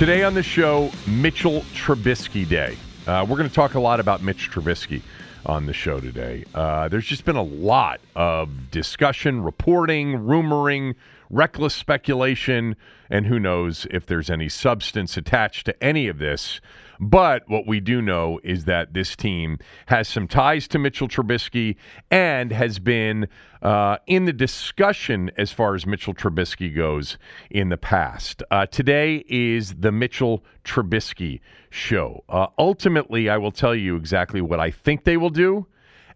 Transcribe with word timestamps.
Today 0.00 0.22
on 0.24 0.32
the 0.32 0.42
show, 0.42 0.90
Mitchell 1.06 1.60
Trubisky 1.74 2.48
Day. 2.48 2.78
Uh, 3.06 3.26
we're 3.28 3.36
going 3.36 3.50
to 3.50 3.54
talk 3.54 3.74
a 3.74 3.80
lot 3.80 4.00
about 4.00 4.22
Mitch 4.22 4.50
Trubisky 4.50 5.02
on 5.44 5.66
the 5.66 5.74
show 5.74 6.00
today. 6.00 6.46
Uh, 6.54 6.88
there's 6.88 7.04
just 7.04 7.26
been 7.26 7.36
a 7.36 7.42
lot 7.42 8.00
of 8.16 8.70
discussion, 8.70 9.42
reporting, 9.42 10.20
rumoring, 10.20 10.94
reckless 11.30 11.74
speculation, 11.74 12.76
and 13.08 13.26
who 13.26 13.38
knows 13.38 13.86
if 13.90 14.04
there's 14.04 14.28
any 14.28 14.48
substance 14.48 15.16
attached 15.16 15.66
to 15.66 15.82
any 15.82 16.08
of 16.08 16.18
this. 16.18 16.60
But 17.02 17.48
what 17.48 17.66
we 17.66 17.80
do 17.80 18.02
know 18.02 18.40
is 18.44 18.66
that 18.66 18.92
this 18.92 19.16
team 19.16 19.58
has 19.86 20.06
some 20.06 20.28
ties 20.28 20.68
to 20.68 20.78
Mitchell 20.78 21.08
Trubisky 21.08 21.76
and 22.10 22.52
has 22.52 22.78
been 22.78 23.26
uh, 23.62 23.96
in 24.06 24.26
the 24.26 24.34
discussion 24.34 25.30
as 25.38 25.50
far 25.50 25.74
as 25.74 25.86
Mitchell 25.86 26.12
Trubisky 26.12 26.74
goes 26.74 27.16
in 27.50 27.70
the 27.70 27.78
past. 27.78 28.42
Uh, 28.50 28.66
today 28.66 29.24
is 29.28 29.76
the 29.76 29.92
Mitchell 29.92 30.44
Trubisky 30.62 31.40
show. 31.70 32.22
Uh, 32.28 32.48
ultimately, 32.58 33.30
I 33.30 33.38
will 33.38 33.52
tell 33.52 33.74
you 33.74 33.96
exactly 33.96 34.42
what 34.42 34.60
I 34.60 34.70
think 34.70 35.04
they 35.04 35.16
will 35.16 35.30
do 35.30 35.66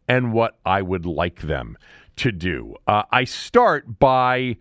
and 0.06 0.34
what 0.34 0.58
I 0.66 0.82
would 0.82 1.06
like 1.06 1.42
them 1.42 1.78
to 2.16 2.30
do. 2.30 2.74
Uh, 2.86 3.04
I 3.10 3.24
start 3.24 3.98
by 3.98 4.58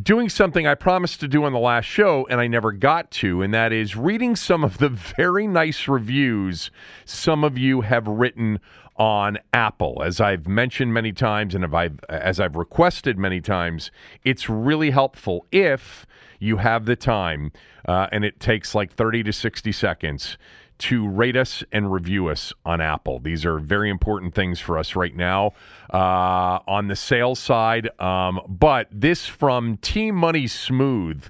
doing 0.00 0.28
something 0.28 0.66
I 0.66 0.74
promised 0.74 1.20
to 1.20 1.28
do 1.28 1.44
on 1.44 1.52
the 1.52 1.58
last 1.58 1.84
show 1.84 2.26
and 2.30 2.40
I 2.40 2.46
never 2.46 2.72
got 2.72 3.10
to, 3.12 3.42
and 3.42 3.52
that 3.52 3.72
is 3.72 3.96
reading 3.96 4.36
some 4.36 4.64
of 4.64 4.78
the 4.78 4.88
very 5.16 5.46
nice 5.46 5.88
reviews 5.88 6.70
some 7.04 7.44
of 7.44 7.58
you 7.58 7.82
have 7.82 8.06
written 8.06 8.60
on 8.96 9.38
Apple. 9.52 10.02
As 10.04 10.20
I've 10.20 10.46
mentioned 10.46 10.92
many 10.92 11.12
times 11.12 11.54
and 11.54 11.64
I've, 11.64 11.98
as 12.08 12.40
I've 12.40 12.56
requested 12.56 13.18
many 13.18 13.40
times, 13.40 13.90
it's 14.24 14.48
really 14.48 14.90
helpful 14.90 15.46
if 15.50 16.06
you 16.38 16.56
have 16.58 16.86
the 16.86 16.96
time 16.96 17.52
uh, 17.86 18.06
and 18.12 18.24
it 18.24 18.40
takes 18.40 18.74
like 18.74 18.92
30 18.92 19.22
to 19.24 19.32
60 19.32 19.72
seconds 19.72 20.36
to 20.82 21.08
rate 21.08 21.36
us 21.36 21.62
and 21.70 21.92
review 21.92 22.28
us 22.28 22.52
on 22.64 22.80
Apple. 22.80 23.20
These 23.20 23.44
are 23.44 23.60
very 23.60 23.88
important 23.88 24.34
things 24.34 24.58
for 24.58 24.78
us 24.78 24.96
right 24.96 25.14
now 25.14 25.52
uh, 25.92 26.58
on 26.66 26.88
the 26.88 26.96
sales 26.96 27.38
side. 27.38 27.88
Um, 28.00 28.40
but 28.48 28.88
this 28.90 29.24
from 29.24 29.76
Team 29.76 30.16
Money 30.16 30.48
Smooth. 30.48 31.24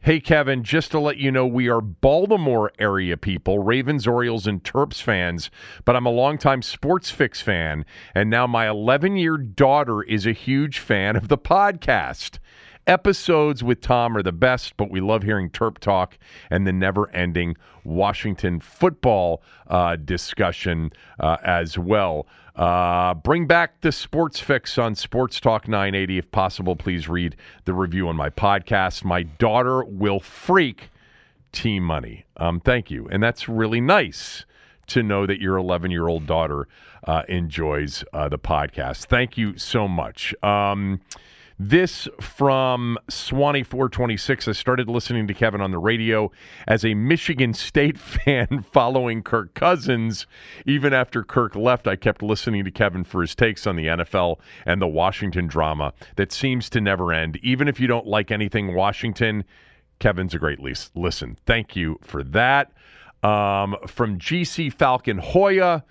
Hey, 0.00 0.20
Kevin, 0.20 0.62
just 0.62 0.92
to 0.92 1.00
let 1.00 1.16
you 1.16 1.32
know, 1.32 1.46
we 1.46 1.68
are 1.68 1.80
Baltimore 1.80 2.70
area 2.78 3.16
people, 3.16 3.58
Ravens, 3.58 4.06
Orioles, 4.06 4.46
and 4.46 4.62
Terps 4.62 5.02
fans, 5.02 5.50
but 5.84 5.96
I'm 5.96 6.06
a 6.06 6.10
longtime 6.10 6.62
Sports 6.62 7.10
Fix 7.10 7.40
fan, 7.40 7.84
and 8.14 8.30
now 8.30 8.46
my 8.46 8.68
11 8.68 9.16
year 9.16 9.36
daughter 9.36 10.02
is 10.02 10.24
a 10.24 10.32
huge 10.32 10.78
fan 10.78 11.16
of 11.16 11.28
the 11.28 11.36
podcast. 11.36 12.38
Episodes 12.86 13.64
with 13.64 13.80
Tom 13.80 14.16
are 14.16 14.22
the 14.22 14.32
best, 14.32 14.76
but 14.76 14.90
we 14.90 15.00
love 15.00 15.22
hearing 15.22 15.50
Terp 15.50 15.78
talk 15.78 16.16
and 16.50 16.66
the 16.66 16.72
never 16.72 17.10
ending 17.10 17.56
Washington 17.84 18.60
football 18.60 19.42
uh, 19.66 19.96
discussion 19.96 20.92
uh, 21.18 21.36
as 21.42 21.76
well. 21.76 22.26
Uh, 22.54 23.12
bring 23.14 23.46
back 23.46 23.80
the 23.82 23.92
sports 23.92 24.40
fix 24.40 24.78
on 24.78 24.94
Sports 24.94 25.40
Talk 25.40 25.68
980. 25.68 26.18
If 26.18 26.30
possible, 26.30 26.76
please 26.76 27.08
read 27.08 27.36
the 27.64 27.74
review 27.74 28.08
on 28.08 28.16
my 28.16 28.30
podcast. 28.30 29.04
My 29.04 29.24
daughter 29.24 29.84
will 29.84 30.20
freak 30.20 30.88
team 31.52 31.82
money. 31.82 32.24
Um, 32.36 32.60
thank 32.60 32.90
you. 32.90 33.08
And 33.10 33.22
that's 33.22 33.48
really 33.48 33.80
nice 33.80 34.44
to 34.88 35.02
know 35.02 35.26
that 35.26 35.40
your 35.40 35.56
11 35.56 35.90
year 35.90 36.08
old 36.08 36.26
daughter 36.26 36.68
uh, 37.06 37.22
enjoys 37.28 38.04
uh, 38.12 38.28
the 38.28 38.38
podcast. 38.38 39.06
Thank 39.06 39.36
you 39.36 39.58
so 39.58 39.86
much. 39.86 40.34
Um, 40.42 41.00
this 41.58 42.08
from 42.20 42.98
Swanee 43.08 43.62
426. 43.62 44.48
I 44.48 44.52
started 44.52 44.88
listening 44.88 45.26
to 45.26 45.34
Kevin 45.34 45.60
on 45.60 45.70
the 45.70 45.78
radio 45.78 46.30
as 46.66 46.84
a 46.84 46.94
Michigan 46.94 47.54
State 47.66 47.98
fan 47.98 48.64
following 48.72 49.22
Kirk 49.22 49.54
Cousins. 49.54 50.26
Even 50.66 50.92
after 50.92 51.22
Kirk 51.22 51.56
left, 51.56 51.86
I 51.86 51.96
kept 51.96 52.22
listening 52.22 52.64
to 52.64 52.70
Kevin 52.70 53.04
for 53.04 53.22
his 53.22 53.34
takes 53.34 53.66
on 53.66 53.76
the 53.76 53.86
NFL 53.86 54.38
and 54.66 54.80
the 54.82 54.86
Washington 54.86 55.46
drama 55.46 55.92
that 56.16 56.32
seems 56.32 56.68
to 56.70 56.80
never 56.80 57.12
end. 57.12 57.38
Even 57.42 57.68
if 57.68 57.80
you 57.80 57.86
don't 57.86 58.06
like 58.06 58.30
anything 58.30 58.74
Washington, 58.74 59.44
Kevin's 59.98 60.34
a 60.34 60.38
great 60.38 60.60
lease. 60.60 60.90
listen. 60.94 61.38
Thank 61.46 61.74
you 61.74 61.98
for 62.02 62.22
that. 62.22 62.72
Um, 63.22 63.76
from 63.86 64.18
GC 64.18 64.72
Falcon 64.74 65.18
Hoya. 65.18 65.84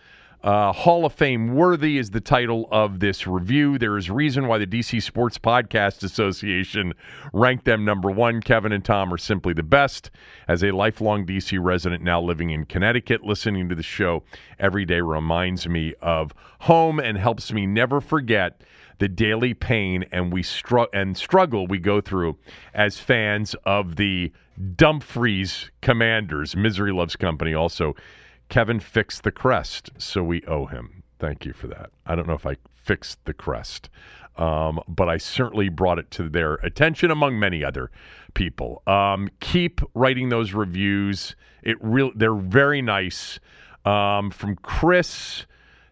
Uh, 0.46 0.72
Hall 0.72 1.06
of 1.06 1.14
Fame 1.14 1.56
worthy 1.56 1.98
is 1.98 2.12
the 2.12 2.22
title 2.22 2.68
of 2.70 3.00
this 3.00 3.26
review. 3.26 3.80
There 3.80 3.98
is 3.98 4.12
reason 4.12 4.48
why 4.48 4.60
the 4.60 4.68
DC 4.68 5.02
Sports 5.02 5.40
Podcast 5.40 6.04
Association 6.04 6.94
ranked 7.34 7.66
them 7.66 7.84
number 7.84 8.12
one. 8.12 8.42
Kevin 8.42 8.72
and 8.72 8.86
Tom 8.86 9.12
are 9.12 9.18
simply 9.18 9.54
the 9.54 9.64
best. 9.64 10.12
As 10.48 10.64
a 10.64 10.70
lifelong 10.70 11.26
DC 11.26 11.58
resident 11.60 12.04
now 12.04 12.22
living 12.22 12.52
in 12.52 12.66
Connecticut, 12.66 13.24
listening 13.24 13.70
to 13.70 13.76
the 13.76 13.82
show 13.82 14.22
every 14.60 14.86
day 14.86 15.02
reminds 15.02 15.68
me 15.68 15.96
of 16.00 16.32
home 16.60 17.00
and 17.00 17.18
helps 17.18 17.52
me 17.52 17.66
never 17.66 18.00
forget 18.00 18.62
the 19.00 19.08
daily 19.08 19.56
pain 19.56 20.06
and 20.12 20.32
we 20.32 20.44
str- 20.44 20.84
and 20.94 21.18
struggle 21.18 21.66
we 21.66 21.80
go 21.80 22.00
through 22.00 22.38
as 22.76 23.00
fans 23.00 23.56
of 23.66 23.96
the 23.96 24.32
Dumfries 24.76 25.72
Commanders. 25.82 26.56
Misery 26.56 26.94
loves 26.94 27.16
company 27.16 27.56
also 27.56 27.96
Kevin 28.50 28.80
fixed 28.80 29.24
the 29.24 29.32
crest, 29.32 29.90
so 29.98 30.24
we 30.24 30.44
owe 30.44 30.66
him. 30.66 31.04
Thank 31.20 31.46
you 31.46 31.54
for 31.54 31.68
that. 31.68 31.92
I 32.06 32.16
don't 32.16 32.28
know 32.28 32.34
if 32.34 32.46
I 32.46 32.58
fixed 32.76 33.24
the 33.26 33.34
crest, 33.34 33.90
um, 34.38 34.80
but 34.88 35.10
I 35.10 35.18
certainly 35.18 35.70
brought 35.70 36.00
it 36.00 36.12
to 36.12 36.30
their 36.30 36.56
attention 36.56 37.10
among 37.12 37.40
many 37.40 37.64
other 37.64 37.90
people. 38.34 38.84
Um, 38.86 39.30
keep 39.40 39.82
writing 39.94 40.30
those 40.30 40.54
reviews. 40.54 41.36
It 41.64 41.78
real 41.82 42.12
they're 42.16 42.36
very 42.36 42.82
nice. 42.82 43.40
Um, 43.86 44.32
from 44.32 44.56
Chris 44.56 45.46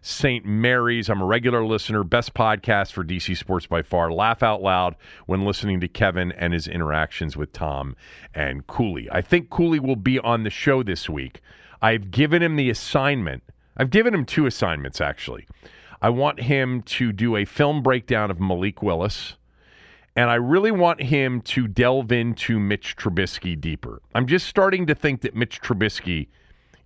St. 0.06 0.44
Mary's. 0.44 1.08
I'm 1.08 1.22
a 1.22 1.24
regular 1.24 1.64
listener. 1.64 2.04
Best 2.04 2.34
podcast 2.34 2.92
for 2.92 3.02
DC 3.02 3.38
sports 3.38 3.66
by 3.66 3.80
far. 3.80 4.12
Laugh 4.12 4.42
out 4.42 4.60
loud 4.60 4.96
when 5.24 5.46
listening 5.46 5.80
to 5.80 5.88
Kevin 5.88 6.30
and 6.32 6.52
his 6.52 6.68
interactions 6.68 7.38
with 7.38 7.52
Tom 7.54 7.96
and 8.34 8.66
Cooley. 8.66 9.08
I 9.10 9.22
think 9.22 9.48
Cooley 9.48 9.80
will 9.80 9.96
be 9.96 10.18
on 10.18 10.42
the 10.42 10.50
show 10.50 10.82
this 10.82 11.08
week. 11.08 11.40
I've 11.84 12.10
given 12.10 12.42
him 12.42 12.56
the 12.56 12.70
assignment. 12.70 13.42
I've 13.76 13.90
given 13.90 14.14
him 14.14 14.24
two 14.24 14.46
assignments, 14.46 15.02
actually. 15.02 15.46
I 16.00 16.08
want 16.08 16.40
him 16.40 16.80
to 16.82 17.12
do 17.12 17.36
a 17.36 17.44
film 17.44 17.82
breakdown 17.82 18.30
of 18.30 18.40
Malik 18.40 18.82
Willis, 18.82 19.34
and 20.16 20.30
I 20.30 20.36
really 20.36 20.70
want 20.70 21.02
him 21.02 21.42
to 21.42 21.68
delve 21.68 22.10
into 22.10 22.58
Mitch 22.58 22.96
Trubisky 22.96 23.60
deeper. 23.60 24.00
I'm 24.14 24.26
just 24.26 24.46
starting 24.46 24.86
to 24.86 24.94
think 24.94 25.20
that 25.20 25.36
Mitch 25.36 25.60
Trubisky 25.60 26.28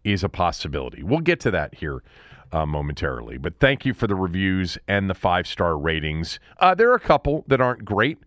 is 0.03 0.25
a 0.25 0.29
possibility. 0.29 1.05
We'll 1.05 1.21
get 1.21 1.39
to 1.41 1.53
that 1.53 1.77
here 1.77 2.03
uh, 2.51 2.67
momentarily. 2.67 3.39
But 3.39 3.61
thank 3.61 3.87
you 3.87 3.95
for 3.95 4.09
the 4.09 4.17
reviews 4.17 4.79
and 4.89 5.09
the 5.09 5.15
five 5.15 5.47
star 5.47 5.79
ratings. 5.79 6.41
Uh, 6.59 6.75
there 6.75 6.91
are 6.91 6.97
a 6.97 7.01
couple 7.01 7.45
that 7.47 7.61
aren't 7.61 7.85
great. 7.85 8.19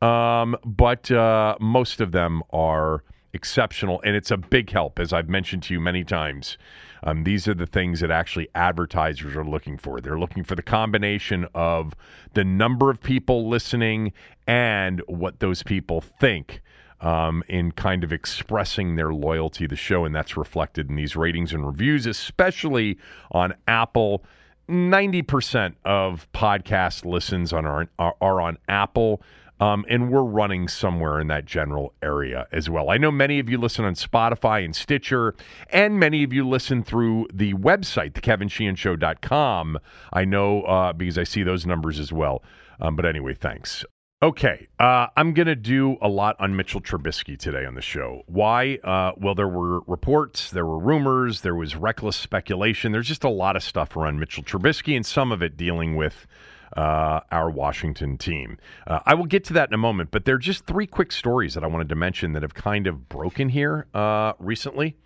Um, 0.00 0.56
but 0.64 1.10
uh, 1.10 1.56
most 1.60 2.00
of 2.00 2.12
them 2.12 2.42
are 2.50 3.04
exceptional, 3.34 4.00
and 4.04 4.16
it's 4.16 4.30
a 4.30 4.36
big 4.36 4.70
help, 4.70 4.98
as 4.98 5.12
I've 5.12 5.28
mentioned 5.28 5.64
to 5.64 5.74
you 5.74 5.80
many 5.80 6.04
times. 6.04 6.56
Um, 7.02 7.24
these 7.24 7.46
are 7.46 7.54
the 7.54 7.66
things 7.66 8.00
that 8.00 8.10
actually 8.10 8.48
advertisers 8.54 9.36
are 9.36 9.44
looking 9.44 9.76
for. 9.76 10.00
They're 10.00 10.18
looking 10.18 10.42
for 10.42 10.54
the 10.54 10.62
combination 10.62 11.46
of 11.54 11.94
the 12.32 12.44
number 12.44 12.90
of 12.90 13.02
people 13.02 13.48
listening 13.48 14.12
and 14.46 15.02
what 15.06 15.40
those 15.40 15.62
people 15.62 16.00
think 16.00 16.62
um, 17.00 17.44
in 17.48 17.72
kind 17.72 18.02
of 18.04 18.12
expressing 18.12 18.96
their 18.96 19.12
loyalty 19.12 19.64
to 19.64 19.68
the 19.68 19.76
show, 19.76 20.06
and 20.06 20.14
that's 20.14 20.36
reflected 20.36 20.88
in 20.88 20.96
these 20.96 21.14
ratings 21.14 21.52
and 21.52 21.66
reviews, 21.66 22.06
especially 22.06 22.98
on 23.32 23.54
Apple. 23.68 24.24
90% 24.68 25.74
of 25.84 26.26
podcast 26.32 27.04
listens 27.04 27.52
on 27.52 27.66
our, 27.66 27.86
are, 27.98 28.14
are 28.22 28.40
on 28.40 28.56
Apple. 28.68 29.20
Um, 29.60 29.84
and 29.88 30.10
we're 30.10 30.22
running 30.22 30.66
somewhere 30.66 31.20
in 31.20 31.28
that 31.28 31.44
general 31.44 31.94
area 32.02 32.48
as 32.50 32.68
well. 32.68 32.90
I 32.90 32.98
know 32.98 33.12
many 33.12 33.38
of 33.38 33.48
you 33.48 33.56
listen 33.56 33.84
on 33.84 33.94
Spotify 33.94 34.64
and 34.64 34.74
Stitcher, 34.74 35.34
and 35.70 35.98
many 35.98 36.24
of 36.24 36.32
you 36.32 36.46
listen 36.46 36.82
through 36.82 37.28
the 37.32 37.54
website, 37.54 38.12
thekevinsheehanshow.com. 38.14 39.78
I 40.12 40.24
know 40.24 40.62
uh, 40.62 40.92
because 40.92 41.18
I 41.18 41.24
see 41.24 41.44
those 41.44 41.66
numbers 41.66 42.00
as 42.00 42.12
well. 42.12 42.42
Um, 42.80 42.96
but 42.96 43.06
anyway, 43.06 43.34
thanks. 43.34 43.84
Okay, 44.24 44.68
uh, 44.78 45.08
I'm 45.18 45.34
going 45.34 45.48
to 45.48 45.54
do 45.54 45.98
a 46.00 46.08
lot 46.08 46.36
on 46.38 46.56
Mitchell 46.56 46.80
Trubisky 46.80 47.38
today 47.38 47.66
on 47.66 47.74
the 47.74 47.82
show. 47.82 48.22
Why? 48.26 48.78
Uh, 48.82 49.12
well, 49.18 49.34
there 49.34 49.48
were 49.48 49.80
reports, 49.80 50.50
there 50.50 50.64
were 50.64 50.78
rumors, 50.78 51.42
there 51.42 51.54
was 51.54 51.76
reckless 51.76 52.16
speculation. 52.16 52.90
There's 52.90 53.06
just 53.06 53.24
a 53.24 53.28
lot 53.28 53.54
of 53.54 53.62
stuff 53.62 53.94
around 53.96 54.20
Mitchell 54.20 54.42
Trubisky, 54.42 54.96
and 54.96 55.04
some 55.04 55.30
of 55.30 55.42
it 55.42 55.58
dealing 55.58 55.94
with 55.94 56.26
uh, 56.76 57.20
our 57.30 57.50
Washington 57.50 58.18
team. 58.18 58.58
Uh, 58.86 59.00
I 59.06 59.14
will 59.14 59.26
get 59.26 59.44
to 59.44 59.52
that 59.54 59.68
in 59.68 59.74
a 59.74 59.78
moment, 59.78 60.10
but 60.10 60.24
there 60.24 60.34
are 60.34 60.38
just 60.38 60.66
three 60.66 60.86
quick 60.86 61.12
stories 61.12 61.54
that 61.54 61.64
I 61.64 61.66
wanted 61.66 61.88
to 61.88 61.94
mention 61.94 62.32
that 62.32 62.42
have 62.42 62.54
kind 62.54 62.86
of 62.86 63.08
broken 63.08 63.48
here 63.48 63.86
uh, 63.94 64.32
recently 64.38 64.96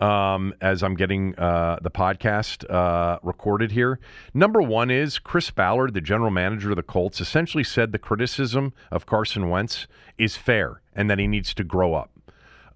um, 0.00 0.54
as 0.60 0.82
I'm 0.82 0.94
getting 0.94 1.34
uh, 1.38 1.78
the 1.82 1.90
podcast 1.90 2.68
uh, 2.70 3.18
recorded 3.22 3.72
here. 3.72 3.98
Number 4.32 4.62
one 4.62 4.90
is 4.90 5.18
Chris 5.18 5.50
Ballard, 5.50 5.94
the 5.94 6.00
general 6.00 6.30
manager 6.30 6.70
of 6.70 6.76
the 6.76 6.82
Colts, 6.82 7.20
essentially 7.20 7.64
said 7.64 7.92
the 7.92 7.98
criticism 7.98 8.72
of 8.90 9.06
Carson 9.06 9.48
Wentz 9.48 9.86
is 10.16 10.36
fair 10.36 10.82
and 10.94 11.10
that 11.10 11.18
he 11.18 11.26
needs 11.26 11.54
to 11.54 11.64
grow 11.64 11.94
up. 11.94 12.10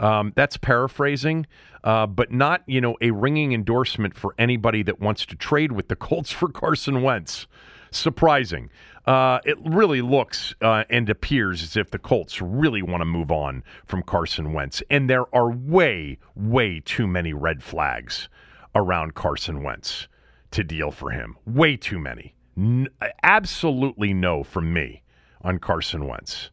Um, 0.00 0.32
that's 0.34 0.56
paraphrasing, 0.56 1.46
uh, 1.84 2.06
but 2.06 2.32
not 2.32 2.62
you 2.66 2.80
know 2.80 2.96
a 3.00 3.12
ringing 3.12 3.52
endorsement 3.52 4.16
for 4.16 4.34
anybody 4.36 4.82
that 4.82 5.00
wants 5.00 5.24
to 5.26 5.36
trade 5.36 5.72
with 5.72 5.88
the 5.88 5.96
Colts 5.96 6.32
for 6.32 6.48
Carson 6.48 7.02
Wentz. 7.02 7.46
Surprising. 7.92 8.70
Uh, 9.06 9.40
it 9.44 9.58
really 9.64 10.00
looks 10.00 10.54
uh, 10.60 10.84
and 10.88 11.08
appears 11.10 11.62
as 11.62 11.76
if 11.76 11.90
the 11.90 11.98
Colts 11.98 12.40
really 12.40 12.82
want 12.82 13.00
to 13.00 13.04
move 13.04 13.30
on 13.30 13.64
from 13.84 14.02
Carson 14.02 14.52
Wentz. 14.52 14.82
And 14.90 15.10
there 15.10 15.32
are 15.34 15.50
way, 15.50 16.18
way 16.34 16.80
too 16.84 17.06
many 17.06 17.32
red 17.32 17.62
flags 17.62 18.28
around 18.74 19.14
Carson 19.14 19.62
Wentz 19.62 20.08
to 20.52 20.62
deal 20.62 20.90
for 20.90 21.10
him. 21.10 21.36
Way 21.44 21.76
too 21.76 21.98
many. 21.98 22.34
N- 22.56 22.88
absolutely 23.22 24.14
no 24.14 24.42
from 24.44 24.72
me 24.72 25.02
on 25.42 25.58
Carson 25.58 26.06
Wentz. 26.06 26.50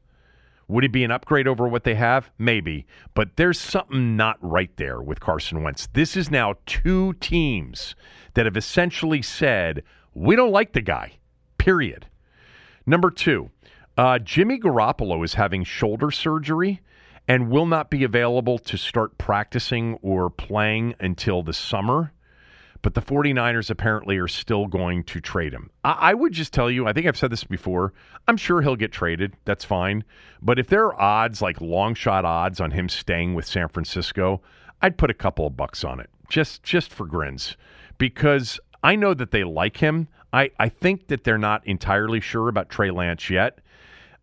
Would 0.68 0.84
it 0.84 0.92
be 0.92 1.04
an 1.04 1.12
upgrade 1.12 1.48
over 1.48 1.68
what 1.68 1.84
they 1.84 1.96
have? 1.96 2.30
Maybe. 2.38 2.86
But 3.14 3.38
there's 3.38 3.60
something 3.60 4.16
not 4.16 4.38
right 4.42 4.76
there 4.78 5.02
with 5.02 5.20
Carson 5.20 5.64
Wentz. 5.64 5.88
This 5.94 6.16
is 6.16 6.30
now 6.30 6.56
two 6.66 7.14
teams 7.14 7.96
that 8.36 8.46
have 8.46 8.58
essentially 8.58 9.22
said, 9.22 9.84
we 10.14 10.36
don't 10.36 10.52
like 10.52 10.74
the 10.74 10.82
guy, 10.82 11.14
period. 11.70 12.08
Number 12.88 13.12
two, 13.12 13.52
uh, 13.96 14.18
Jimmy 14.18 14.58
Garoppolo 14.58 15.24
is 15.24 15.36
having 15.36 15.64
shoulder 15.64 16.10
surgery 16.10 16.82
and 17.28 17.52
will 17.52 17.68
not 17.68 17.92
be 17.92 18.04
available 18.04 18.58
to 18.58 18.76
start 18.76 19.20
practicing 19.20 19.94
or 20.02 20.32
playing 20.32 20.96
until 21.00 21.44
the 21.44 21.54
summer. 21.54 22.12
But 22.82 22.96
the 22.96 23.04
49ers 23.04 23.70
apparently 23.70 24.18
are 24.18 24.28
still 24.28 24.66
going 24.66 25.04
to 25.04 25.22
trade 25.22 25.54
him. 25.54 25.70
I, 25.84 25.92
I 25.92 26.14
would 26.16 26.34
just 26.34 26.54
tell 26.54 26.72
you, 26.72 26.88
I 26.88 26.94
think 26.94 27.06
I've 27.06 27.16
said 27.16 27.32
this 27.32 27.44
before. 27.44 27.94
I'm 28.28 28.38
sure 28.38 28.64
he'll 28.64 28.76
get 28.76 28.92
traded. 28.92 29.36
That's 29.46 29.64
fine. 29.64 30.04
But 30.42 30.58
if 30.58 30.70
there 30.70 30.86
are 30.86 31.00
odds, 31.00 31.40
like 31.40 31.62
long 31.62 31.94
shot 31.94 32.26
odds 32.26 32.60
on 32.60 32.72
him 32.72 32.90
staying 32.90 33.36
with 33.36 33.46
San 33.46 33.68
Francisco, 33.68 34.42
I'd 34.82 34.98
put 34.98 35.12
a 35.12 35.14
couple 35.14 35.46
of 35.46 35.56
bucks 35.56 35.84
on 35.84 36.00
it 36.00 36.10
just 36.30 36.64
just 36.64 36.92
for 36.92 37.06
grins 37.06 37.58
because 38.00 38.60
I 38.82 38.96
know 38.96 39.14
that 39.14 39.30
they 39.30 39.44
like 39.44 39.78
him. 39.78 40.08
I, 40.32 40.52
I 40.60 40.70
think 40.70 41.08
that 41.08 41.24
they're 41.24 41.38
not 41.38 41.66
entirely 41.66 42.20
sure 42.20 42.50
about 42.50 42.70
Trey 42.70 42.92
Lance 42.92 43.30
yet. 43.30 43.60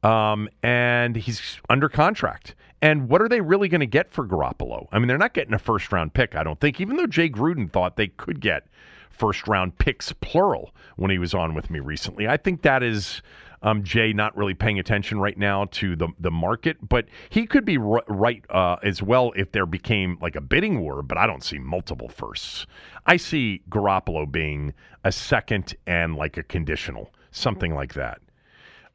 Um, 0.03 0.49
and 0.62 1.17
he's 1.17 1.58
under 1.69 1.88
contract. 1.88 2.55
And 2.82 3.08
what 3.08 3.23
are 3.23 3.29
they 3.29 3.41
really 3.41 3.69
going 3.69 3.81
to 3.81 3.87
get 3.87 4.12
for 4.12 4.26
Garoppolo? 4.26 4.87
I 4.93 4.99
mean, 4.99 5.08
they're 5.08 5.19
not 5.19 5.35
getting 5.35 5.55
a 5.55 5.58
first 5.58 5.91
round 5.91 6.14
pick, 6.14 6.37
I 6.37 6.43
don't 6.43 6.61
think, 6.61 6.81
even 6.81 6.97
though 6.97 7.06
Jay 7.06 7.29
Gruden 7.29 7.73
thought 7.73 7.97
they 7.97 8.08
could 8.08 8.41
get 8.41 8.67
first 9.11 9.49
round 9.49 9.79
picks, 9.79 10.12
plural, 10.12 10.75
when 10.97 11.11
he 11.11 11.19
was 11.19 11.35
on 11.35 11.55
with 11.55 11.70
me 11.70 11.81
recently. 11.81 12.29
I 12.29 12.37
think 12.37 12.62
that 12.62 12.82
is 12.82 13.23
um, 13.66 13.82
Jay 13.82 14.12
not 14.12 14.34
really 14.36 14.54
paying 14.54 14.78
attention 14.78 15.18
right 15.18 15.36
now 15.36 15.64
to 15.72 15.96
the 15.96 16.08
the 16.20 16.30
market, 16.30 16.88
but 16.88 17.06
he 17.28 17.46
could 17.46 17.64
be 17.64 17.76
r- 17.76 18.04
right 18.06 18.44
uh, 18.48 18.76
as 18.84 19.02
well 19.02 19.32
if 19.34 19.50
there 19.50 19.66
became 19.66 20.16
like 20.22 20.36
a 20.36 20.40
bidding 20.40 20.80
war. 20.80 21.02
But 21.02 21.18
I 21.18 21.26
don't 21.26 21.42
see 21.42 21.58
multiple 21.58 22.08
firsts. 22.08 22.66
I 23.06 23.16
see 23.16 23.62
Garoppolo 23.68 24.30
being 24.30 24.72
a 25.02 25.10
second 25.10 25.74
and 25.84 26.14
like 26.14 26.36
a 26.36 26.44
conditional, 26.44 27.12
something 27.32 27.74
like 27.74 27.94
that. 27.94 28.20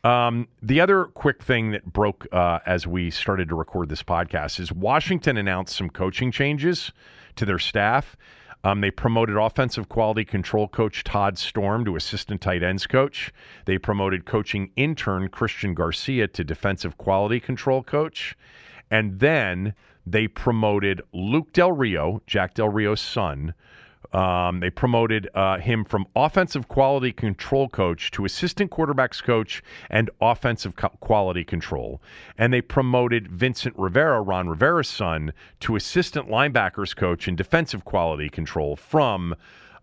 Um, 0.06 0.48
the 0.64 0.80
other 0.80 1.06
quick 1.06 1.44
thing 1.44 1.72
that 1.72 1.92
broke 1.92 2.26
uh, 2.32 2.60
as 2.66 2.88
we 2.88 3.12
started 3.12 3.50
to 3.50 3.56
record 3.56 3.90
this 3.90 4.02
podcast 4.02 4.58
is 4.60 4.72
Washington 4.72 5.36
announced 5.36 5.76
some 5.76 5.90
coaching 5.90 6.32
changes 6.32 6.94
to 7.36 7.46
their 7.46 7.60
staff. 7.60 8.16
Um, 8.64 8.82
they 8.82 8.92
promoted 8.92 9.38
offensive 9.38 9.90
quality 9.90 10.24
control 10.24 10.68
coach 10.68 11.04
Todd 11.04 11.38
Storm 11.38 11.84
to 11.86 11.96
assistant 11.96 12.42
tight 12.42 12.62
ends 12.62 12.86
coach. 12.86 13.34
They 13.66 13.78
promoted 13.78 14.26
coaching 14.26 14.72
intern 14.76 15.30
Christian 15.30 15.74
Garcia 15.74 16.28
to 16.28 16.44
defensive 16.44 16.98
quality 16.98 17.40
control 17.40 17.82
coach. 17.82 18.36
And 18.92 19.20
then 19.20 19.74
they 20.06 20.28
promoted 20.28 21.02
Luke 21.14 21.54
Del 21.54 21.72
Rio, 21.72 22.22
Jack 22.28 22.54
Del 22.54 22.70
Rio's 22.70 23.02
son, 23.02 23.54
um, 24.14 24.60
they 24.60 24.70
promoted 24.70 25.30
uh, 25.34 25.58
him 25.58 25.86
from 25.86 26.06
offensive 26.16 26.68
quality 26.68 27.12
control 27.12 27.70
coach 27.70 28.12
to 28.12 28.26
assistant 28.26 28.72
quarterbacks 28.72 29.24
coach 29.24 29.64
and 29.90 30.10
offensive 30.20 30.76
co- 30.76 30.90
quality 31.00 31.44
control. 31.44 32.02
And 32.38 32.54
they 32.54 32.62
promoted 32.62 33.30
Vincent 33.30 33.76
Rivera, 33.78 34.22
Ron 34.22 34.50
Rivera's 34.50 34.90
son, 34.90 35.34
to 35.62 35.76
assistant 35.76 36.28
linebackers 36.28 36.96
coach 36.96 37.28
and 37.28 37.38
defensive 37.38 37.86
quality 37.86 38.30
control 38.30 38.76
from 38.76 39.36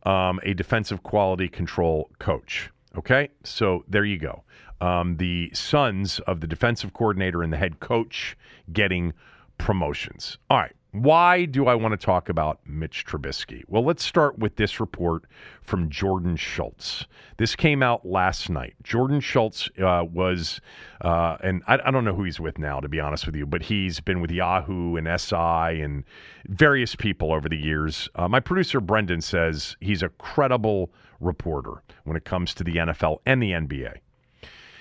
um, 0.04 0.40
a 0.42 0.54
defensive 0.54 1.02
quality 1.02 1.48
control 1.48 2.10
coach. 2.18 2.70
Okay, 2.96 3.28
so 3.44 3.84
there 3.88 4.04
you 4.04 4.18
go. 4.18 4.42
Um, 4.80 5.16
the 5.16 5.50
sons 5.54 6.20
of 6.20 6.40
the 6.40 6.46
defensive 6.46 6.92
coordinator 6.92 7.42
and 7.42 7.52
the 7.52 7.56
head 7.56 7.80
coach 7.80 8.36
getting 8.72 9.12
promotions. 9.56 10.38
All 10.50 10.58
right. 10.58 10.74
Why 10.92 11.44
do 11.44 11.66
I 11.66 11.74
want 11.74 11.92
to 11.92 12.02
talk 12.02 12.30
about 12.30 12.60
Mitch 12.64 13.04
Trubisky? 13.04 13.62
Well, 13.68 13.84
let's 13.84 14.02
start 14.02 14.38
with 14.38 14.56
this 14.56 14.80
report 14.80 15.24
from 15.60 15.90
Jordan 15.90 16.36
Schultz. 16.36 17.04
This 17.36 17.54
came 17.54 17.82
out 17.82 18.06
last 18.06 18.48
night. 18.48 18.74
Jordan 18.82 19.20
Schultz 19.20 19.68
uh, 19.78 20.04
was, 20.10 20.62
uh, 21.02 21.36
and 21.42 21.62
I, 21.66 21.78
I, 21.84 21.90
don't 21.90 22.04
know 22.04 22.14
who 22.14 22.24
he's 22.24 22.40
with 22.40 22.58
now, 22.58 22.80
to 22.80 22.88
be 22.88 23.00
honest 23.00 23.26
with 23.26 23.36
you, 23.36 23.44
but 23.44 23.64
he's 23.64 24.00
been 24.00 24.22
with 24.22 24.30
Yahoo 24.30 24.96
and 24.96 25.06
SI 25.20 25.82
and 25.82 26.04
various 26.46 26.96
people 26.96 27.34
over 27.34 27.50
the 27.50 27.58
years. 27.58 28.08
Uh, 28.14 28.26
my 28.26 28.40
producer, 28.40 28.80
Brendan, 28.80 29.20
says 29.20 29.76
he's 29.80 30.02
a 30.02 30.08
credible 30.08 30.90
reporter 31.20 31.82
when 32.04 32.16
it 32.16 32.24
comes 32.24 32.54
to 32.54 32.64
the 32.64 32.76
NFL 32.76 33.18
and 33.26 33.42
the 33.42 33.50
NBA. 33.50 33.98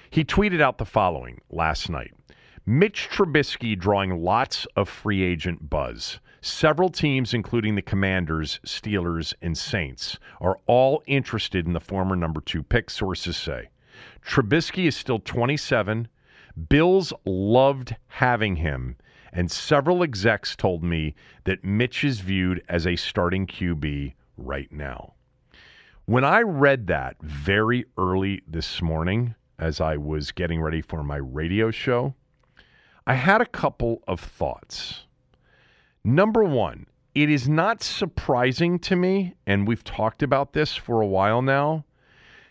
He 0.09 0.23
tweeted 0.23 0.61
out 0.61 0.77
the 0.77 0.85
following 0.85 1.41
last 1.49 1.89
night. 1.89 2.13
Mitch 2.69 3.07
Trubisky 3.09 3.79
drawing 3.79 4.21
lots 4.21 4.67
of 4.75 4.89
free 4.89 5.23
agent 5.23 5.69
buzz. 5.69 6.19
Several 6.41 6.89
teams, 6.89 7.33
including 7.33 7.75
the 7.75 7.81
Commanders, 7.81 8.59
Steelers, 8.65 9.33
and 9.41 9.57
Saints, 9.57 10.19
are 10.41 10.59
all 10.67 11.01
interested 11.07 11.65
in 11.65 11.71
the 11.71 11.79
former 11.79 12.13
number 12.13 12.41
two 12.41 12.61
pick, 12.61 12.89
sources 12.89 13.37
say. 13.37 13.69
Trubisky 14.21 14.85
is 14.85 14.97
still 14.97 15.19
27. 15.19 16.09
Bills 16.67 17.13
loved 17.25 17.95
having 18.07 18.57
him, 18.57 18.97
and 19.31 19.49
several 19.49 20.03
execs 20.03 20.53
told 20.53 20.83
me 20.83 21.15
that 21.45 21.63
Mitch 21.63 22.03
is 22.03 22.19
viewed 22.19 22.61
as 22.67 22.85
a 22.85 22.97
starting 22.97 23.47
QB 23.47 24.13
right 24.35 24.69
now. 24.73 25.13
When 26.03 26.25
I 26.25 26.41
read 26.41 26.87
that 26.87 27.15
very 27.21 27.85
early 27.97 28.41
this 28.45 28.81
morning, 28.81 29.35
as 29.57 29.79
I 29.79 29.95
was 29.95 30.33
getting 30.33 30.59
ready 30.61 30.81
for 30.81 31.01
my 31.01 31.15
radio 31.15 31.71
show, 31.71 32.13
I 33.07 33.13
had 33.13 33.39
a 33.39 33.45
couple 33.45 34.03
of 34.05 34.19
thoughts. 34.19 35.05
Number 36.03 36.43
one, 36.43 36.87
it 37.15 37.29
is 37.29 37.47
not 37.47 37.81
surprising 37.81 38.79
to 38.79 38.97
me, 38.97 39.33
and 39.45 39.65
we've 39.65 39.83
talked 39.85 40.21
about 40.21 40.51
this 40.51 40.75
for 40.75 40.99
a 40.99 41.07
while 41.07 41.41
now, 41.41 41.85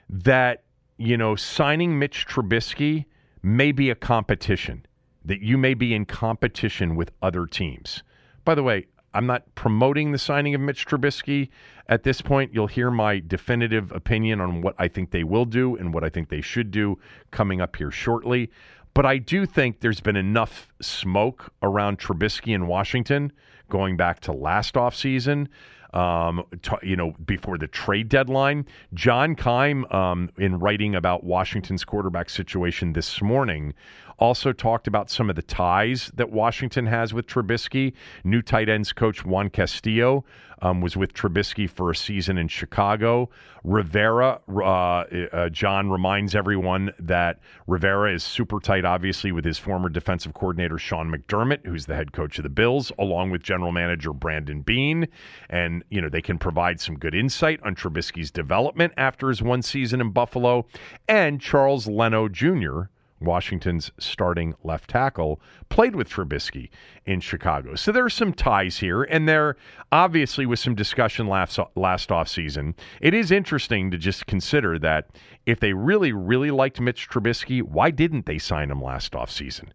that, 0.09 0.65
you 0.97 1.19
know, 1.19 1.37
signing 1.37 1.99
Mitch 1.99 2.27
Trubisky 2.27 3.05
may 3.43 3.71
be 3.71 3.91
a 3.91 3.95
competition, 3.95 4.87
that 5.27 5.43
you 5.43 5.59
may 5.59 5.75
be 5.75 5.93
in 5.93 6.07
competition 6.07 6.97
with 6.97 7.13
other 7.21 7.45
teams. 7.45 8.03
By 8.43 8.55
the 8.55 8.63
way, 8.63 8.87
I'm 9.13 9.27
not 9.27 9.55
promoting 9.57 10.13
the 10.13 10.19
signing 10.19 10.55
of 10.55 10.63
Mitch 10.63 10.87
Trubisky 10.87 11.51
at 11.87 12.03
this 12.03 12.23
point. 12.23 12.55
You'll 12.55 12.67
hear 12.67 12.91
my 12.91 13.23
definitive 13.27 13.93
opinion 13.93 14.41
on 14.41 14.63
what 14.63 14.75
I 14.79 14.89
think 14.89 15.11
they 15.11 15.25
will 15.25 15.45
do 15.45 15.77
and 15.77 15.93
what 15.93 16.03
I 16.03 16.09
think 16.09 16.31
they 16.31 16.41
should 16.41 16.71
do 16.71 16.99
coming 17.31 17.61
up 17.61 17.77
here 17.77 17.91
shortly. 17.91 18.51
But 18.97 19.05
I 19.05 19.19
do 19.19 19.45
think 19.45 19.81
there's 19.81 20.01
been 20.01 20.17
enough 20.17 20.69
smoke 20.81 21.53
around 21.63 21.99
Trubisky 21.99 22.55
in 22.55 22.67
Washington 22.67 23.31
going 23.69 23.99
back 23.99 24.21
to 24.21 24.33
last 24.33 24.73
offseason 24.73 25.49
um, 25.93 26.45
t- 26.63 26.77
you 26.83 26.97
know, 26.97 27.13
before 27.25 27.59
the 27.59 27.67
trade 27.67 28.09
deadline. 28.09 28.65
John 28.95 29.35
Keim, 29.35 29.85
um, 29.93 30.31
in 30.39 30.59
writing 30.59 30.95
about 30.95 31.25
Washington's 31.25 31.85
quarterback 31.85 32.31
situation 32.31 32.95
this 32.95 33.21
morning, 33.21 33.75
also 34.19 34.53
talked 34.53 34.87
about 34.87 35.11
some 35.11 35.29
of 35.31 35.37
the 35.37 35.43
ties 35.43 36.11
that 36.15 36.31
Washington 36.31 36.87
has 36.87 37.13
with 37.13 37.27
Trubisky. 37.27 37.93
New 38.25 38.43
tight 38.43 38.69
ends 38.69 38.93
coach 38.93 39.25
Juan 39.25 39.51
Castillo 39.51 40.25
um, 40.63 40.81
was 40.81 40.97
with 40.97 41.13
Trubisky 41.13 41.69
for 41.69 41.91
a 41.91 41.97
season 41.97 42.39
in 42.39 42.49
Chicago. 42.49 43.29
Rivera, 43.63 44.41
uh, 44.49 44.63
uh, 44.63 45.49
John 45.51 45.91
reminds 45.91 46.35
everyone 46.35 46.93
that 46.99 47.41
Rivera 47.67 48.15
is 48.15 48.23
super 48.23 48.61
tight, 48.61 48.85
obviously, 48.85 49.33
with 49.33 49.45
his 49.45 49.59
former 49.59 49.89
defensive 49.89 50.35
coordinator, 50.35 50.79
Sean 50.79 51.13
McDermott, 51.13 51.67
who's 51.67 51.87
the 51.87 51.97
head 51.97 52.13
coach 52.13 52.39
of 52.39 52.43
the 52.43 52.49
Bills, 52.49 52.93
along 52.99 53.31
with 53.31 53.43
general 53.43 53.73
manager 53.73 54.13
Brandon 54.13 54.63
Beane, 54.63 55.09
And, 55.51 55.85
you 55.91 56.01
know, 56.01 56.09
they 56.09 56.23
can 56.23 56.39
provide 56.39 56.81
some 56.81 56.99
good 56.99 57.15
insight 57.15 57.61
on 57.63 57.75
Trubisky's 57.75 58.31
development 58.31 58.93
after 58.97 59.29
his 59.29 59.43
one 59.43 59.63
season 59.63 60.01
in 60.01 60.11
Buffalo. 60.11 60.67
And 61.09 61.41
Charles 61.41 61.87
Leno 61.87 62.29
Jr., 62.29 62.85
Washington's 63.21 63.91
starting 63.99 64.55
left 64.63 64.91
tackle, 64.91 65.41
played 65.69 65.97
with 65.97 66.09
Trubisky 66.09 66.71
in 67.05 67.21
Chicago. 67.21 67.75
So 67.75 67.93
there 67.93 68.05
are 68.05 68.11
some 68.11 68.33
ties 68.33 68.79
here, 68.79 69.03
and 69.03 69.29
there 69.29 69.57
obviously 69.91 70.47
was 70.47 70.61
some 70.61 70.75
discussion 70.75 71.27
last, 71.27 71.59
last 71.75 72.11
offseason. 72.11 72.75
It 73.01 73.15
is 73.15 73.31
interesting 73.31 73.91
to 73.91 73.99
just 73.99 74.27
consider 74.27 74.79
that 74.81 75.09
if 75.47 75.61
they 75.61 75.73
really, 75.73 76.13
really 76.13 76.51
liked 76.51 76.81
Mitch 76.81 77.09
Trubisky, 77.09 77.63
why 77.63 77.91
didn't 77.91 78.27
they 78.27 78.39
sign 78.39 78.71
him 78.71 78.83
last 78.83 79.13
offseason? 79.13 79.69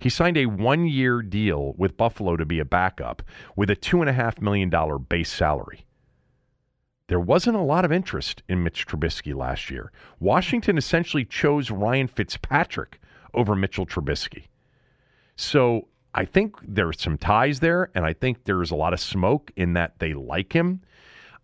He 0.00 0.08
signed 0.08 0.36
a 0.36 0.46
one 0.46 0.86
year 0.86 1.22
deal 1.22 1.74
with 1.76 1.96
Buffalo 1.96 2.36
to 2.36 2.46
be 2.46 2.60
a 2.60 2.64
backup 2.64 3.22
with 3.56 3.68
a 3.68 3.76
$2.5 3.76 4.40
million 4.40 4.70
base 5.08 5.30
salary. 5.30 5.87
There 7.08 7.18
wasn't 7.18 7.56
a 7.56 7.62
lot 7.62 7.86
of 7.86 7.92
interest 7.92 8.42
in 8.48 8.62
Mitch 8.62 8.86
Trubisky 8.86 9.34
last 9.34 9.70
year. 9.70 9.90
Washington 10.20 10.76
essentially 10.76 11.24
chose 11.24 11.70
Ryan 11.70 12.06
Fitzpatrick 12.06 13.00
over 13.32 13.56
Mitchell 13.56 13.86
Trubisky. 13.86 14.44
So 15.34 15.88
I 16.14 16.26
think 16.26 16.56
there's 16.62 17.00
some 17.00 17.16
ties 17.16 17.60
there, 17.60 17.90
and 17.94 18.04
I 18.04 18.12
think 18.12 18.44
there's 18.44 18.70
a 18.70 18.76
lot 18.76 18.92
of 18.92 19.00
smoke 19.00 19.50
in 19.56 19.72
that 19.72 19.98
they 20.00 20.12
like 20.12 20.52
him. 20.52 20.82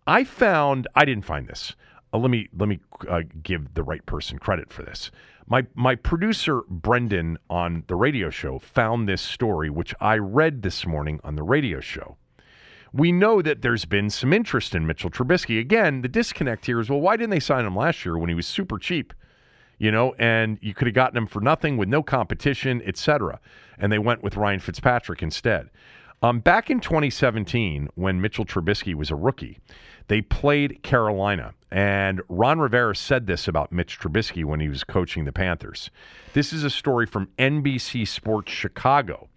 I 0.05 0.23
found 0.23 0.87
I 0.95 1.03
didn't 1.03 1.25
find 1.25 1.47
this. 1.47 1.75
Uh, 2.13 2.19
let 2.19 2.29
me 2.29 2.47
let 2.55 2.69
me 2.69 2.79
uh, 3.09 3.21
give 3.41 3.73
the 3.73 3.83
right 3.83 4.05
person 4.05 4.37
credit 4.37 4.71
for 4.71 4.83
this. 4.83 5.09
My 5.47 5.65
my 5.73 5.95
producer 5.95 6.61
Brendan 6.69 7.39
on 7.49 7.85
the 7.87 7.95
radio 7.95 8.29
show 8.29 8.59
found 8.59 9.09
this 9.09 9.21
story, 9.21 9.71
which 9.71 9.95
I 9.99 10.17
read 10.17 10.61
this 10.61 10.85
morning 10.85 11.19
on 11.23 11.35
the 11.35 11.43
radio 11.43 11.79
show 11.79 12.17
we 12.95 13.11
know 13.11 13.41
that 13.41 13.61
there's 13.61 13.83
been 13.83 14.09
some 14.09 14.31
interest 14.31 14.73
in 14.73 14.87
Mitchell 14.87 15.09
Trubisky. 15.09 15.59
Again, 15.59 16.01
the 16.01 16.07
disconnect 16.07 16.65
here 16.65 16.79
is 16.79 16.89
well, 16.89 17.01
why 17.01 17.17
didn't 17.17 17.31
they 17.31 17.41
sign 17.41 17.65
him 17.65 17.75
last 17.75 18.05
year 18.05 18.17
when 18.17 18.29
he 18.29 18.35
was 18.35 18.47
super 18.47 18.79
cheap? 18.79 19.13
You 19.77 19.91
know, 19.91 20.15
and 20.17 20.57
you 20.61 20.73
could 20.73 20.87
have 20.87 20.95
gotten 20.95 21.17
him 21.17 21.27
for 21.27 21.41
nothing 21.41 21.75
with 21.75 21.89
no 21.89 22.01
competition, 22.01 22.81
etc. 22.85 23.41
And 23.77 23.91
they 23.91 23.99
went 23.99 24.23
with 24.23 24.37
Ryan 24.37 24.61
Fitzpatrick 24.61 25.21
instead. 25.21 25.69
Um, 26.21 26.39
back 26.39 26.69
in 26.69 26.79
2017, 26.79 27.89
when 27.95 28.21
Mitchell 28.21 28.45
Trubisky 28.45 28.95
was 28.95 29.11
a 29.11 29.15
rookie, 29.15 29.59
they 30.07 30.21
played 30.21 30.81
Carolina. 30.81 31.53
And 31.75 32.21
Ron 32.29 32.61
Rivera 32.61 32.95
said 32.95 33.27
this 33.27 33.49
about 33.49 33.73
Mitch 33.73 33.99
Trubisky 33.99 34.45
when 34.45 34.61
he 34.61 34.69
was 34.69 34.85
coaching 34.85 35.25
the 35.25 35.33
Panthers. 35.33 35.89
This 36.31 36.53
is 36.53 36.63
a 36.63 36.69
story 36.69 37.05
from 37.05 37.27
NBC 37.37 38.07
Sports 38.07 38.49
Chicago. 38.49 39.27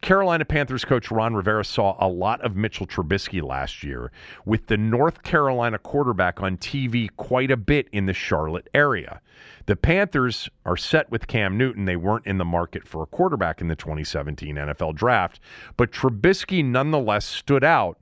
Carolina 0.00 0.44
Panthers 0.44 0.84
coach 0.84 1.10
Ron 1.10 1.34
Rivera 1.34 1.64
saw 1.64 1.96
a 1.98 2.06
lot 2.06 2.40
of 2.42 2.54
Mitchell 2.54 2.86
Trubisky 2.86 3.42
last 3.42 3.82
year 3.82 4.12
with 4.44 4.68
the 4.68 4.76
North 4.76 5.24
Carolina 5.24 5.76
quarterback 5.76 6.40
on 6.40 6.56
TV 6.56 7.08
quite 7.16 7.50
a 7.50 7.56
bit 7.56 7.88
in 7.90 8.06
the 8.06 8.14
Charlotte 8.14 8.68
area. 8.72 9.20
The 9.66 9.74
Panthers 9.74 10.48
are 10.64 10.76
set 10.76 11.10
with 11.10 11.26
Cam 11.26 11.58
Newton. 11.58 11.84
They 11.84 11.96
weren't 11.96 12.26
in 12.26 12.38
the 12.38 12.44
market 12.44 12.86
for 12.86 13.02
a 13.02 13.06
quarterback 13.06 13.60
in 13.60 13.66
the 13.66 13.74
2017 13.74 14.54
NFL 14.54 14.94
draft, 14.94 15.40
but 15.76 15.90
Trubisky 15.90 16.64
nonetheless 16.64 17.24
stood 17.24 17.64
out 17.64 17.98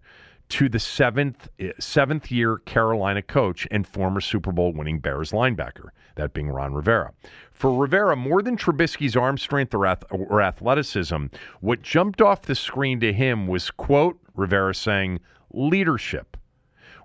to 0.49 0.69
the 0.69 0.79
seventh 0.79 1.49
eh, 1.59 1.73
seventh 1.79 2.31
year 2.31 2.59
Carolina 2.59 3.23
coach 3.23 3.67
and 3.71 3.87
former 3.87 4.21
Super 4.21 4.53
Bowl 4.53 4.73
winning 4.73 5.01
Bears 5.01 5.33
linebacker, 5.33 5.89
that 6.15 6.33
being 6.33 6.49
Ron 6.49 6.75
Rivera. 6.75 7.13
For 7.53 7.73
Rivera, 7.75 8.17
more 8.17 8.43
than 8.43 8.57
Trubisky's 8.57 9.17
arm 9.17 9.39
strength 9.39 9.75
or, 9.75 9.87
ath- 9.87 10.05
or 10.11 10.43
athleticism, 10.43 11.27
what 11.61 11.83
jumped 11.83 12.21
off 12.21 12.43
the 12.43 12.55
screen 12.55 13.01
to 13.01 13.13
him 13.13 13.47
was 13.47 13.71
quote 13.71 14.19
Rivera 14.35 14.75
saying 14.75 15.21
leadership. 15.53 16.36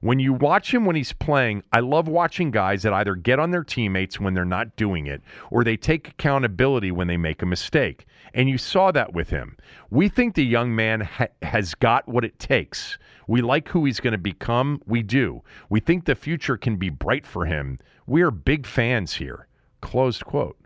When 0.01 0.17
you 0.17 0.33
watch 0.33 0.73
him 0.73 0.85
when 0.85 0.95
he's 0.95 1.13
playing, 1.13 1.61
I 1.71 1.79
love 1.79 2.07
watching 2.07 2.49
guys 2.49 2.81
that 2.81 2.91
either 2.91 3.13
get 3.13 3.37
on 3.37 3.51
their 3.51 3.63
teammates 3.63 4.19
when 4.19 4.33
they're 4.33 4.43
not 4.43 4.75
doing 4.75 5.05
it 5.05 5.21
or 5.51 5.63
they 5.63 5.77
take 5.77 6.07
accountability 6.07 6.91
when 6.91 7.05
they 7.05 7.17
make 7.17 7.43
a 7.43 7.45
mistake. 7.45 8.07
And 8.33 8.49
you 8.49 8.57
saw 8.57 8.91
that 8.91 9.13
with 9.13 9.29
him. 9.29 9.57
We 9.91 10.09
think 10.09 10.33
the 10.33 10.43
young 10.43 10.75
man 10.75 11.01
ha- 11.01 11.27
has 11.43 11.75
got 11.75 12.07
what 12.07 12.25
it 12.25 12.39
takes. 12.39 12.97
We 13.27 13.41
like 13.41 13.69
who 13.69 13.85
he's 13.85 13.99
going 13.99 14.13
to 14.13 14.17
become. 14.17 14.81
We 14.87 15.03
do. 15.03 15.43
We 15.69 15.79
think 15.79 16.05
the 16.05 16.15
future 16.15 16.57
can 16.57 16.77
be 16.77 16.89
bright 16.89 17.27
for 17.27 17.45
him. 17.45 17.77
We 18.07 18.23
are 18.23 18.31
big 18.31 18.65
fans 18.65 19.13
here. 19.13 19.47
Closed 19.81 20.25
quote. 20.25 20.57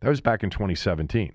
That 0.00 0.08
was 0.08 0.22
back 0.22 0.42
in 0.42 0.48
2017. 0.48 1.34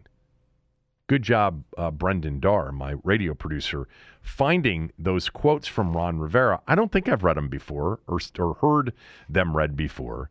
Good 1.09 1.23
job, 1.23 1.63
uh, 1.75 1.89
Brendan 1.89 2.39
Dar, 2.39 2.71
my 2.71 2.93
radio 3.03 3.33
producer, 3.33 3.87
finding 4.21 4.91
those 4.99 5.27
quotes 5.27 5.67
from 5.67 5.97
Ron 5.97 6.19
Rivera. 6.19 6.61
I 6.67 6.75
don't 6.75 6.91
think 6.91 7.09
I've 7.09 7.23
read 7.23 7.35
them 7.35 7.49
before 7.49 7.99
or, 8.07 8.19
or 8.37 8.53
heard 8.61 8.93
them 9.27 9.57
read 9.57 9.75
before. 9.75 10.29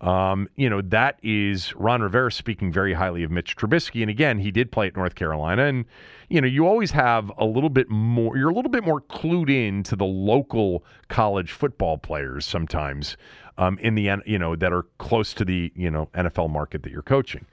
Um, 0.00 0.48
you 0.54 0.70
know, 0.70 0.82
that 0.82 1.18
is 1.24 1.74
Ron 1.74 2.00
Rivera 2.00 2.30
speaking 2.30 2.70
very 2.70 2.94
highly 2.94 3.24
of 3.24 3.32
Mitch 3.32 3.56
Trubisky. 3.56 4.02
And 4.02 4.08
again, 4.08 4.38
he 4.38 4.52
did 4.52 4.70
play 4.70 4.86
at 4.86 4.94
North 4.94 5.16
Carolina. 5.16 5.64
And, 5.64 5.84
you 6.28 6.40
know, 6.40 6.46
you 6.46 6.64
always 6.64 6.92
have 6.92 7.32
a 7.36 7.44
little 7.44 7.68
bit 7.68 7.90
more, 7.90 8.36
you're 8.36 8.50
a 8.50 8.54
little 8.54 8.70
bit 8.70 8.84
more 8.84 9.00
clued 9.00 9.50
in 9.50 9.82
to 9.82 9.96
the 9.96 10.06
local 10.06 10.84
college 11.08 11.50
football 11.50 11.98
players 11.98 12.46
sometimes 12.46 13.16
um, 13.58 13.78
in 13.78 13.96
the, 13.96 14.08
you 14.26 14.38
know, 14.38 14.54
that 14.54 14.72
are 14.72 14.84
close 14.98 15.34
to 15.34 15.44
the, 15.44 15.72
you 15.74 15.90
know, 15.90 16.08
NFL 16.14 16.50
market 16.50 16.84
that 16.84 16.92
you're 16.92 17.02
coaching. 17.02 17.46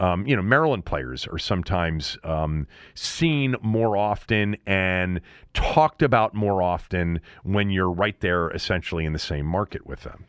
Um, 0.00 0.26
you 0.26 0.36
know, 0.36 0.42
Maryland 0.42 0.84
players 0.84 1.26
are 1.26 1.38
sometimes 1.38 2.16
um, 2.22 2.66
seen 2.94 3.56
more 3.62 3.96
often 3.96 4.56
and 4.66 5.20
talked 5.54 6.02
about 6.02 6.34
more 6.34 6.62
often 6.62 7.20
when 7.42 7.70
you're 7.70 7.90
right 7.90 8.18
there 8.20 8.50
essentially 8.50 9.04
in 9.04 9.12
the 9.12 9.18
same 9.18 9.44
market 9.44 9.86
with 9.86 10.02
them. 10.02 10.26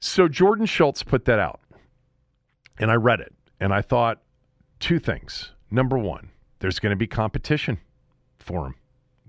So 0.00 0.28
Jordan 0.28 0.66
Schultz 0.66 1.02
put 1.02 1.24
that 1.24 1.38
out, 1.38 1.60
and 2.78 2.90
I 2.90 2.94
read 2.94 3.20
it, 3.20 3.34
and 3.58 3.72
I 3.72 3.82
thought 3.82 4.22
two 4.78 4.98
things. 4.98 5.52
Number 5.70 5.98
one, 5.98 6.30
there's 6.60 6.78
going 6.78 6.90
to 6.90 6.96
be 6.96 7.06
competition 7.06 7.80
for 8.38 8.66
him. 8.66 8.74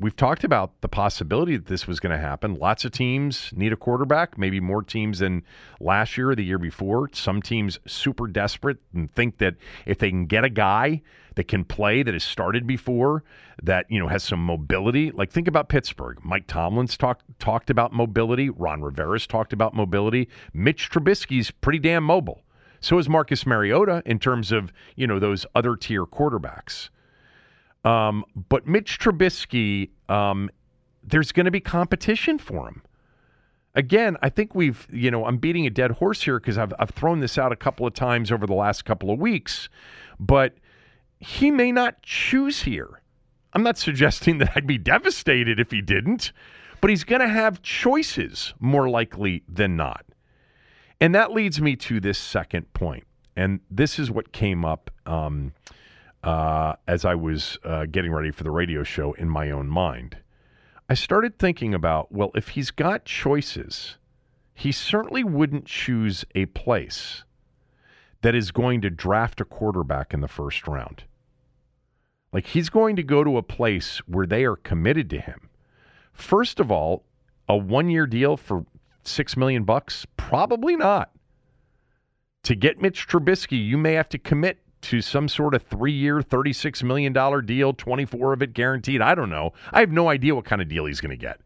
We've 0.02 0.16
talked 0.16 0.46
about 0.46 0.80
the 0.80 0.88
possibility 0.88 1.58
that 1.58 1.66
this 1.66 1.86
was 1.86 2.00
going 2.00 2.14
to 2.14 2.22
happen. 2.22 2.56
Lots 2.56 2.86
of 2.86 2.94
teams 2.94 3.52
need 3.54 3.74
a 3.74 3.76
quarterback, 3.76 4.38
maybe 4.38 4.62
more 4.62 4.82
teams 4.82 5.20
than 5.20 5.44
last 5.82 6.18
year 6.18 6.32
or 6.32 6.36
the 6.36 6.44
year 6.44 6.58
before. 6.58 7.10
Some 7.12 7.42
teams 7.42 7.80
super 7.86 8.26
desperate 8.26 8.78
and 8.94 9.12
think 9.14 9.40
that 9.40 9.56
if 9.86 9.98
they 9.98 10.10
can 10.10 10.26
get 10.26 10.46
a 10.46 10.50
guy 10.50 11.02
that 11.36 11.50
can 11.50 11.66
play 11.66 12.02
that 12.02 12.14
has 12.14 12.24
started 12.24 12.66
before, 12.66 13.26
that 13.62 13.88
you 13.90 14.00
know 14.00 14.08
has 14.08 14.24
some 14.24 14.42
mobility. 14.42 15.12
Like 15.12 15.32
think 15.32 15.50
about 15.50 15.68
Pittsburgh. 15.68 16.20
Mike 16.24 16.48
Tomlin's 16.48 16.96
talked 16.96 17.26
talked 17.38 17.70
about 17.70 17.92
mobility. 17.92 18.50
Ron 18.50 18.82
Rivera's 18.82 19.28
talked 19.28 19.52
about 19.52 19.74
mobility. 19.74 20.30
Mitch 20.54 20.90
Trubisky's 20.90 21.52
pretty 21.52 21.80
damn 21.80 22.06
mobile. 22.06 22.44
So 22.80 22.98
is 23.00 23.10
Marcus 23.10 23.46
Mariota 23.46 24.02
in 24.06 24.20
terms 24.20 24.54
of 24.54 24.72
you 24.96 25.08
know 25.08 25.20
those 25.20 25.46
other 25.54 25.76
tier 25.76 26.06
quarterbacks. 26.06 26.90
Um, 27.84 28.26
but 28.50 28.68
Mitch 28.68 29.00
Trubisky, 29.00 29.90
um, 30.10 30.50
there's 31.04 31.32
going 31.32 31.46
to 31.46 31.52
be 31.52 31.62
competition 31.62 32.38
for 32.38 32.68
him. 32.68 32.84
Again, 33.76 34.18
I 34.22 34.30
think 34.30 34.56
we've, 34.56 34.88
you 34.92 35.12
know, 35.12 35.26
I'm 35.26 35.38
beating 35.38 35.66
a 35.66 35.70
dead 35.70 35.92
horse 35.92 36.24
here 36.24 36.40
because 36.40 36.58
I've, 36.58 36.74
I've 36.80 36.90
thrown 36.90 37.20
this 37.20 37.38
out 37.38 37.52
a 37.52 37.56
couple 37.56 37.86
of 37.86 37.94
times 37.94 38.32
over 38.32 38.46
the 38.46 38.54
last 38.54 38.84
couple 38.84 39.12
of 39.12 39.20
weeks, 39.20 39.70
but 40.20 40.56
he 41.20 41.52
may 41.52 41.72
not 41.72 42.02
choose 42.02 42.64
here. 42.64 43.02
I'm 43.54 43.64
not 43.64 43.78
suggesting 43.78 44.40
that 44.40 44.52
I'd 44.56 44.68
be 44.68 44.78
devastated 44.78 45.60
if 45.60 45.72
he 45.72 45.82
didn't, 45.82 46.32
but 46.82 46.90
he's 46.90 47.04
going 47.04 47.22
to 47.22 47.30
have 47.30 47.62
choices 47.62 48.54
more 48.60 48.90
likely 48.90 49.44
than 49.48 49.76
not. 49.76 50.06
And 51.00 51.16
that 51.16 51.32
leads 51.32 51.62
me 51.62 51.76
to 51.78 52.00
this 52.00 52.18
second 52.18 52.74
point. 52.74 53.06
and 53.36 53.62
this 53.72 53.98
is 54.00 54.12
what 54.12 54.34
came 54.34 54.66
up 54.66 54.92
um, 55.06 55.54
uh, 56.24 56.76
as 56.88 57.06
I 57.06 57.16
was 57.16 57.58
uh, 57.64 57.86
getting 57.86 58.12
ready 58.12 58.32
for 58.32 58.44
the 58.44 58.52
radio 58.52 58.84
show 58.84 59.14
in 59.14 59.30
my 59.30 59.52
own 59.52 59.68
mind. 59.68 60.18
I 60.90 60.94
started 60.94 61.38
thinking 61.38 61.74
about 61.74 62.12
well, 62.12 62.32
if 62.36 62.50
he's 62.50 62.72
got 62.72 63.06
choices, 63.06 63.98
he 64.54 64.72
certainly 64.72 65.24
wouldn't 65.24 65.66
choose 65.66 66.26
a 66.36 66.48
place 66.48 67.24
that 68.22 68.36
is 68.36 68.52
going 68.52 68.82
to 68.82 68.90
draft 68.90 69.40
a 69.40 69.46
quarterback 69.46 70.14
in 70.14 70.22
the 70.22 70.28
first 70.28 70.68
round. 70.68 71.04
Like 72.34 72.48
he's 72.48 72.70
going 72.70 72.96
to 72.98 73.04
go 73.04 73.24
to 73.24 73.38
a 73.38 73.44
place 73.44 74.00
where 74.00 74.26
they 74.26 74.44
are 74.44 74.56
committed 74.56 75.10
to 75.12 75.20
him. 75.20 75.50
First 76.12 76.60
of 76.60 76.72
all, 76.72 77.06
a 77.48 77.56
one-year 77.56 78.06
deal 78.06 78.36
for 78.38 78.66
6 79.04 79.38
million 79.38 79.64
bucks? 79.64 80.06
Probably 80.18 80.76
not. 80.76 81.12
To 82.44 82.56
get 82.56 82.82
Mitch 82.82 83.08
Trubisky, 83.08 83.64
you 83.64 83.78
may 83.78 83.94
have 83.94 84.10
to 84.10 84.18
commit 84.18 84.60
to 84.82 85.02
some 85.02 85.28
sort 85.28 85.54
of 85.54 85.64
three-year, 85.64 86.22
$36 86.22 86.84
million 86.84 87.14
deal, 87.46 87.74
24 87.74 88.34
of 88.34 88.42
it 88.42 88.54
guaranteed. 88.54 89.02
I 89.02 89.16
don't 89.16 89.30
know. 89.30 89.54
I 89.72 89.80
have 89.80 89.92
no 89.92 90.10
idea 90.10 90.36
what 90.36 90.46
kind 90.46 90.62
of 90.62 90.68
deal 90.68 90.86
he's 90.86 91.02
going 91.02 91.12
to 91.12 91.18
get. 91.18 91.40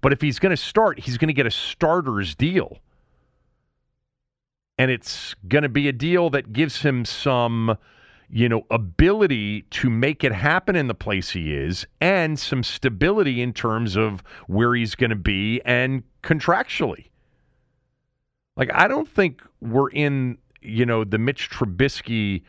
But 0.00 0.12
if 0.12 0.20
he's 0.20 0.38
going 0.38 0.50
to 0.50 0.56
start, 0.56 1.00
he's 1.00 1.18
going 1.18 1.28
to 1.28 1.34
get 1.34 1.46
a 1.46 1.50
starter's 1.50 2.34
deal. 2.34 2.78
And 4.78 4.90
it's 4.90 5.34
going 5.48 5.62
to 5.62 5.68
be 5.68 5.88
a 5.88 5.92
deal 5.92 6.30
that 6.30 6.52
gives 6.52 6.82
him 6.82 7.04
some 7.04 7.76
you 8.30 8.48
know, 8.48 8.66
ability 8.70 9.62
to 9.70 9.88
make 9.88 10.22
it 10.22 10.32
happen 10.32 10.76
in 10.76 10.86
the 10.86 10.94
place 10.94 11.30
he 11.30 11.54
is 11.54 11.86
and 12.00 12.38
some 12.38 12.62
stability 12.62 13.40
in 13.40 13.52
terms 13.52 13.96
of 13.96 14.22
where 14.46 14.74
he's 14.74 14.94
going 14.94 15.10
to 15.10 15.16
be 15.16 15.62
and 15.64 16.02
contractually. 16.22 17.06
Like, 18.56 18.70
I 18.74 18.88
don't 18.88 19.08
think 19.08 19.42
we're 19.60 19.90
in, 19.90 20.36
you 20.60 20.84
know, 20.84 21.04
the 21.04 21.18
Mitch 21.18 21.48
Trubisky 21.48 22.42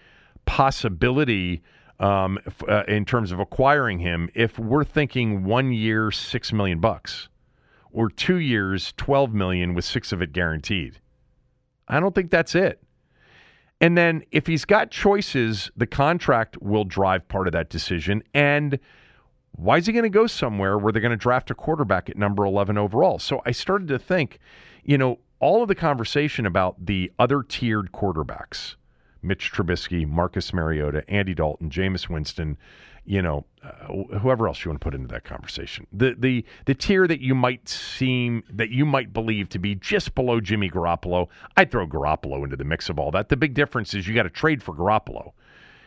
possibility 0.50 1.62
um, 2.00 2.40
uh, 2.68 2.84
in 2.88 3.06
terms 3.06 3.32
of 3.32 3.40
acquiring 3.40 4.00
him 4.00 4.32
if 4.34 4.58
we're 4.58 4.84
thinking 4.84 5.44
one 5.44 5.72
year, 5.72 6.10
six 6.10 6.52
million 6.52 6.80
bucks, 6.80 7.30
or 7.92 8.10
two 8.10 8.38
years, 8.38 8.92
12 8.98 9.32
million 9.32 9.76
with 9.76 9.86
six 9.86 10.12
of 10.12 10.24
it 10.24 10.34
guaranteed. 10.34 11.00
I 11.88 12.00
don't 12.00 12.16
think 12.16 12.32
that's 12.32 12.56
it. 12.56 12.82
And 13.80 13.96
then 13.96 14.24
if 14.32 14.48
he's 14.48 14.66
got 14.66 14.90
choices, 14.90 15.70
the 15.78 15.86
contract 15.86 16.60
will 16.62 16.84
drive 16.84 17.28
part 17.28 17.46
of 17.46 17.54
that 17.54 17.70
decision. 17.70 18.24
And 18.34 18.80
why 19.52 19.78
is 19.78 19.86
he 19.86 19.94
going 19.94 20.04
to 20.04 20.10
go 20.10 20.26
somewhere 20.26 20.80
where 20.80 20.92
they're 20.92 21.02
going 21.02 21.12
to 21.12 21.18
draft 21.18 21.52
a 21.52 21.56
quarterback 21.56 22.10
at 22.10 22.18
number 22.18 22.44
11 22.44 22.76
overall? 22.76 23.20
So 23.20 23.44
I 23.46 23.52
started 23.52 23.88
to 23.90 24.00
think, 24.00 24.40
you 24.84 24.98
know, 24.98 25.20
all 25.40 25.62
of 25.62 25.68
the 25.68 25.76
conversation 25.76 26.48
about 26.48 26.88
the 26.88 27.12
other 27.20 27.44
tiered 27.44 27.92
quarterbacks, 27.92 28.76
Mitch 29.22 29.52
Trubisky, 29.52 30.08
Marcus 30.08 30.54
Mariota, 30.54 31.04
Andy 31.10 31.34
Dalton, 31.34 31.70
Jameis 31.70 32.10
Winston, 32.10 32.58
you 33.06 33.22
know, 33.22 33.46
uh, 33.64 34.18
whoever 34.20 34.48
else 34.48 34.64
you 34.64 34.70
want 34.70 34.80
to 34.80 34.84
put 34.84 34.94
into 34.94 35.08
that 35.08 35.24
conversation. 35.24 35.88
The 35.92 36.16
the 36.18 36.46
the 36.66 36.76
tier 36.76 37.08
that 37.08 37.22
you 37.22 37.34
might 37.34 37.68
seem 37.68 38.44
that 38.52 38.70
you 38.70 38.86
might 38.86 39.14
believe 39.14 39.50
to 39.50 39.60
be 39.60 39.76
just 39.76 40.14
below 40.16 40.40
Jimmy 40.40 40.70
Garoppolo, 40.70 41.28
I'd 41.58 41.72
throw 41.72 41.88
Garoppolo 41.88 42.44
into 42.44 42.56
the 42.56 42.64
mix 42.64 42.90
of 42.90 43.00
all 43.00 43.12
that. 43.12 43.30
The 43.30 43.38
big 43.38 43.54
difference 43.54 43.94
is 43.94 44.08
you 44.08 44.14
got 44.14 44.24
to 44.24 44.30
trade 44.30 44.62
for 44.62 44.76
Garoppolo. 44.76 45.32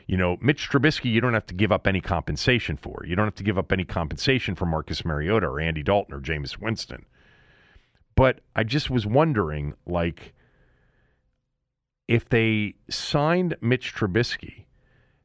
You 0.07 0.17
know, 0.17 0.37
Mitch 0.41 0.69
Trubisky, 0.69 1.13
you 1.13 1.21
don't 1.21 1.33
have 1.33 1.47
to 1.47 1.55
give 1.55 1.71
up 1.71 1.87
any 1.87 2.01
compensation 2.01 2.77
for. 2.77 3.05
You 3.07 3.15
don't 3.15 3.27
have 3.27 3.37
to 3.37 3.45
give 3.45 3.57
up 3.57 3.71
any 3.71 3.85
compensation 3.85 4.55
for 4.55 4.67
Marcus 4.67 5.05
Mariota 5.05 5.47
or 5.47 5.61
Andy 5.61 5.83
Dalton 5.83 6.15
or 6.15 6.21
Jameis 6.21 6.59
Winston. 6.59 7.07
But 8.15 8.41
I 8.55 8.65
just 8.65 8.91
was 8.91 9.07
wondering, 9.07 9.75
like, 9.87 10.35
if 12.13 12.29
they 12.29 12.75
signed 12.91 13.57
Mitch 13.63 13.95
Trubisky 13.95 14.67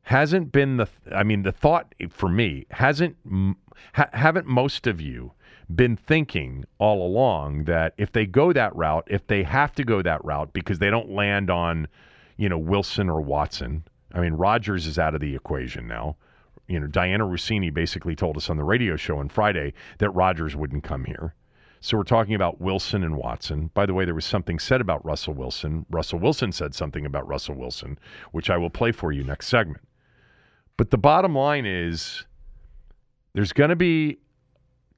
hasn't 0.03 0.53
been 0.53 0.77
the 0.77 0.87
I 1.13 1.23
mean 1.23 1.43
the 1.43 1.51
thought 1.51 1.93
for 2.09 2.29
me 2.29 2.65
hasn't 2.71 3.17
ha- 3.93 4.09
haven't 4.13 4.47
most 4.47 4.87
of 4.87 5.01
you 5.01 5.33
been 5.73 5.97
thinking 5.97 6.63
all 6.77 7.05
along 7.05 7.65
that 7.65 7.93
if 7.97 8.13
they 8.13 8.25
go 8.25 8.53
that 8.53 8.73
route 8.73 9.05
if 9.07 9.27
they 9.27 9.43
have 9.43 9.73
to 9.73 9.83
go 9.83 10.01
that 10.01 10.23
route 10.23 10.53
because 10.53 10.79
they 10.79 10.89
don't 10.89 11.09
land 11.09 11.49
on 11.49 11.89
you 12.37 12.47
know 12.47 12.57
Wilson 12.57 13.09
or 13.09 13.19
Watson 13.19 13.83
I 14.13 14.21
mean 14.21 14.33
Rodgers 14.35 14.87
is 14.87 14.97
out 14.97 15.13
of 15.13 15.19
the 15.19 15.35
equation 15.35 15.87
now. 15.87 16.15
You 16.69 16.79
know 16.79 16.87
Dianna 16.87 17.29
Russini 17.29 17.73
basically 17.73 18.15
told 18.15 18.37
us 18.37 18.49
on 18.49 18.55
the 18.55 18.63
radio 18.63 18.95
show 18.95 19.17
on 19.17 19.27
Friday 19.27 19.73
that 19.97 20.11
Rodgers 20.11 20.55
wouldn't 20.55 20.85
come 20.85 21.03
here 21.03 21.35
so 21.79 21.97
we're 21.97 22.03
talking 22.03 22.33
about 22.33 22.59
Wilson 22.59 23.03
and 23.03 23.17
Watson. 23.17 23.69
By 23.73 23.85
the 23.85 23.93
way, 23.93 24.05
there 24.05 24.15
was 24.15 24.25
something 24.25 24.59
said 24.59 24.81
about 24.81 25.05
Russell 25.05 25.33
Wilson. 25.33 25.85
Russell 25.89 26.19
Wilson 26.19 26.51
said 26.51 26.73
something 26.73 27.05
about 27.05 27.27
Russell 27.27 27.55
Wilson, 27.55 27.99
which 28.31 28.49
I 28.49 28.57
will 28.57 28.69
play 28.69 28.91
for 28.91 29.11
you 29.11 29.23
next 29.23 29.47
segment. 29.47 29.83
But 30.75 30.91
the 30.91 30.97
bottom 30.97 31.35
line 31.35 31.65
is 31.65 32.25
there's 33.33 33.53
going 33.53 33.69
to 33.69 33.75
be 33.75 34.17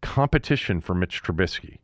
competition 0.02 0.82
for 0.82 0.94
Mitch 0.94 1.22
Trubisky. 1.24 1.80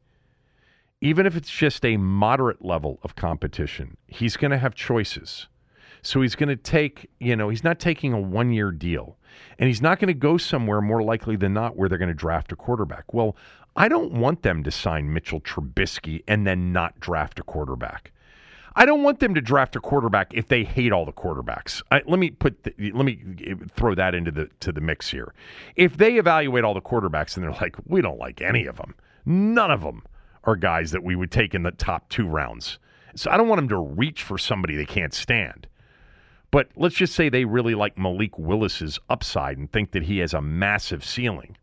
Even 1.02 1.26
if 1.26 1.36
it's 1.36 1.50
just 1.50 1.84
a 1.86 1.98
moderate 1.98 2.64
level 2.64 3.00
of 3.04 3.16
competition, 3.16 3.98
he's 4.08 4.38
going 4.38 4.52
to 4.52 4.58
have 4.58 4.74
choices. 4.74 5.48
So 6.02 6.22
he's 6.22 6.36
going 6.36 6.50
to 6.50 6.56
take, 6.56 7.10
you 7.20 7.36
know, 7.36 7.50
he's 7.50 7.64
not 7.64 7.80
taking 7.80 8.14
a 8.14 8.20
one 8.20 8.52
year 8.52 8.72
deal. 8.72 9.18
And 9.60 9.68
he's 9.68 9.82
not 9.82 10.00
going 10.00 10.08
to 10.08 10.14
go 10.14 10.38
somewhere 10.38 10.80
more 10.80 11.04
likely 11.04 11.36
than 11.36 11.54
not 11.54 11.76
where 11.76 11.90
they're 11.90 11.98
going 11.98 12.10
to 12.10 12.14
draft 12.14 12.52
a 12.52 12.56
quarterback. 12.56 13.14
Well, 13.14 13.36
I 13.76 13.88
don't 13.90 14.14
want 14.14 14.42
them 14.42 14.64
to 14.64 14.72
sign 14.72 15.14
Mitchell 15.14 15.42
Trubisky 15.42 16.24
and 16.28 16.48
then 16.48 16.72
not 16.72 17.00
draft 17.00 17.40
a 17.40 17.44
quarterback. 17.44 18.12
I 18.78 18.86
don't 18.86 19.04
want 19.04 19.20
them 19.20 19.34
to 19.36 19.42
draft 19.42 19.76
a 19.76 19.80
quarterback 19.80 20.34
if 20.34 20.48
they 20.50 20.64
hate 20.64 20.92
all 20.92 21.06
the 21.06 21.14
quarterbacks. 21.14 21.82
I, 21.92 22.02
let 22.06 22.20
me 22.20 22.32
put 22.32 22.64
the, 22.64 22.74
let 22.92 23.06
me 23.06 23.22
throw 23.74 23.96
that 23.96 24.14
into 24.14 24.32
the 24.32 24.50
to 24.60 24.72
the 24.74 24.82
mix 24.82 25.10
here. 25.10 25.34
If 25.76 25.98
they 25.98 26.18
evaluate 26.18 26.66
all 26.66 26.74
the 26.74 26.82
quarterbacks 26.82 27.36
and 27.36 27.44
they're 27.44 27.52
like, 27.52 27.78
we 27.86 28.02
don't 28.02 28.20
like 28.20 28.42
any 28.42 28.66
of 28.66 28.78
them, 28.78 28.96
none 29.26 29.72
of 29.72 29.82
them 29.82 30.04
are 30.44 30.58
guys 30.58 30.92
that 30.92 31.04
we 31.04 31.16
would 31.16 31.32
take 31.32 31.54
in 31.56 31.64
the 31.64 31.72
top 31.72 32.10
two 32.10 32.28
rounds. 32.28 32.80
So 33.16 33.32
I 33.32 33.38
don't 33.38 33.48
want 33.48 33.60
them 33.60 33.70
to 33.70 33.78
reach 33.78 34.24
for 34.24 34.38
somebody 34.38 34.76
they 34.76 34.86
can't 34.86 35.14
stand. 35.14 35.68
But 36.52 36.70
let's 36.76 36.96
just 36.96 37.16
say 37.16 37.30
they 37.30 37.46
really 37.46 37.76
like 37.76 37.98
Malik 37.98 38.38
Willis's 38.38 39.00
upside 39.10 39.58
and 39.58 39.72
think 39.72 39.92
that 39.92 40.04
he 40.04 40.20
has 40.20 40.34
a 40.34 40.42
massive 40.42 41.04
ceiling. 41.04 41.58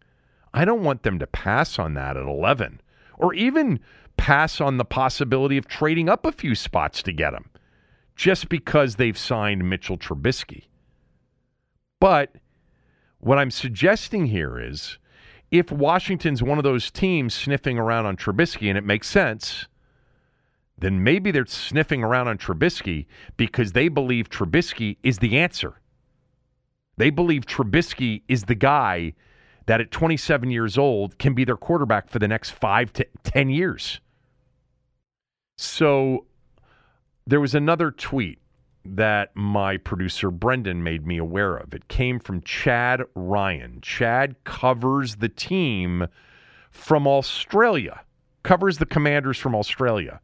I 0.55 0.65
don't 0.65 0.83
want 0.83 1.03
them 1.03 1.19
to 1.19 1.27
pass 1.27 1.79
on 1.79 1.95
that 1.95 2.17
at 2.17 2.27
11 2.27 2.81
or 3.19 3.35
even 3.35 3.81
pass 4.17 4.61
on 4.61 4.77
the 4.77 4.85
possibility 4.85 5.57
of 5.57 5.67
trading 5.67 6.09
up 6.09 6.27
a 6.27 6.33
few 6.33 6.55
spots 6.55 7.03
to 7.03 7.13
get 7.13 7.35
him 7.35 7.51
just 8.17 8.49
because 8.49 8.97
they've 8.97 9.19
signed 9.19 9.69
Mitchell 9.69 9.97
Trubisky. 9.97 10.65
But 12.01 12.37
what 13.19 13.39
I'm 13.39 13.51
suggesting 13.51 14.27
here 14.27 14.59
is 14.59 14.99
if 15.51 15.71
Washington's 15.71 16.43
one 16.43 16.59
of 16.59 16.65
those 16.65 16.91
teams 16.91 17.35
sniffing 17.35 17.79
around 17.79 18.07
on 18.07 18.17
Trubisky 18.17 18.69
and 18.69 18.77
it 18.77 18.85
makes 18.85 19.09
sense, 19.09 19.67
then 20.79 21.05
maybe 21.05 21.31
they're 21.31 21.47
sniffing 21.47 22.03
around 22.03 22.29
on 22.29 22.39
Trubisky 22.39 23.07
because 23.37 23.73
they 23.73 23.89
believe 23.89 24.29
Trubisky 24.29 24.97
is 25.03 25.19
the 25.19 25.39
answer. 25.39 25.81
They 26.97 27.11
believe 27.11 27.47
Trubisky 27.47 28.23
is 28.29 28.45
the 28.45 28.55
guy 28.55 29.15
that 29.67 29.81
at 29.81 29.91
27 29.91 30.51
years 30.51 30.77
old 30.77 31.19
can 31.19 31.35
be 31.35 31.45
their 31.45 31.57
quarterback 31.57 32.09
for 32.09 32.19
the 32.19 32.29
next 32.29 32.51
five 32.51 32.93
to 32.95 33.07
10 33.25 33.51
years. 33.51 34.01
So 35.57 36.27
there 37.27 37.41
was 37.41 37.55
another 37.55 37.91
tweet 37.91 38.39
that 38.85 39.31
my 39.37 39.77
producer 39.77 40.31
Brendan 40.31 40.83
made 40.83 41.07
me 41.07 41.19
aware 41.19 41.57
of. 41.57 41.73
It 41.73 41.89
came 41.89 42.19
from 42.19 42.41
Chad 42.43 43.03
Ryan. 43.15 43.79
Chad 43.81 44.43
covers 44.45 45.17
the 45.17 45.29
team 45.29 46.09
from 46.71 47.07
Australia, 47.07 48.01
covers 48.43 48.79
the 48.79 48.87
commanders 48.87 49.39
from 49.39 49.55
Australia. 49.55 50.21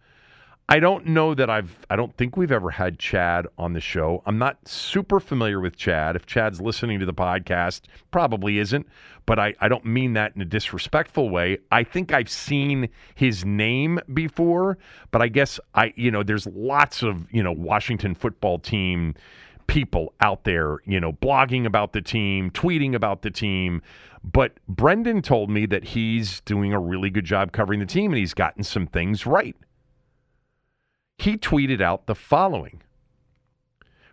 I 0.71 0.81
don't 0.81 1.07
know 1.07 1.35
that 1.35 1.49
I've, 1.49 1.79
I 1.89 1.97
don't 1.97 2.15
think 2.19 2.37
we've 2.37 2.53
ever 2.53 2.71
had 2.71 2.99
Chad 2.99 3.47
on 3.57 3.73
the 3.73 3.81
show. 3.81 4.23
I'm 4.27 4.37
not 4.37 4.69
super 4.69 5.19
familiar 5.19 5.61
with 5.61 5.77
Chad. 5.77 6.15
If 6.15 6.27
Chad's 6.27 6.61
listening 6.61 7.01
to 7.01 7.07
the 7.07 7.15
podcast, 7.15 7.83
probably 8.11 8.59
isn't, 8.59 8.87
but 9.25 9.39
I, 9.39 9.55
I 9.63 9.69
don't 9.69 9.87
mean 9.87 10.13
that 10.13 10.37
in 10.37 10.43
a 10.43 10.45
disrespectful 10.45 11.31
way. 11.31 11.57
I 11.73 11.85
think 11.85 12.13
I've 12.13 12.29
seen 12.29 12.91
his 13.15 13.47
name 13.47 13.99
before, 14.13 14.77
but 15.11 15.23
I 15.23 15.29
guess 15.29 15.59
I, 15.75 15.95
you 15.97 16.11
know, 16.11 16.23
there's 16.23 16.47
lots 16.47 17.03
of, 17.03 17.33
you 17.33 17.43
know, 17.43 17.53
Washington 17.53 18.15
football 18.15 18.59
team 18.59 19.15
people 19.69 20.13
out 20.21 20.45
there, 20.45 20.81
you 20.85 21.01
know, 21.01 21.15
blogging 21.15 21.65
about 21.65 21.95
the 21.95 22.03
team, 22.03 22.51
tweeting 22.51 22.95
about 22.95 23.23
the 23.23 23.31
team. 23.31 23.81
But 24.23 24.59
Brendan 24.69 25.23
told 25.23 25.49
me 25.49 25.65
that 25.65 25.85
he's 25.85 26.43
doing 26.43 26.75
a 26.75 26.79
really 26.79 27.09
good 27.09 27.25
job 27.25 27.53
covering 27.53 27.81
the 27.81 27.87
team 27.87 28.13
and 28.13 28.19
he's 28.19 28.35
gotten 28.35 28.65
some 28.65 28.87
things 28.87 29.25
right 29.25 29.57
he 31.19 31.37
tweeted 31.37 31.83
out 31.83 32.07
the 32.07 32.15
following. 32.15 32.81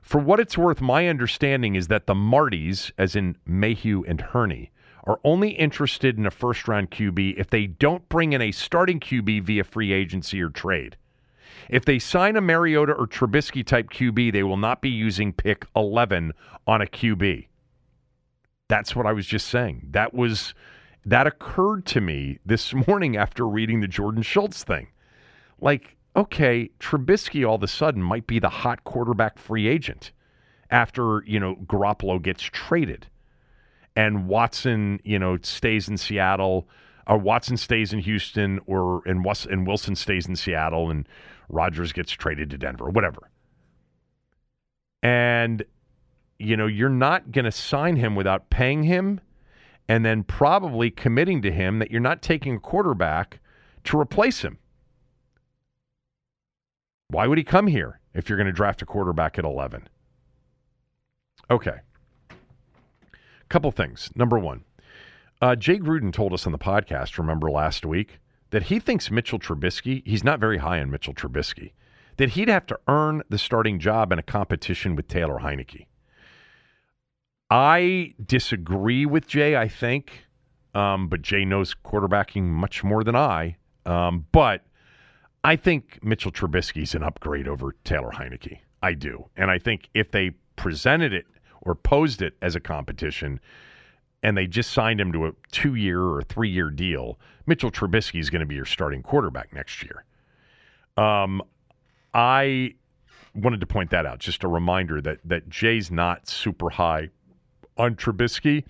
For 0.01 0.19
what 0.19 0.39
it's 0.39 0.57
worth, 0.57 0.81
my 0.81 1.07
understanding 1.07 1.75
is 1.75 1.87
that 1.87 2.07
the 2.07 2.13
Martys, 2.13 2.91
as 2.97 3.15
in 3.15 3.37
Mayhew 3.45 4.03
and 4.07 4.21
Hurney, 4.21 4.71
are 5.05 5.19
only 5.23 5.51
interested 5.51 6.17
in 6.17 6.25
a 6.25 6.31
first 6.31 6.67
round 6.67 6.91
QB 6.91 7.37
if 7.37 7.49
they 7.49 7.67
don't 7.67 8.07
bring 8.09 8.33
in 8.33 8.41
a 8.41 8.51
starting 8.51 8.99
QB 8.99 9.43
via 9.43 9.63
free 9.63 9.93
agency 9.93 10.41
or 10.41 10.49
trade. 10.49 10.97
If 11.69 11.85
they 11.85 11.99
sign 11.99 12.35
a 12.35 12.41
Mariota 12.41 12.93
or 12.93 13.07
Trubisky 13.07 13.65
type 13.65 13.89
QB, 13.89 14.33
they 14.33 14.43
will 14.43 14.57
not 14.57 14.81
be 14.81 14.89
using 14.89 15.31
pick 15.31 15.65
11 15.75 16.33
on 16.67 16.81
a 16.81 16.85
QB. 16.85 17.47
That's 18.67 18.95
what 18.95 19.05
I 19.05 19.13
was 19.13 19.27
just 19.27 19.47
saying. 19.47 19.87
That 19.91 20.13
was 20.13 20.53
that 21.05 21.27
occurred 21.27 21.85
to 21.87 22.01
me 22.01 22.39
this 22.45 22.73
morning 22.87 23.15
after 23.15 23.47
reading 23.47 23.81
the 23.81 23.87
Jordan 23.87 24.23
Schultz 24.23 24.63
thing. 24.63 24.87
Like, 25.59 25.95
okay, 26.15 26.69
Trubisky 26.79 27.47
all 27.47 27.55
of 27.55 27.63
a 27.63 27.67
sudden 27.67 28.01
might 28.01 28.27
be 28.27 28.39
the 28.39 28.49
hot 28.49 28.83
quarterback 28.83 29.37
free 29.37 29.67
agent 29.67 30.11
after, 30.71 31.23
you 31.25 31.39
know, 31.39 31.55
Garoppolo 31.65 32.21
gets 32.21 32.43
traded 32.43 33.07
and 33.95 34.27
Watson, 34.27 34.99
you 35.03 35.17
know, 35.19 35.37
stays 35.41 35.87
in 35.87 35.97
Seattle, 35.97 36.67
or 37.07 37.17
Watson 37.17 37.57
stays 37.57 37.93
in 37.93 37.99
Houston, 37.99 38.59
or 38.65 39.01
and, 39.05 39.23
Wilson 39.23 39.95
stays 39.95 40.27
in 40.27 40.35
Seattle, 40.35 40.89
and 40.89 41.07
Rodgers 41.49 41.93
gets 41.93 42.11
traded 42.11 42.49
to 42.49 42.57
Denver, 42.57 42.89
whatever. 42.89 43.29
And 45.01 45.63
you 46.37 46.57
know, 46.57 46.67
you're 46.67 46.89
not 46.89 47.31
going 47.31 47.45
to 47.45 47.51
sign 47.51 47.95
him 47.95 48.15
without 48.15 48.49
paying 48.49 48.83
him 48.83 49.21
and 49.87 50.03
then 50.03 50.23
probably 50.23 50.91
committing 50.91 51.41
to 51.43 51.51
him 51.51 51.79
that 51.79 51.91
you're 51.91 52.01
not 52.01 52.21
taking 52.21 52.55
a 52.55 52.59
quarterback 52.59 53.39
to 53.85 53.97
replace 53.97 54.41
him. 54.41 54.57
Why 57.15 57.27
would 57.27 57.37
he 57.37 57.45
come 57.45 57.67
here 57.67 58.01
if 58.13 58.27
you're 58.27 58.35
going 58.35 58.45
to 58.47 58.51
draft 58.51 58.81
a 58.81 58.85
quarterback 58.85 59.39
at 59.39 59.45
11? 59.45 59.87
Okay. 61.49 61.77
Couple 63.47 63.71
things. 63.71 64.09
Number 64.15 64.37
one, 64.37 64.65
uh, 65.41 65.55
Jay 65.55 65.79
Gruden 65.79 66.11
told 66.11 66.33
us 66.33 66.45
on 66.45 66.51
the 66.51 66.57
podcast, 66.57 67.17
remember 67.17 67.49
last 67.49 67.85
week, 67.85 68.19
that 68.49 68.63
he 68.63 68.79
thinks 68.79 69.09
Mitchell 69.09 69.39
Trubisky, 69.39 70.05
he's 70.05 70.25
not 70.25 70.41
very 70.41 70.57
high 70.57 70.81
on 70.81 70.91
Mitchell 70.91 71.13
Trubisky, 71.13 71.71
that 72.17 72.31
he'd 72.31 72.49
have 72.49 72.65
to 72.65 72.77
earn 72.89 73.23
the 73.29 73.37
starting 73.37 73.79
job 73.79 74.11
in 74.11 74.19
a 74.19 74.23
competition 74.23 74.93
with 74.93 75.07
Taylor 75.07 75.39
Heinicke. 75.39 75.85
I 77.49 78.13
disagree 78.25 79.05
with 79.05 79.25
Jay, 79.25 79.55
I 79.55 79.69
think, 79.69 80.25
um, 80.73 81.07
but 81.07 81.21
Jay 81.21 81.45
knows 81.45 81.75
quarterbacking 81.75 82.43
much 82.43 82.83
more 82.83 83.05
than 83.05 83.15
I. 83.15 83.55
Um, 83.85 84.25
but 84.33 84.65
I 85.45 85.55
think 85.55 85.99
Mitchell 86.03 86.31
Trubisky's 86.31 86.95
an 86.95 87.03
upgrade 87.03 87.47
over 87.47 87.75
Taylor 87.83 88.09
Heinicke. 88.09 88.57
I 88.81 88.93
do. 88.93 89.29
And 89.37 89.51
I 89.51 89.59
think 89.59 89.89
if 89.93 90.09
they 90.09 90.31
presented 90.55 91.13
it 91.13 91.27
or 91.61 91.75
posed 91.75 92.23
it 92.23 92.33
as 92.41 92.55
a 92.55 92.59
competition 92.59 93.39
and 94.23 94.35
they 94.35 94.47
just 94.47 94.71
signed 94.71 94.99
him 94.99 95.11
to 95.11 95.27
a 95.27 95.33
two 95.51 95.75
year 95.75 96.01
or 96.01 96.23
three 96.23 96.49
year 96.49 96.71
deal, 96.71 97.19
Mitchell 97.45 97.69
Trubisky 97.69 98.19
is 98.19 98.31
going 98.31 98.39
to 98.39 98.47
be 98.47 98.55
your 98.55 98.65
starting 98.65 99.03
quarterback 99.03 99.53
next 99.53 99.83
year. 99.83 100.03
Um, 100.97 101.43
I 102.15 102.73
wanted 103.35 103.59
to 103.59 103.67
point 103.67 103.91
that 103.91 104.07
out. 104.07 104.17
Just 104.17 104.43
a 104.43 104.47
reminder 104.47 104.99
that 104.99 105.19
that 105.25 105.47
Jay's 105.47 105.91
not 105.91 106.27
super 106.27 106.71
high 106.71 107.09
on 107.77 107.93
Trubisky. 107.97 108.63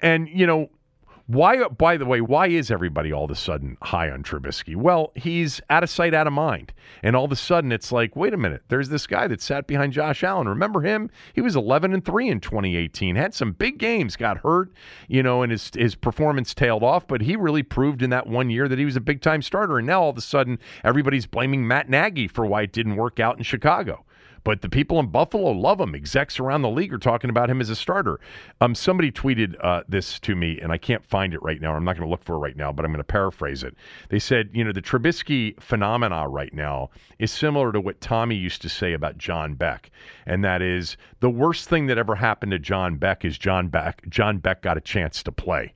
And, 0.00 0.26
you 0.26 0.46
know, 0.46 0.70
why, 1.26 1.66
by 1.68 1.96
the 1.96 2.04
way, 2.04 2.20
why 2.20 2.48
is 2.48 2.70
everybody 2.70 3.10
all 3.10 3.24
of 3.24 3.30
a 3.30 3.34
sudden 3.34 3.78
high 3.80 4.10
on 4.10 4.22
Trubisky? 4.22 4.76
Well, 4.76 5.10
he's 5.14 5.58
out 5.70 5.82
of 5.82 5.88
sight, 5.88 6.12
out 6.12 6.26
of 6.26 6.34
mind. 6.34 6.74
And 7.02 7.16
all 7.16 7.24
of 7.24 7.32
a 7.32 7.36
sudden 7.36 7.72
it's 7.72 7.90
like, 7.90 8.14
wait 8.14 8.34
a 8.34 8.36
minute, 8.36 8.62
there's 8.68 8.90
this 8.90 9.06
guy 9.06 9.26
that 9.28 9.40
sat 9.40 9.66
behind 9.66 9.94
Josh 9.94 10.22
Allen. 10.22 10.48
Remember 10.48 10.82
him? 10.82 11.10
He 11.32 11.40
was 11.40 11.56
11 11.56 11.94
and 11.94 12.04
3 12.04 12.28
in 12.28 12.40
2018, 12.40 13.16
had 13.16 13.32
some 13.32 13.52
big 13.52 13.78
games, 13.78 14.16
got 14.16 14.38
hurt, 14.38 14.70
you 15.08 15.22
know, 15.22 15.42
and 15.42 15.50
his, 15.50 15.70
his 15.74 15.94
performance 15.94 16.52
tailed 16.52 16.82
off, 16.82 17.06
but 17.06 17.22
he 17.22 17.36
really 17.36 17.62
proved 17.62 18.02
in 18.02 18.10
that 18.10 18.26
one 18.26 18.50
year 18.50 18.68
that 18.68 18.78
he 18.78 18.84
was 18.84 18.96
a 18.96 19.00
big 19.00 19.22
time 19.22 19.40
starter. 19.40 19.78
And 19.78 19.86
now 19.86 20.02
all 20.02 20.10
of 20.10 20.18
a 20.18 20.22
sudden 20.22 20.58
everybody's 20.82 21.26
blaming 21.26 21.66
Matt 21.66 21.88
Nagy 21.88 22.28
for 22.28 22.44
why 22.44 22.62
it 22.62 22.72
didn't 22.72 22.96
work 22.96 23.18
out 23.18 23.38
in 23.38 23.44
Chicago. 23.44 24.03
But 24.44 24.60
the 24.60 24.68
people 24.68 25.00
in 25.00 25.06
Buffalo 25.06 25.50
love 25.50 25.80
him. 25.80 25.94
Execs 25.94 26.38
around 26.38 26.62
the 26.62 26.68
league 26.68 26.92
are 26.92 26.98
talking 26.98 27.30
about 27.30 27.48
him 27.48 27.62
as 27.62 27.70
a 27.70 27.76
starter. 27.76 28.20
Um, 28.60 28.74
somebody 28.74 29.10
tweeted 29.10 29.56
uh, 29.64 29.82
this 29.88 30.20
to 30.20 30.36
me, 30.36 30.60
and 30.60 30.70
I 30.70 30.76
can't 30.76 31.04
find 31.04 31.32
it 31.32 31.42
right 31.42 31.60
now. 31.60 31.74
I'm 31.74 31.84
not 31.84 31.96
going 31.96 32.06
to 32.06 32.10
look 32.10 32.22
for 32.22 32.34
it 32.34 32.40
right 32.40 32.56
now, 32.56 32.70
but 32.70 32.84
I'm 32.84 32.92
going 32.92 32.98
to 32.98 33.04
paraphrase 33.04 33.62
it. 33.62 33.74
They 34.10 34.18
said, 34.18 34.50
you 34.52 34.62
know, 34.62 34.72
the 34.72 34.82
Trubisky 34.82 35.60
phenomena 35.60 36.28
right 36.28 36.52
now 36.52 36.90
is 37.18 37.32
similar 37.32 37.72
to 37.72 37.80
what 37.80 38.02
Tommy 38.02 38.36
used 38.36 38.60
to 38.62 38.68
say 38.68 38.92
about 38.92 39.16
John 39.16 39.54
Beck, 39.54 39.90
and 40.26 40.44
that 40.44 40.60
is 40.60 40.98
the 41.20 41.30
worst 41.30 41.68
thing 41.68 41.86
that 41.86 41.96
ever 41.96 42.16
happened 42.16 42.52
to 42.52 42.58
John 42.58 42.96
Beck 42.96 43.24
is 43.24 43.38
John 43.38 43.68
Beck. 43.68 44.02
John 44.10 44.38
Beck 44.38 44.60
got 44.60 44.76
a 44.76 44.82
chance 44.82 45.22
to 45.22 45.32
play 45.32 45.72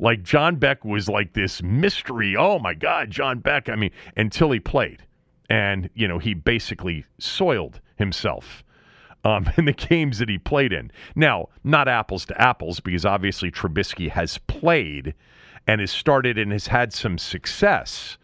like 0.00 0.22
John 0.22 0.56
Beck 0.56 0.84
was 0.84 1.08
like 1.08 1.32
this 1.32 1.60
mystery. 1.60 2.36
Oh 2.36 2.58
my 2.58 2.74
God, 2.74 3.10
John 3.10 3.40
Beck. 3.40 3.68
I 3.68 3.74
mean, 3.74 3.90
until 4.16 4.52
he 4.52 4.60
played. 4.60 5.04
And, 5.50 5.90
you 5.94 6.06
know, 6.06 6.18
he 6.18 6.34
basically 6.34 7.04
soiled 7.18 7.80
himself 7.98 8.64
um, 9.24 9.50
in 9.56 9.64
the 9.64 9.72
games 9.72 10.18
that 10.18 10.28
he 10.28 10.38
played 10.38 10.72
in. 10.72 10.90
Now, 11.14 11.48
not 11.64 11.88
apples 11.88 12.24
to 12.26 12.40
apples, 12.40 12.80
because 12.80 13.04
obviously 13.04 13.50
Trubisky 13.50 14.10
has 14.10 14.38
played 14.38 15.14
and 15.66 15.80
has 15.80 15.90
started 15.90 16.38
and 16.38 16.52
has 16.52 16.68
had 16.68 16.92
some 16.92 17.18
success, 17.18 18.16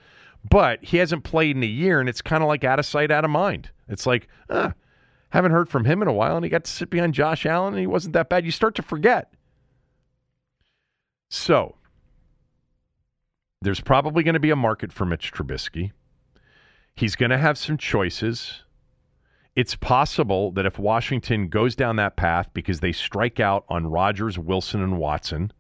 but 0.49 0.83
he 0.83 0.99
hasn't 0.99 1.25
played 1.25 1.57
in 1.57 1.63
a 1.63 1.67
year, 1.67 2.01
and 2.01 2.09
it's 2.09 2.23
kind 2.23 2.43
of 2.43 2.49
like 2.49 2.65
out 2.65 2.79
of 2.79 2.87
sight, 2.87 3.11
out 3.11 3.25
of 3.25 3.31
mind. 3.31 3.71
It's 3.89 4.07
like, 4.07 4.29
uh, 4.49 4.71
haven't 5.31 5.53
heard 5.53 5.69
from 5.69 5.85
him 5.85 6.01
in 6.01 6.09
a 6.09 6.13
while, 6.13 6.37
and 6.37 6.45
he 6.45 6.51
got 6.51 6.65
to 6.65 6.71
sit 6.71 6.91
behind 6.91 7.15
Josh 7.15 7.45
Allen, 7.45 7.75
and 7.75 7.81
he 7.81 7.87
wasn't 7.87 8.15
that 8.15 8.29
bad. 8.29 8.45
You 8.45 8.51
start 8.51 8.75
to 8.77 8.83
forget. 8.83 9.33
So, 11.29 11.77
there's 13.61 13.81
probably 13.81 14.23
going 14.23 14.35
to 14.35 14.41
be 14.41 14.51
a 14.51 14.57
market 14.57 14.93
for 14.93 15.05
Mitch 15.05 15.33
Trubisky. 15.33 15.93
He's 16.95 17.17
going 17.17 17.31
to 17.31 17.39
have 17.39 17.59
some 17.59 17.77
choices 17.77 18.64
it's 19.57 19.77
possible 19.77 20.51
that 20.53 20.67
if 20.67 20.79
Washington 20.79 21.49
goes 21.49 21.77
down 21.77 21.97
that 21.97 22.17
path 22.17 22.49
because 22.53 22.81
they 22.81 22.93
strike 22.93 23.39
out 23.39 23.65
on 23.69 23.87
Rodgers, 23.87 24.39
Wilson, 24.39 24.83
and 24.83 24.99
Watson, 24.99 25.53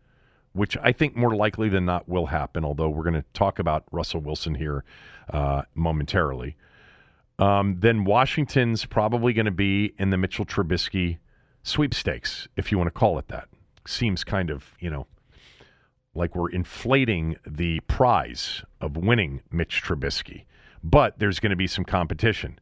which 0.52 0.76
I 0.83 0.92
think 0.92 1.16
more 1.16 1.35
likely 1.35 1.68
than 1.68 1.85
not 1.85 2.09
will 2.09 2.26
happen, 2.26 2.64
although 2.64 2.88
we're 2.88 3.04
going 3.04 3.14
to 3.14 3.24
talk 3.33 3.59
about 3.59 3.85
Russell 3.92 4.20
Wilson 4.20 4.54
here 4.57 4.85
uh, 5.30 5.62
momentarily, 5.74 6.57
um, 7.38 7.76
then 7.80 8.04
Washington's 8.04 8.85
probably 8.85 9.33
going 9.33 9.46
to 9.46 9.52
be 9.52 9.94
in 9.98 10.11
the 10.11 10.16
Mitchell 10.16 10.44
Trubisky 10.44 11.18
sweepstakes, 11.62 12.48
if 12.57 12.70
you 12.70 12.78
want 12.78 12.88
to 12.88 12.92
call 12.98 13.18
it 13.18 13.28
that. 13.28 13.48
Seems 13.87 14.24
kind 14.24 14.50
of, 14.50 14.74
you 14.78 14.90
know, 14.90 15.07
like 16.14 16.35
we're 16.35 16.50
inflating 16.50 17.37
the 17.46 17.80
prize 17.80 18.62
of 18.80 18.96
winning 18.96 19.42
Mitch 19.50 19.83
Trubisky. 19.83 20.44
But 20.83 21.18
there's 21.18 21.40
going 21.40 21.50
to 21.50 21.57
be 21.57 21.66
some 21.66 21.85
competition. 21.85 22.59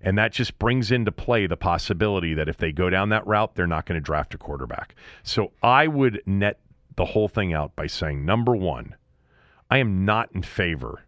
And 0.00 0.16
that 0.16 0.32
just 0.32 0.58
brings 0.58 0.90
into 0.90 1.12
play 1.12 1.46
the 1.46 1.56
possibility 1.56 2.34
that 2.34 2.48
if 2.48 2.56
they 2.56 2.72
go 2.72 2.88
down 2.90 3.08
that 3.08 3.26
route, 3.26 3.54
they're 3.54 3.66
not 3.66 3.86
going 3.86 3.96
to 4.00 4.04
draft 4.04 4.34
a 4.34 4.38
quarterback. 4.38 4.94
So 5.22 5.52
I 5.62 5.88
would 5.88 6.22
net 6.26 6.60
the 6.96 7.06
whole 7.06 7.28
thing 7.28 7.52
out 7.52 7.74
by 7.76 7.86
saying 7.86 8.24
number 8.24 8.54
one, 8.54 8.94
I 9.70 9.78
am 9.78 10.04
not 10.04 10.30
in 10.32 10.42
favor 10.42 11.04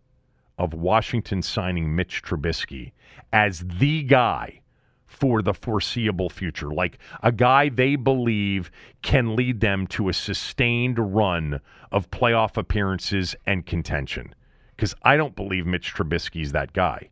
of 0.59 0.74
Washington 0.74 1.42
signing 1.42 1.94
Mitch 1.94 2.22
Trubisky 2.22 2.92
as 3.33 3.61
the 3.61 4.03
guy 4.03 4.61
for 5.07 5.42
the 5.42 5.55
foreseeable 5.55 6.31
future, 6.31 6.70
like 6.70 6.98
a 7.22 7.33
guy 7.33 7.68
they 7.68 7.96
believe 7.96 8.70
can 9.03 9.35
lead 9.35 9.61
them 9.61 9.87
to 9.88 10.09
a 10.09 10.12
sustained 10.12 11.14
run 11.14 11.61
of 11.90 12.11
playoff 12.11 12.57
appearances 12.57 13.35
and 13.46 13.66
contention. 13.66 14.35
Because 14.76 14.94
I 15.03 15.16
don't 15.16 15.35
believe 15.35 15.66
Mitch 15.66 15.92
Trubisky 15.94 16.42
is 16.42 16.53
that 16.53 16.72
guy. 16.72 17.11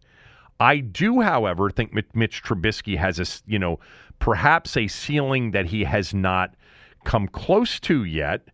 I 0.60 0.78
do, 0.78 1.20
however, 1.20 1.70
think 1.70 1.92
Mitch 2.14 2.42
Trubisky 2.42 2.96
has 2.98 3.20
a, 3.20 3.26
you 3.50 3.58
know, 3.58 3.78
perhaps 4.18 4.76
a 4.76 4.88
ceiling 4.88 5.52
that 5.52 5.66
he 5.66 5.84
has 5.84 6.12
not 6.12 6.54
come 7.04 7.28
close 7.28 7.78
to 7.80 8.04
yet. 8.04 8.48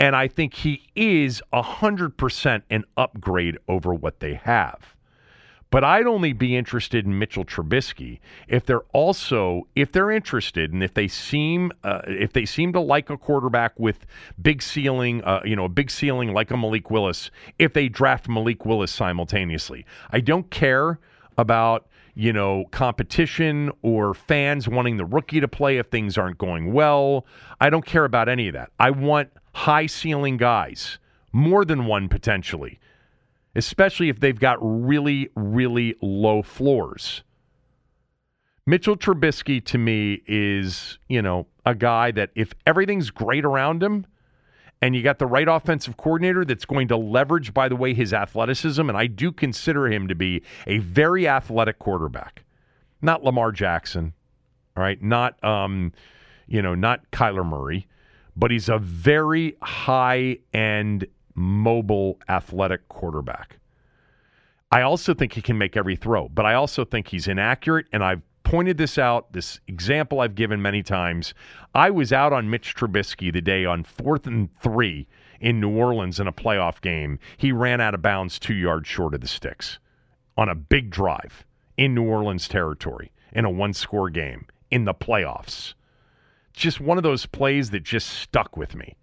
And 0.00 0.16
I 0.16 0.26
think 0.26 0.54
he 0.54 0.82
is 0.96 1.40
100% 1.52 2.62
an 2.68 2.84
upgrade 2.96 3.58
over 3.68 3.94
what 3.94 4.20
they 4.20 4.34
have. 4.34 4.94
But 5.70 5.82
I'd 5.82 6.06
only 6.06 6.32
be 6.32 6.56
interested 6.56 7.04
in 7.04 7.18
Mitchell 7.18 7.44
Trubisky 7.44 8.20
if 8.46 8.64
they're 8.64 8.84
also 8.92 9.66
if 9.74 9.90
they're 9.90 10.12
interested 10.12 10.72
and 10.72 10.84
if 10.84 10.94
they 10.94 11.08
seem 11.08 11.72
uh, 11.82 12.02
if 12.06 12.32
they 12.32 12.44
seem 12.44 12.72
to 12.74 12.80
like 12.80 13.10
a 13.10 13.16
quarterback 13.16 13.76
with 13.76 14.06
big 14.40 14.62
ceiling, 14.62 15.24
uh, 15.24 15.40
you 15.44 15.56
know, 15.56 15.64
a 15.64 15.68
big 15.68 15.90
ceiling 15.90 16.32
like 16.32 16.52
a 16.52 16.56
Malik 16.56 16.92
Willis. 16.92 17.32
If 17.58 17.72
they 17.72 17.88
draft 17.88 18.28
Malik 18.28 18.64
Willis 18.64 18.92
simultaneously, 18.92 19.84
I 20.10 20.20
don't 20.20 20.48
care 20.48 21.00
about 21.38 21.86
you 22.14 22.32
know 22.32 22.64
competition 22.70 23.70
or 23.82 24.14
fans 24.14 24.68
wanting 24.68 24.96
the 24.96 25.04
rookie 25.04 25.40
to 25.40 25.48
play 25.48 25.78
if 25.78 25.86
things 25.88 26.16
aren't 26.16 26.38
going 26.38 26.72
well. 26.72 27.26
I 27.60 27.70
don't 27.70 27.84
care 27.84 28.04
about 28.04 28.28
any 28.28 28.48
of 28.48 28.54
that. 28.54 28.70
I 28.78 28.90
want 28.90 29.30
high 29.54 29.86
ceiling 29.86 30.36
guys, 30.36 30.98
more 31.32 31.64
than 31.64 31.86
one 31.86 32.08
potentially, 32.08 32.78
especially 33.54 34.08
if 34.08 34.20
they've 34.20 34.38
got 34.38 34.58
really 34.60 35.30
really 35.36 35.96
low 36.00 36.42
floors. 36.42 37.22
Mitchell 38.66 38.96
Trubisky 38.96 39.62
to 39.66 39.76
me 39.76 40.22
is, 40.26 40.98
you 41.08 41.20
know, 41.20 41.46
a 41.66 41.74
guy 41.74 42.10
that 42.12 42.30
if 42.34 42.54
everything's 42.66 43.10
great 43.10 43.44
around 43.44 43.82
him 43.82 44.06
and 44.84 44.94
you 44.94 45.02
got 45.02 45.18
the 45.18 45.26
right 45.26 45.48
offensive 45.48 45.96
coordinator 45.96 46.44
that's 46.44 46.66
going 46.66 46.88
to 46.88 46.96
leverage, 46.98 47.54
by 47.54 47.70
the 47.70 47.74
way, 47.74 47.94
his 47.94 48.12
athleticism, 48.12 48.86
and 48.86 48.98
I 48.98 49.06
do 49.06 49.32
consider 49.32 49.90
him 49.90 50.08
to 50.08 50.14
be 50.14 50.42
a 50.66 50.76
very 50.76 51.26
athletic 51.26 51.78
quarterback. 51.78 52.44
Not 53.00 53.24
Lamar 53.24 53.50
Jackson, 53.50 54.12
all 54.76 54.82
right, 54.82 55.02
not 55.02 55.42
um, 55.42 55.92
you 56.46 56.60
know, 56.60 56.74
not 56.74 57.10
Kyler 57.12 57.46
Murray, 57.46 57.86
but 58.36 58.50
he's 58.50 58.68
a 58.68 58.76
very 58.76 59.56
high 59.62 60.36
end 60.52 61.06
mobile 61.34 62.18
athletic 62.28 62.86
quarterback. 62.90 63.56
I 64.70 64.82
also 64.82 65.14
think 65.14 65.32
he 65.32 65.40
can 65.40 65.56
make 65.56 65.78
every 65.78 65.96
throw, 65.96 66.28
but 66.28 66.44
I 66.44 66.52
also 66.52 66.84
think 66.84 67.08
he's 67.08 67.26
inaccurate 67.26 67.86
and 67.90 68.04
I've 68.04 68.20
pointed 68.54 68.78
this 68.78 68.98
out, 68.98 69.32
this 69.32 69.58
example 69.66 70.20
I've 70.20 70.36
given 70.36 70.62
many 70.62 70.80
times. 70.80 71.34
I 71.74 71.90
was 71.90 72.12
out 72.12 72.32
on 72.32 72.48
Mitch 72.48 72.76
Trubisky 72.76 73.32
the 73.32 73.40
day 73.40 73.64
on 73.64 73.82
fourth 73.82 74.28
and 74.28 74.48
three 74.60 75.08
in 75.40 75.58
New 75.58 75.76
Orleans 75.76 76.20
in 76.20 76.28
a 76.28 76.32
playoff 76.32 76.80
game. 76.80 77.18
He 77.36 77.50
ran 77.50 77.80
out 77.80 77.94
of 77.94 78.02
bounds 78.02 78.38
two 78.38 78.54
yards 78.54 78.86
short 78.86 79.12
of 79.12 79.22
the 79.22 79.26
sticks 79.26 79.80
on 80.36 80.48
a 80.48 80.54
big 80.54 80.90
drive 80.90 81.44
in 81.76 81.96
New 81.96 82.04
Orleans 82.04 82.46
territory 82.46 83.10
in 83.32 83.44
a 83.44 83.50
one 83.50 83.72
score 83.72 84.08
game 84.08 84.46
in 84.70 84.84
the 84.84 84.94
playoffs. 84.94 85.74
Just 86.52 86.80
one 86.80 86.96
of 86.96 87.02
those 87.02 87.26
plays 87.26 87.70
that 87.70 87.82
just 87.82 88.08
stuck 88.08 88.56
with 88.56 88.76
me. 88.76 88.94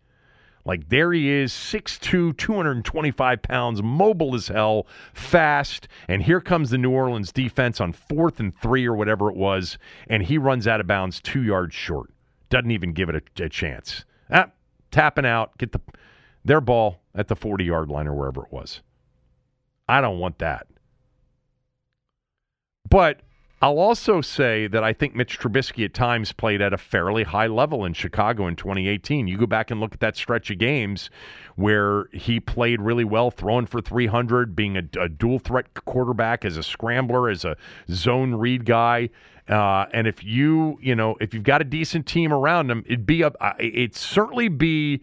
Like 0.65 0.89
there 0.89 1.11
he 1.11 1.29
is, 1.29 1.51
6'2, 1.51 2.37
225 2.37 3.41
pounds, 3.41 3.81
mobile 3.81 4.35
as 4.35 4.47
hell, 4.47 4.85
fast. 5.13 5.87
And 6.07 6.23
here 6.23 6.41
comes 6.41 6.69
the 6.69 6.77
New 6.77 6.91
Orleans 6.91 7.31
defense 7.31 7.81
on 7.81 7.93
fourth 7.93 8.39
and 8.39 8.55
three 8.59 8.85
or 8.85 8.95
whatever 8.95 9.29
it 9.29 9.35
was. 9.35 9.77
And 10.07 10.23
he 10.23 10.37
runs 10.37 10.67
out 10.67 10.79
of 10.79 10.87
bounds 10.87 11.19
two 11.19 11.41
yards 11.41 11.73
short. 11.73 12.11
Doesn't 12.49 12.71
even 12.71 12.93
give 12.93 13.09
it 13.09 13.15
a, 13.39 13.45
a 13.45 13.49
chance. 13.49 14.05
Ah, 14.29 14.51
tapping 14.91 15.25
out, 15.25 15.57
get 15.57 15.71
the 15.71 15.81
their 16.43 16.61
ball 16.61 17.01
at 17.13 17.27
the 17.27 17.35
40 17.35 17.63
yard 17.63 17.89
line 17.89 18.07
or 18.07 18.15
wherever 18.15 18.43
it 18.43 18.51
was. 18.51 18.81
I 19.87 20.01
don't 20.01 20.19
want 20.19 20.39
that. 20.39 20.67
But 22.89 23.21
I'll 23.63 23.77
also 23.77 24.21
say 24.21 24.65
that 24.65 24.83
I 24.83 24.91
think 24.91 25.13
Mitch 25.13 25.39
Trubisky 25.39 25.85
at 25.85 25.93
times 25.93 26.31
played 26.31 26.61
at 26.61 26.73
a 26.73 26.79
fairly 26.79 27.21
high 27.21 27.45
level 27.45 27.85
in 27.85 27.93
Chicago 27.93 28.47
in 28.47 28.55
2018. 28.55 29.27
You 29.27 29.37
go 29.37 29.45
back 29.45 29.69
and 29.69 29.79
look 29.79 29.93
at 29.93 29.99
that 29.99 30.17
stretch 30.17 30.49
of 30.49 30.57
games 30.57 31.11
where 31.57 32.05
he 32.11 32.39
played 32.39 32.81
really 32.81 33.03
well, 33.03 33.29
throwing 33.29 33.67
for 33.67 33.79
300, 33.79 34.55
being 34.55 34.77
a, 34.77 34.83
a 34.99 35.07
dual 35.07 35.37
threat 35.37 35.75
quarterback 35.75 36.43
as 36.43 36.57
a 36.57 36.63
scrambler, 36.63 37.29
as 37.29 37.45
a 37.45 37.55
zone 37.87 38.33
read 38.33 38.65
guy. 38.65 39.09
Uh, 39.47 39.85
and 39.93 40.07
if 40.07 40.23
you, 40.23 40.79
you 40.81 40.95
know, 40.95 41.15
if 41.21 41.31
you've 41.31 41.43
got 41.43 41.61
a 41.61 41.65
decent 41.65 42.07
team 42.07 42.33
around 42.33 42.71
him, 42.71 42.83
it'd 42.87 43.05
be 43.05 43.21
a, 43.21 43.31
it'd 43.59 43.95
certainly 43.95 44.47
be 44.47 45.01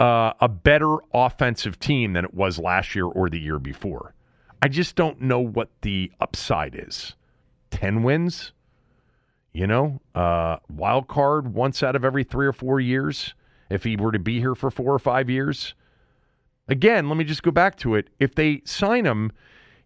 uh, 0.00 0.32
a 0.40 0.48
better 0.48 0.96
offensive 1.12 1.78
team 1.78 2.14
than 2.14 2.24
it 2.24 2.32
was 2.32 2.58
last 2.58 2.94
year 2.94 3.04
or 3.04 3.28
the 3.28 3.38
year 3.38 3.58
before. 3.58 4.14
I 4.62 4.68
just 4.68 4.96
don't 4.96 5.20
know 5.20 5.40
what 5.40 5.68
the 5.82 6.10
upside 6.20 6.74
is. 6.74 7.14
10 7.70 8.02
wins, 8.02 8.52
you 9.52 9.66
know, 9.66 10.00
uh, 10.14 10.56
wild 10.68 11.08
card 11.08 11.54
once 11.54 11.82
out 11.82 11.96
of 11.96 12.04
every 12.04 12.24
three 12.24 12.46
or 12.46 12.52
four 12.52 12.80
years 12.80 13.34
if 13.70 13.84
he 13.84 13.96
were 13.96 14.12
to 14.12 14.18
be 14.18 14.40
here 14.40 14.54
for 14.54 14.70
four 14.70 14.92
or 14.92 14.98
five 14.98 15.28
years. 15.28 15.74
Again, 16.68 17.08
let 17.08 17.16
me 17.16 17.24
just 17.24 17.42
go 17.42 17.50
back 17.50 17.76
to 17.78 17.94
it. 17.94 18.08
If 18.18 18.34
they 18.34 18.62
sign 18.64 19.04
him, 19.04 19.32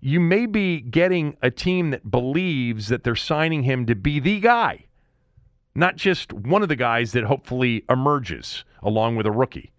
you 0.01 0.18
may 0.18 0.47
be 0.47 0.81
getting 0.81 1.37
a 1.40 1.51
team 1.51 1.90
that 1.90 2.11
believes 2.11 2.88
that 2.88 3.05
they're 3.05 3.14
signing 3.14 3.62
him 3.62 3.87
to 3.87 3.95
be 3.95 4.18
the 4.18 4.40
guy, 4.40 4.87
not 5.75 5.97
just 5.97 6.33
one 6.33 6.62
of 6.62 6.68
the 6.68 6.77
guys 6.77 7.12
that 7.12 7.25
hopefully 7.25 7.85
emerges 7.88 8.64
along 8.83 9.14
with 9.14 9.27
a 9.27 9.31
rookie. 9.31 9.71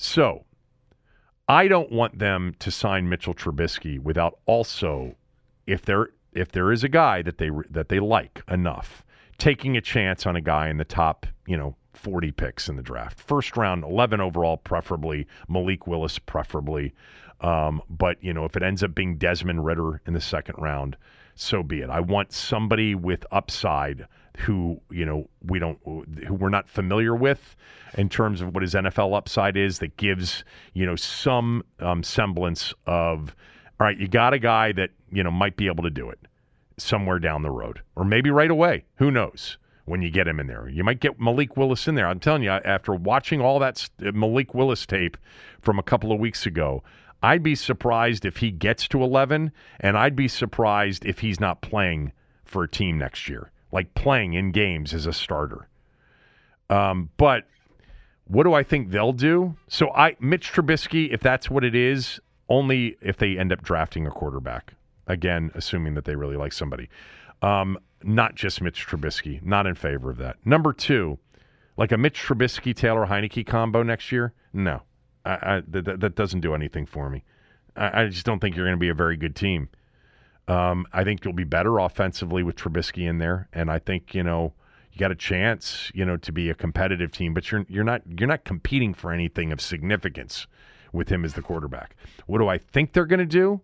So, 0.00 0.44
I 1.48 1.68
don't 1.68 1.92
want 1.92 2.18
them 2.18 2.54
to 2.58 2.70
sign 2.70 3.08
Mitchell 3.08 3.34
Trubisky 3.34 4.00
without 4.00 4.38
also, 4.46 5.14
if 5.66 5.82
they're 5.82 6.10
if 6.38 6.52
there 6.52 6.72
is 6.72 6.84
a 6.84 6.88
guy 6.88 7.22
that 7.22 7.38
they 7.38 7.50
that 7.70 7.88
they 7.88 8.00
like 8.00 8.42
enough, 8.48 9.04
taking 9.38 9.76
a 9.76 9.80
chance 9.80 10.26
on 10.26 10.36
a 10.36 10.40
guy 10.40 10.68
in 10.68 10.76
the 10.76 10.84
top, 10.84 11.26
you 11.46 11.56
know, 11.56 11.76
40 11.94 12.32
picks 12.32 12.68
in 12.68 12.76
the 12.76 12.82
draft. 12.82 13.20
First 13.20 13.56
round, 13.56 13.84
11 13.84 14.20
overall, 14.20 14.56
preferably. 14.56 15.26
Malik 15.48 15.86
Willis, 15.86 16.18
preferably. 16.18 16.94
Um, 17.40 17.82
but, 17.88 18.22
you 18.22 18.32
know, 18.32 18.44
if 18.44 18.56
it 18.56 18.62
ends 18.62 18.82
up 18.82 18.94
being 18.94 19.16
Desmond 19.16 19.64
Ridder 19.64 20.00
in 20.06 20.12
the 20.12 20.20
second 20.20 20.56
round, 20.58 20.96
so 21.34 21.62
be 21.62 21.80
it. 21.80 21.90
I 21.90 22.00
want 22.00 22.32
somebody 22.32 22.94
with 22.94 23.24
upside 23.30 24.06
who, 24.38 24.80
you 24.90 25.04
know, 25.04 25.28
we 25.42 25.58
don't, 25.58 25.78
who 26.26 26.34
we're 26.34 26.48
not 26.48 26.68
familiar 26.68 27.14
with 27.14 27.56
in 27.96 28.08
terms 28.08 28.40
of 28.40 28.54
what 28.54 28.62
his 28.62 28.74
NFL 28.74 29.16
upside 29.16 29.56
is 29.56 29.78
that 29.80 29.96
gives, 29.96 30.44
you 30.74 30.86
know, 30.86 30.96
some 30.96 31.62
um, 31.80 32.02
semblance 32.02 32.74
of, 32.86 33.34
all 33.80 33.86
right, 33.86 33.98
you 33.98 34.08
got 34.08 34.32
a 34.32 34.38
guy 34.38 34.72
that, 34.72 34.90
you 35.12 35.22
know, 35.22 35.30
might 35.30 35.56
be 35.56 35.66
able 35.66 35.84
to 35.84 35.90
do 35.90 36.08
it 36.10 36.18
somewhere 36.78 37.18
down 37.18 37.42
the 37.42 37.50
road 37.50 37.82
or 37.96 38.04
maybe 38.04 38.30
right 38.30 38.50
away. 38.50 38.84
Who 38.96 39.10
knows 39.10 39.58
when 39.84 40.02
you 40.02 40.10
get 40.10 40.28
him 40.28 40.40
in 40.40 40.46
there? 40.46 40.68
You 40.68 40.84
might 40.84 41.00
get 41.00 41.20
Malik 41.20 41.56
Willis 41.56 41.88
in 41.88 41.94
there. 41.94 42.06
I'm 42.06 42.20
telling 42.20 42.42
you, 42.42 42.50
after 42.50 42.94
watching 42.94 43.40
all 43.40 43.58
that 43.58 43.88
Malik 44.00 44.54
Willis 44.54 44.86
tape 44.86 45.16
from 45.60 45.78
a 45.78 45.82
couple 45.82 46.12
of 46.12 46.20
weeks 46.20 46.46
ago, 46.46 46.82
I'd 47.22 47.42
be 47.42 47.54
surprised 47.54 48.24
if 48.24 48.38
he 48.38 48.50
gets 48.50 48.86
to 48.88 49.02
11, 49.02 49.50
and 49.80 49.98
I'd 49.98 50.14
be 50.14 50.28
surprised 50.28 51.04
if 51.04 51.18
he's 51.18 51.40
not 51.40 51.62
playing 51.62 52.12
for 52.44 52.62
a 52.62 52.68
team 52.68 52.98
next 52.98 53.28
year, 53.28 53.50
like 53.72 53.94
playing 53.94 54.34
in 54.34 54.52
games 54.52 54.94
as 54.94 55.06
a 55.06 55.12
starter. 55.12 55.68
Um, 56.70 57.10
but 57.16 57.44
what 58.26 58.44
do 58.44 58.54
I 58.54 58.62
think 58.62 58.90
they'll 58.90 59.12
do? 59.12 59.56
So 59.68 59.90
I, 59.90 60.16
Mitch 60.20 60.52
Trubisky, 60.52 61.12
if 61.12 61.20
that's 61.20 61.50
what 61.50 61.64
it 61.64 61.74
is, 61.74 62.20
only 62.48 62.96
if 63.00 63.16
they 63.16 63.36
end 63.36 63.52
up 63.52 63.62
drafting 63.62 64.06
a 64.06 64.10
quarterback. 64.10 64.74
Again, 65.08 65.50
assuming 65.54 65.94
that 65.94 66.04
they 66.04 66.14
really 66.14 66.36
like 66.36 66.52
somebody. 66.52 66.88
Um, 67.42 67.78
not 68.02 68.34
just 68.34 68.60
Mitch 68.60 68.86
Trubisky. 68.86 69.42
Not 69.42 69.66
in 69.66 69.74
favor 69.74 70.10
of 70.10 70.18
that. 70.18 70.36
Number 70.44 70.72
two, 70.72 71.18
like 71.76 71.92
a 71.92 71.98
Mitch 71.98 72.20
Trubisky 72.20 72.74
Taylor 72.74 73.06
Heinicke 73.06 73.46
combo 73.46 73.82
next 73.82 74.12
year. 74.12 74.34
No, 74.52 74.82
I, 75.24 75.32
I, 75.32 75.62
that, 75.68 76.00
that 76.00 76.14
doesn't 76.14 76.40
do 76.40 76.54
anything 76.54 76.86
for 76.86 77.10
me. 77.10 77.24
I, 77.76 78.02
I 78.02 78.08
just 78.08 78.26
don't 78.26 78.38
think 78.38 78.54
you're 78.56 78.66
going 78.66 78.76
to 78.76 78.80
be 78.80 78.88
a 78.88 78.94
very 78.94 79.16
good 79.16 79.34
team. 79.34 79.68
Um, 80.46 80.86
I 80.92 81.04
think 81.04 81.24
you'll 81.24 81.34
be 81.34 81.44
better 81.44 81.78
offensively 81.78 82.42
with 82.42 82.56
Trubisky 82.56 83.08
in 83.08 83.18
there, 83.18 83.48
and 83.52 83.70
I 83.70 83.78
think 83.78 84.14
you 84.14 84.22
know 84.22 84.54
you 84.92 84.98
got 84.98 85.10
a 85.10 85.16
chance, 85.16 85.92
you 85.94 86.06
know, 86.06 86.16
to 86.16 86.32
be 86.32 86.48
a 86.48 86.54
competitive 86.54 87.12
team. 87.12 87.34
But 87.34 87.50
you're 87.50 87.66
you're 87.68 87.84
not 87.84 88.02
you're 88.18 88.28
not 88.28 88.44
competing 88.44 88.94
for 88.94 89.12
anything 89.12 89.52
of 89.52 89.60
significance 89.60 90.46
with 90.92 91.10
him 91.10 91.24
as 91.24 91.34
the 91.34 91.42
quarterback. 91.42 91.94
What 92.26 92.38
do 92.38 92.48
I 92.48 92.56
think 92.56 92.92
they're 92.94 93.04
going 93.04 93.18
to 93.20 93.26
do? 93.26 93.60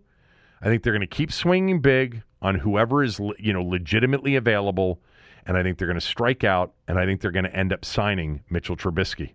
I 0.65 0.69
think 0.69 0.83
they're 0.83 0.95
going 0.95 1.03
to 1.03 1.07
keep 1.07 1.31
swinging 1.31 1.81
big 1.81 2.23
on 2.41 2.55
whoever 2.55 3.05
is 3.05 3.21
you 3.39 3.53
know 3.53 3.63
legitimately 3.63 4.35
available, 4.35 4.99
and 5.47 5.59
I 5.59 5.63
think 5.63 5.77
they're 5.77 5.87
going 5.87 6.01
to 6.01 6.07
strike 6.07 6.43
out, 6.43 6.73
and 6.89 6.99
I 6.99 7.05
think 7.05 7.21
they're 7.21 7.31
going 7.31 7.45
to 7.45 7.55
end 7.55 7.73
up 7.73 7.85
signing 7.85 8.41
Mitchell 8.49 8.75
Trubisky. 8.75 9.35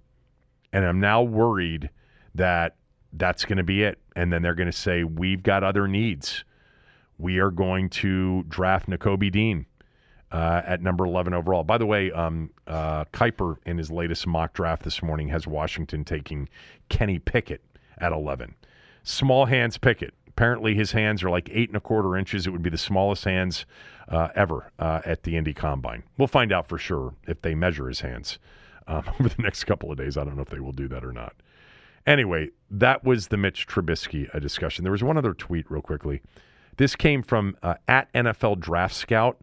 And 0.74 0.84
I'm 0.84 1.00
now 1.00 1.22
worried 1.22 1.92
that 2.34 2.78
that's 3.14 3.46
going 3.46 3.58
to 3.58 3.64
be 3.64 3.84
it, 3.84 4.00
and 4.16 4.34
then 4.34 4.42
they're 4.42 4.56
going 4.56 4.72
to 4.72 4.78
say 4.78 5.04
we've 5.04 5.44
got 5.44 5.64
other 5.64 5.88
needs. 5.88 6.44
We 7.20 7.38
are 7.38 7.52
going 7.52 7.90
to 7.90 8.44
draft 8.50 8.90
Nakobe 8.90 9.32
Dean. 9.32 9.68
Uh, 10.32 10.62
at 10.64 10.80
number 10.84 11.06
11 11.06 11.34
overall. 11.34 11.64
By 11.64 11.80
the 11.80 11.88
way, 11.88 12.12
um, 12.12 12.52
uh, 12.68 13.06
Kiper 13.06 13.56
in 13.66 13.80
his 13.80 13.90
latest 13.90 14.28
mock 14.28 14.54
draft 14.54 14.84
this 14.84 15.02
morning 15.02 15.28
has 15.30 15.48
Washington 15.48 16.06
taking 16.06 16.48
Kenny 16.88 17.18
Pickett 17.18 17.64
at 17.98 18.12
11. 18.12 18.54
Small 19.02 19.48
hands 19.48 19.80
Pickett. 19.80 20.14
Apparently, 20.40 20.74
his 20.74 20.94
hands 20.94 21.22
are 21.22 21.30
like 21.30 21.50
eight 21.52 21.68
and 21.68 21.76
a 21.76 21.82
quarter 21.82 22.16
inches. 22.16 22.48
It 22.48 22.52
would 22.52 22.62
be 22.62 22.70
the 22.70 22.78
smallest 22.78 23.26
hands 23.26 23.66
uh, 24.08 24.30
ever 24.36 24.72
uh, 24.80 25.02
at 25.04 25.24
the 25.24 25.36
Indy 25.36 25.54
Combine. 25.54 26.04
We'll 26.18 26.30
find 26.30 26.54
out 26.54 26.70
for 26.70 26.78
sure 26.78 27.14
if 27.28 27.42
they 27.42 27.56
measure 27.56 27.90
his 27.90 28.00
hands 28.00 28.40
um, 28.88 29.04
over 29.20 29.28
the 29.28 29.42
next 29.42 29.66
couple 29.66 29.92
of 29.92 29.98
days. 29.98 30.16
I 30.16 30.24
don't 30.24 30.38
know 30.38 30.42
if 30.42 30.48
they 30.48 30.62
will 30.62 30.72
do 30.72 30.88
that 30.88 31.04
or 31.04 31.12
not. 31.12 31.36
Anyway, 32.08 32.52
that 32.72 33.04
was 33.04 33.28
the 33.28 33.36
Mitch 33.36 33.68
Trubisky 33.68 34.34
uh, 34.34 34.40
discussion. 34.40 34.84
There 34.84 34.94
was 34.94 35.04
one 35.04 35.18
other 35.18 35.34
tweet, 35.34 35.70
real 35.70 35.82
quickly. 35.82 36.22
This 36.78 36.96
came 36.96 37.22
from 37.22 37.58
uh, 37.62 37.74
at 37.90 38.10
NFL 38.14 38.62
Draft 38.62 38.96
Scout. 38.96 39.42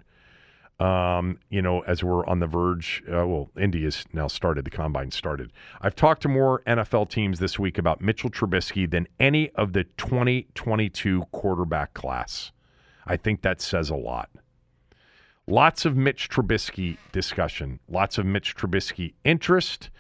Um, 0.79 1.39
you 1.49 1.63
know, 1.63 1.81
as 1.81 2.05
we're 2.05 2.27
on 2.27 2.41
the 2.41 2.47
verge, 2.47 3.03
uh, 3.09 3.27
well, 3.27 3.51
Indy 3.59 3.85
has 3.85 4.05
now 4.13 4.27
started, 4.27 4.67
the 4.67 4.71
combine 4.71 5.11
started. 5.11 5.53
I've 5.81 5.95
talked 5.95 6.21
to 6.23 6.29
more 6.29 6.63
NFL 6.67 7.09
teams 7.09 7.39
this 7.39 7.59
week 7.59 7.79
about 7.79 8.03
Mitchell 8.03 8.29
Trubisky 8.29 8.91
than 8.91 9.09
any 9.19 9.51
of 9.53 9.73
the 9.73 9.85
2022 9.85 11.23
quarterback 11.33 11.95
class. 11.95 12.53
I 13.07 13.17
think 13.17 13.41
that 13.41 13.63
says 13.63 13.89
a 13.89 13.97
lot. 13.97 14.29
Lots 15.47 15.87
of 15.87 15.97
Mitch 15.97 16.29
Trubisky 16.29 16.99
discussion, 17.13 17.79
lots 17.89 18.19
of 18.19 18.27
Mitch 18.27 18.55
Trubisky 18.55 19.15
interest. 19.25 19.91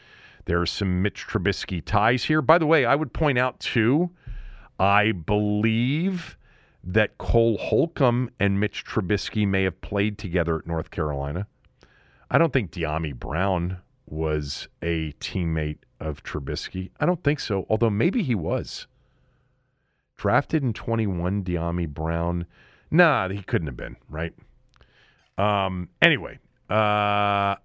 There 0.44 0.60
are 0.60 0.66
some 0.66 1.02
Mitch 1.02 1.26
Trubisky 1.26 1.82
ties 1.84 2.24
here. 2.24 2.42
By 2.42 2.58
the 2.58 2.66
way, 2.66 2.84
I 2.84 2.96
would 2.96 3.12
point 3.12 3.38
out, 3.38 3.60
too, 3.60 4.10
I 4.78 5.12
believe 5.12 6.36
that 6.87 7.18
Cole 7.18 7.59
Holcomb 7.59 8.31
and 8.38 8.61
Mitch 8.61 8.85
Trubisky 8.85 9.46
may 9.46 9.64
have 9.64 9.81
played 9.81 10.18
together 10.18 10.57
at 10.57 10.66
North 10.66 10.92
Carolina. 10.92 11.49
I 12.31 12.38
don't 12.38 12.53
think 12.53 12.70
Dyami 12.70 13.14
Brown 13.14 13.79
was 14.07 14.68
a 14.83 15.12
teammate 15.14 15.79
of 16.01 16.22
Trubisky? 16.22 16.90
I 17.01 17.07
don't 17.07 17.22
think 17.25 17.40
so, 17.40 17.66
although 17.68 17.90
maybe 17.90 18.22
he 18.22 18.37
was. 18.37 18.87
Drafted 20.16 20.62
in 20.62 20.72
21, 20.72 21.42
Dyami 21.42 21.88
Brown. 21.88 22.46
Nah, 22.90 23.29
he 23.29 23.42
couldn't 23.42 23.66
have 23.66 23.77
been, 23.77 23.96
right? 24.09 24.33
Um, 25.37 25.88
anyway, 26.01 26.38
uh, 26.70 27.57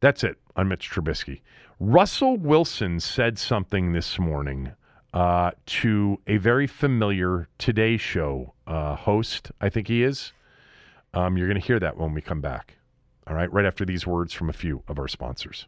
that's 0.00 0.24
it 0.24 0.36
on 0.56 0.68
Mitch 0.68 0.90
Trubisky. 0.90 1.40
Russell 1.80 2.36
Wilson 2.36 2.98
said 2.98 3.38
something 3.38 3.92
this 3.92 4.18
morning 4.18 4.72
uh, 5.14 5.52
to 5.66 6.20
a 6.26 6.36
very 6.36 6.66
familiar 6.66 7.48
Today 7.58 7.96
Show 7.96 8.54
uh, 8.66 8.94
host, 8.94 9.50
I 9.60 9.68
think 9.68 9.88
he 9.88 10.02
is. 10.02 10.32
Um, 11.14 11.36
you're 11.36 11.48
going 11.48 11.60
to 11.60 11.66
hear 11.66 11.80
that 11.80 11.96
when 11.96 12.14
we 12.14 12.20
come 12.20 12.40
back. 12.40 12.74
All 13.26 13.34
right, 13.34 13.52
right 13.52 13.64
after 13.64 13.84
these 13.84 14.06
words 14.06 14.32
from 14.32 14.48
a 14.48 14.52
few 14.52 14.82
of 14.88 14.98
our 14.98 15.08
sponsors. 15.08 15.66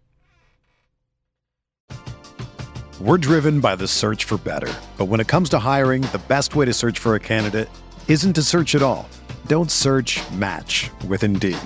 We're 3.00 3.18
driven 3.18 3.60
by 3.60 3.76
the 3.76 3.88
search 3.88 4.24
for 4.24 4.36
better. 4.36 4.72
But 4.98 5.06
when 5.06 5.20
it 5.20 5.28
comes 5.28 5.48
to 5.50 5.58
hiring, 5.58 6.02
the 6.02 6.20
best 6.28 6.54
way 6.54 6.66
to 6.66 6.72
search 6.74 6.98
for 6.98 7.14
a 7.14 7.20
candidate 7.20 7.68
isn't 8.08 8.34
to 8.34 8.42
search 8.42 8.74
at 8.74 8.82
all. 8.82 9.08
Don't 9.46 9.70
search 9.70 10.20
match 10.32 10.90
with 11.08 11.24
Indeed. 11.24 11.56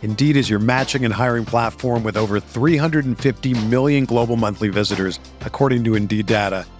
Indeed 0.00 0.36
is 0.36 0.48
your 0.48 0.58
matching 0.60 1.04
and 1.04 1.12
hiring 1.12 1.44
platform 1.44 2.02
with 2.04 2.16
over 2.16 2.40
350 2.40 3.66
million 3.66 4.06
global 4.06 4.36
monthly 4.36 4.70
visitors, 4.70 5.20
according 5.40 5.84
to 5.84 5.94
Indeed 5.94 6.24
data, 6.24 6.64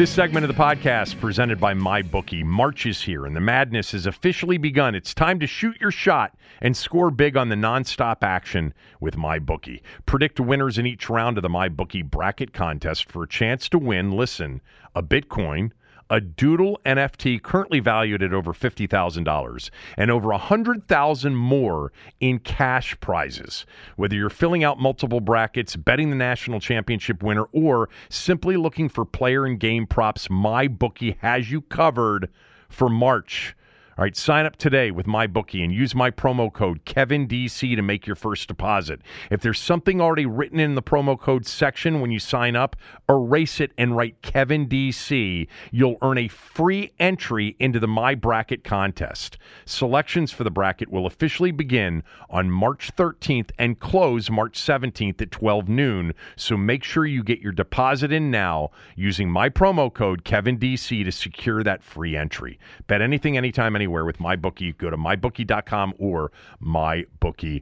This 0.00 0.10
segment 0.10 0.46
of 0.46 0.48
the 0.48 0.62
podcast 0.62 1.20
presented 1.20 1.60
by 1.60 1.74
MyBookie. 1.74 2.42
March 2.42 2.86
is 2.86 3.02
here 3.02 3.26
and 3.26 3.36
the 3.36 3.40
madness 3.40 3.92
has 3.92 4.06
officially 4.06 4.56
begun. 4.56 4.94
It's 4.94 5.12
time 5.12 5.38
to 5.40 5.46
shoot 5.46 5.78
your 5.78 5.90
shot 5.90 6.38
and 6.62 6.74
score 6.74 7.10
big 7.10 7.36
on 7.36 7.50
the 7.50 7.54
nonstop 7.54 8.22
action 8.22 8.72
with 8.98 9.16
MyBookie. 9.16 9.82
Predict 10.06 10.40
winners 10.40 10.78
in 10.78 10.86
each 10.86 11.10
round 11.10 11.36
of 11.36 11.42
the 11.42 11.50
MyBookie 11.50 12.10
bracket 12.10 12.54
contest 12.54 13.12
for 13.12 13.24
a 13.24 13.28
chance 13.28 13.68
to 13.68 13.78
win, 13.78 14.12
listen, 14.12 14.62
a 14.94 15.02
Bitcoin, 15.02 15.70
a 16.10 16.20
Doodle 16.20 16.80
NFT 16.84 17.40
currently 17.40 17.78
valued 17.80 18.22
at 18.22 18.34
over 18.34 18.52
$50,000 18.52 19.70
and 19.96 20.10
over 20.10 20.28
100,000 20.28 21.36
more 21.36 21.92
in 22.18 22.40
cash 22.40 22.98
prizes. 23.00 23.64
Whether 23.96 24.16
you're 24.16 24.28
filling 24.28 24.64
out 24.64 24.80
multiple 24.80 25.20
brackets, 25.20 25.76
betting 25.76 26.10
the 26.10 26.16
national 26.16 26.60
championship 26.60 27.22
winner, 27.22 27.44
or 27.52 27.88
simply 28.08 28.56
looking 28.56 28.88
for 28.88 29.04
player 29.04 29.46
and 29.46 29.58
game 29.60 29.86
props, 29.86 30.28
MyBookie 30.28 31.16
has 31.18 31.50
you 31.50 31.62
covered 31.62 32.28
for 32.68 32.88
March. 32.88 33.54
All 34.00 34.04
right, 34.04 34.16
sign 34.16 34.46
up 34.46 34.56
today 34.56 34.90
with 34.90 35.06
my 35.06 35.26
bookie 35.26 35.62
and 35.62 35.70
use 35.70 35.94
my 35.94 36.10
promo 36.10 36.50
code 36.50 36.86
KevinDC 36.86 37.76
to 37.76 37.82
make 37.82 38.06
your 38.06 38.16
first 38.16 38.48
deposit. 38.48 39.02
If 39.30 39.42
there's 39.42 39.58
something 39.60 40.00
already 40.00 40.24
written 40.24 40.58
in 40.58 40.74
the 40.74 40.82
promo 40.82 41.20
code 41.20 41.44
section 41.44 42.00
when 42.00 42.10
you 42.10 42.18
sign 42.18 42.56
up, 42.56 42.76
erase 43.10 43.60
it 43.60 43.72
and 43.76 43.94
write 43.94 44.22
KevinDC. 44.22 45.46
You'll 45.70 45.98
earn 46.00 46.16
a 46.16 46.28
free 46.28 46.94
entry 46.98 47.56
into 47.58 47.78
the 47.78 47.86
My 47.86 48.14
Bracket 48.14 48.64
contest. 48.64 49.36
Selections 49.66 50.32
for 50.32 50.44
the 50.44 50.50
bracket 50.50 50.88
will 50.88 51.04
officially 51.04 51.50
begin 51.50 52.02
on 52.30 52.50
March 52.50 52.96
13th 52.96 53.50
and 53.58 53.80
close 53.80 54.30
March 54.30 54.58
17th 54.58 55.20
at 55.20 55.30
12 55.30 55.68
noon. 55.68 56.14
So 56.36 56.56
make 56.56 56.84
sure 56.84 57.04
you 57.04 57.22
get 57.22 57.40
your 57.40 57.52
deposit 57.52 58.12
in 58.12 58.30
now 58.30 58.70
using 58.96 59.30
my 59.30 59.50
promo 59.50 59.92
code 59.92 60.24
KevinDC 60.24 61.04
to 61.04 61.12
secure 61.12 61.62
that 61.62 61.82
free 61.82 62.16
entry. 62.16 62.58
Bet 62.86 63.02
anything, 63.02 63.36
anytime, 63.36 63.76
anywhere 63.76 63.89
with 63.90 64.18
MyBookie. 64.18 64.78
Go 64.78 64.90
to 64.90 64.96
mybookie.com 64.96 65.94
or 65.98 66.32
mybookie.ag. 66.62 67.60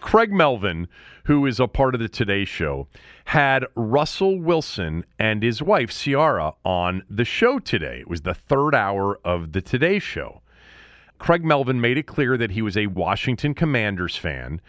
Craig 0.00 0.32
Melvin, 0.32 0.88
who 1.24 1.44
is 1.46 1.60
a 1.60 1.68
part 1.68 1.94
of 1.94 2.00
the 2.00 2.08
Today 2.08 2.44
Show, 2.44 2.88
had 3.26 3.66
Russell 3.74 4.40
Wilson 4.40 5.04
and 5.18 5.42
his 5.42 5.62
wife, 5.62 5.90
Ciara, 5.90 6.54
on 6.64 7.02
the 7.10 7.24
show 7.24 7.58
today. 7.58 8.00
It 8.00 8.08
was 8.08 8.22
the 8.22 8.34
third 8.34 8.74
hour 8.74 9.20
of 9.24 9.52
the 9.52 9.60
Today 9.60 9.98
Show. 9.98 10.40
Craig 11.18 11.44
Melvin 11.44 11.80
made 11.80 11.98
it 11.98 12.06
clear 12.06 12.36
that 12.36 12.52
he 12.52 12.62
was 12.62 12.76
a 12.76 12.88
Washington 12.88 13.54
Commanders 13.54 14.16
fan 14.16 14.60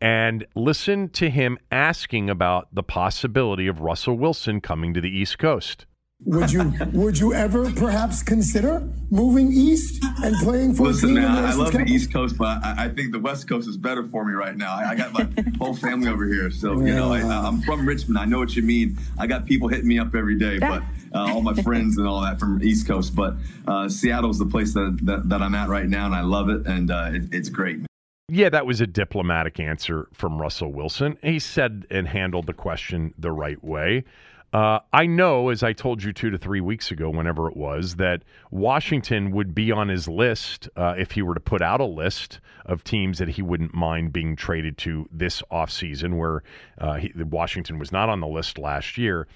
and 0.00 0.44
listen 0.54 1.08
to 1.10 1.30
him 1.30 1.58
asking 1.70 2.28
about 2.28 2.68
the 2.72 2.82
possibility 2.82 3.66
of 3.66 3.80
Russell 3.80 4.18
Wilson 4.18 4.60
coming 4.60 4.92
to 4.94 5.00
the 5.00 5.08
East 5.08 5.38
Coast. 5.38 5.86
Would 6.24 6.52
you 6.52 6.72
would 6.92 7.18
you 7.18 7.34
ever 7.34 7.70
perhaps 7.72 8.22
consider 8.22 8.88
moving 9.10 9.52
east 9.52 10.02
and 10.22 10.36
playing 10.36 10.74
for 10.74 10.84
Listen, 10.84 11.10
a 11.10 11.12
team 11.14 11.22
man, 11.22 11.24
in 11.24 11.30
I 11.30 11.40
nation's 11.42 11.58
love 11.58 11.72
the? 11.72 11.84
East 11.92 12.12
Coast, 12.12 12.38
but 12.38 12.64
I, 12.64 12.84
I 12.84 12.88
think 12.88 13.12
the 13.12 13.18
West 13.18 13.48
Coast 13.48 13.68
is 13.68 13.76
better 13.76 14.06
for 14.08 14.24
me 14.24 14.32
right 14.34 14.56
now. 14.56 14.72
I, 14.72 14.90
I 14.90 14.94
got 14.94 15.12
my 15.12 15.28
whole 15.58 15.74
family 15.74 16.08
over 16.08 16.24
here, 16.26 16.50
so 16.50 16.72
you 16.80 16.94
know 16.94 17.12
I, 17.12 17.20
I'm 17.20 17.60
from 17.62 17.86
Richmond. 17.86 18.18
I 18.18 18.24
know 18.24 18.38
what 18.38 18.54
you 18.54 18.62
mean. 18.62 18.98
I 19.18 19.26
got 19.26 19.46
people 19.46 19.68
hitting 19.68 19.88
me 19.88 19.98
up 19.98 20.14
every 20.14 20.38
day, 20.38 20.58
but 20.58 20.82
uh, 21.14 21.32
all 21.32 21.42
my 21.42 21.54
friends 21.54 21.98
and 21.98 22.06
all 22.06 22.20
that 22.22 22.38
from 22.38 22.62
East 22.62 22.86
Coast. 22.86 23.14
But 23.14 23.34
uh, 23.66 23.88
Seattle's 23.88 24.38
the 24.38 24.46
place 24.46 24.74
that, 24.74 24.98
that 25.02 25.28
that 25.28 25.42
I'm 25.42 25.54
at 25.54 25.68
right 25.68 25.88
now, 25.88 26.06
and 26.06 26.14
I 26.14 26.22
love 26.22 26.48
it, 26.48 26.66
and 26.66 26.90
uh, 26.90 27.10
it, 27.12 27.34
it's 27.34 27.48
great. 27.48 27.80
Yeah, 28.28 28.48
that 28.48 28.64
was 28.64 28.80
a 28.80 28.86
diplomatic 28.86 29.60
answer 29.60 30.08
from 30.12 30.40
Russell 30.40 30.72
Wilson. 30.72 31.18
He 31.22 31.38
said 31.38 31.86
and 31.90 32.08
handled 32.08 32.46
the 32.46 32.54
question 32.54 33.12
the 33.18 33.32
right 33.32 33.62
way. 33.62 34.04
Uh, 34.52 34.80
I 34.92 35.06
know, 35.06 35.48
as 35.48 35.62
I 35.62 35.72
told 35.72 36.02
you 36.02 36.12
two 36.12 36.28
to 36.28 36.36
three 36.36 36.60
weeks 36.60 36.90
ago, 36.90 37.08
whenever 37.08 37.48
it 37.48 37.56
was, 37.56 37.96
that 37.96 38.22
Washington 38.50 39.30
would 39.30 39.54
be 39.54 39.72
on 39.72 39.88
his 39.88 40.08
list 40.08 40.68
uh, 40.76 40.94
if 40.98 41.12
he 41.12 41.22
were 41.22 41.32
to 41.32 41.40
put 41.40 41.62
out 41.62 41.80
a 41.80 41.86
list 41.86 42.38
of 42.66 42.84
teams 42.84 43.18
that 43.18 43.28
he 43.28 43.40
wouldn't 43.40 43.72
mind 43.72 44.12
being 44.12 44.36
traded 44.36 44.76
to 44.78 45.08
this 45.10 45.42
offseason, 45.50 46.18
where 46.18 46.42
uh, 46.78 46.94
he, 46.94 47.10
Washington 47.16 47.78
was 47.78 47.92
not 47.92 48.10
on 48.10 48.20
the 48.20 48.26
list 48.26 48.58
last 48.58 48.98
year. 48.98 49.26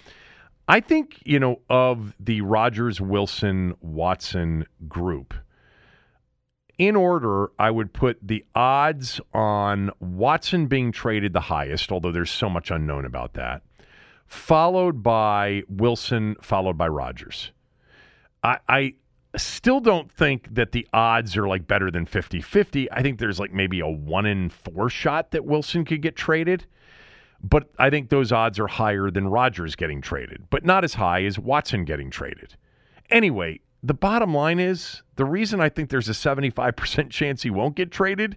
I 0.68 0.80
think, 0.80 1.22
you 1.24 1.38
know, 1.38 1.60
of 1.70 2.14
the 2.20 2.42
Rodgers, 2.42 3.00
Wilson, 3.00 3.74
Watson 3.80 4.66
group, 4.86 5.32
in 6.76 6.94
order, 6.94 7.52
I 7.58 7.70
would 7.70 7.94
put 7.94 8.18
the 8.20 8.44
odds 8.54 9.18
on 9.32 9.92
Watson 9.98 10.66
being 10.66 10.92
traded 10.92 11.32
the 11.32 11.40
highest, 11.40 11.90
although 11.90 12.12
there's 12.12 12.30
so 12.30 12.50
much 12.50 12.70
unknown 12.70 13.06
about 13.06 13.32
that, 13.34 13.62
followed 14.26 15.02
by 15.02 15.62
Wilson, 15.68 16.36
followed 16.42 16.76
by 16.76 16.88
Rodgers. 16.88 17.52
I, 18.42 18.58
I 18.68 18.94
still 19.36 19.80
don't 19.80 20.10
think 20.10 20.54
that 20.54 20.72
the 20.72 20.86
odds 20.92 21.36
are 21.36 21.46
like 21.46 21.66
better 21.66 21.90
than 21.90 22.06
50 22.06 22.40
50. 22.40 22.90
I 22.92 23.02
think 23.02 23.18
there's 23.18 23.38
like 23.38 23.52
maybe 23.52 23.80
a 23.80 23.88
one 23.88 24.26
in 24.26 24.50
four 24.50 24.88
shot 24.88 25.30
that 25.32 25.44
Wilson 25.44 25.84
could 25.84 26.02
get 26.02 26.16
traded. 26.16 26.66
But 27.42 27.70
I 27.78 27.90
think 27.90 28.08
those 28.08 28.32
odds 28.32 28.58
are 28.58 28.66
higher 28.66 29.10
than 29.10 29.28
Rodgers 29.28 29.76
getting 29.76 30.00
traded, 30.00 30.44
but 30.48 30.64
not 30.64 30.84
as 30.84 30.94
high 30.94 31.22
as 31.24 31.38
Watson 31.38 31.84
getting 31.84 32.10
traded. 32.10 32.56
Anyway, 33.10 33.60
the 33.82 33.94
bottom 33.94 34.34
line 34.34 34.58
is 34.58 35.02
the 35.16 35.24
reason 35.24 35.60
I 35.60 35.68
think 35.68 35.90
there's 35.90 36.08
a 36.08 36.12
75% 36.12 37.10
chance 37.10 37.42
he 37.42 37.50
won't 37.50 37.76
get 37.76 37.90
traded 37.90 38.36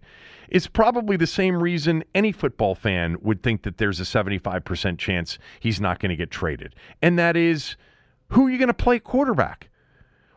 is 0.52 0.68
probably 0.68 1.18
the 1.18 1.28
same 1.28 1.62
reason 1.62 2.04
any 2.14 2.32
football 2.32 2.76
fan 2.76 3.18
would 3.22 3.44
think 3.44 3.64
that 3.64 3.78
there's 3.78 4.00
a 4.00 4.04
75% 4.04 4.98
chance 4.98 5.38
he's 5.60 5.80
not 5.80 6.00
going 6.00 6.10
to 6.10 6.16
get 6.16 6.32
traded. 6.32 6.76
And 7.02 7.18
that 7.20 7.38
is 7.38 7.76
who 8.30 8.48
are 8.48 8.50
you 8.50 8.58
going 8.58 8.68
to 8.68 8.74
play 8.74 9.00
quarterback? 9.00 9.70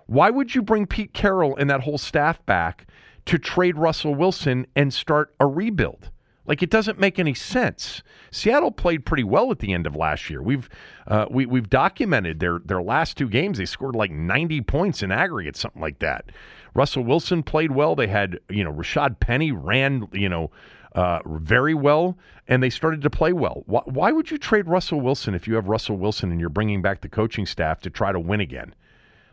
Why 0.06 0.30
would 0.30 0.54
you 0.54 0.62
bring 0.62 0.86
Pete 0.86 1.12
Carroll 1.12 1.56
and 1.56 1.70
that 1.70 1.82
whole 1.82 1.98
staff 1.98 2.44
back 2.46 2.86
to 3.26 3.38
trade 3.38 3.78
Russell 3.78 4.14
Wilson 4.14 4.66
and 4.74 4.92
start 4.92 5.34
a 5.40 5.46
rebuild? 5.46 6.10
Like 6.44 6.62
it 6.62 6.70
doesn't 6.70 6.98
make 6.98 7.18
any 7.18 7.34
sense. 7.34 8.02
Seattle 8.30 8.72
played 8.72 9.06
pretty 9.06 9.22
well 9.22 9.50
at 9.52 9.60
the 9.60 9.72
end 9.72 9.86
of 9.86 9.94
last 9.94 10.28
year. 10.28 10.42
We've 10.42 10.68
uh, 11.06 11.26
we, 11.30 11.46
we've 11.46 11.70
documented 11.70 12.40
their 12.40 12.58
their 12.58 12.82
last 12.82 13.16
two 13.16 13.28
games. 13.28 13.58
They 13.58 13.64
scored 13.64 13.94
like 13.94 14.10
90 14.10 14.60
points 14.62 15.02
in 15.02 15.12
aggregate, 15.12 15.56
something 15.56 15.80
like 15.80 16.00
that. 16.00 16.30
Russell 16.74 17.04
Wilson 17.04 17.42
played 17.42 17.72
well. 17.72 17.94
They 17.94 18.06
had 18.06 18.38
you 18.48 18.64
know 18.64 18.72
Rashad 18.72 19.20
Penny 19.20 19.52
ran 19.52 20.08
you 20.12 20.28
know 20.28 20.50
uh, 20.94 21.20
very 21.26 21.74
well, 21.74 22.18
and 22.48 22.62
they 22.62 22.70
started 22.70 23.02
to 23.02 23.10
play 23.10 23.32
well. 23.32 23.62
Why, 23.66 23.82
why 23.84 24.12
would 24.12 24.30
you 24.30 24.38
trade 24.38 24.66
Russell 24.66 25.00
Wilson 25.00 25.34
if 25.34 25.48
you 25.48 25.54
have 25.54 25.68
Russell 25.68 25.96
Wilson 25.96 26.30
and 26.30 26.40
you're 26.40 26.48
bringing 26.48 26.82
back 26.82 27.00
the 27.00 27.08
coaching 27.08 27.46
staff 27.46 27.80
to 27.82 27.90
try 27.90 28.12
to 28.12 28.20
win 28.20 28.40
again? 28.40 28.74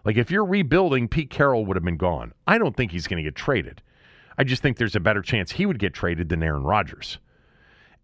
Like 0.06 0.18
if 0.18 0.32
you're 0.32 0.46
rebuilding, 0.46 1.08
Pete 1.08 1.30
Carroll 1.30 1.66
would 1.66 1.76
have 1.76 1.84
been 1.84 1.98
gone. 1.98 2.34
I 2.48 2.58
don't 2.58 2.76
think 2.76 2.92
he's 2.92 3.08
going 3.08 3.22
to 3.22 3.28
get 3.28 3.36
traded. 3.36 3.82
I 4.38 4.46
just 4.46 4.62
think 4.62 4.78
there's 4.78 4.96
a 4.96 5.02
better 5.02 5.22
chance 5.22 5.52
he 5.52 5.66
would 5.66 5.80
get 5.80 5.94
traded 5.94 6.30
than 6.30 6.42
Aaron 6.42 6.64
Rodgers. 6.64 7.20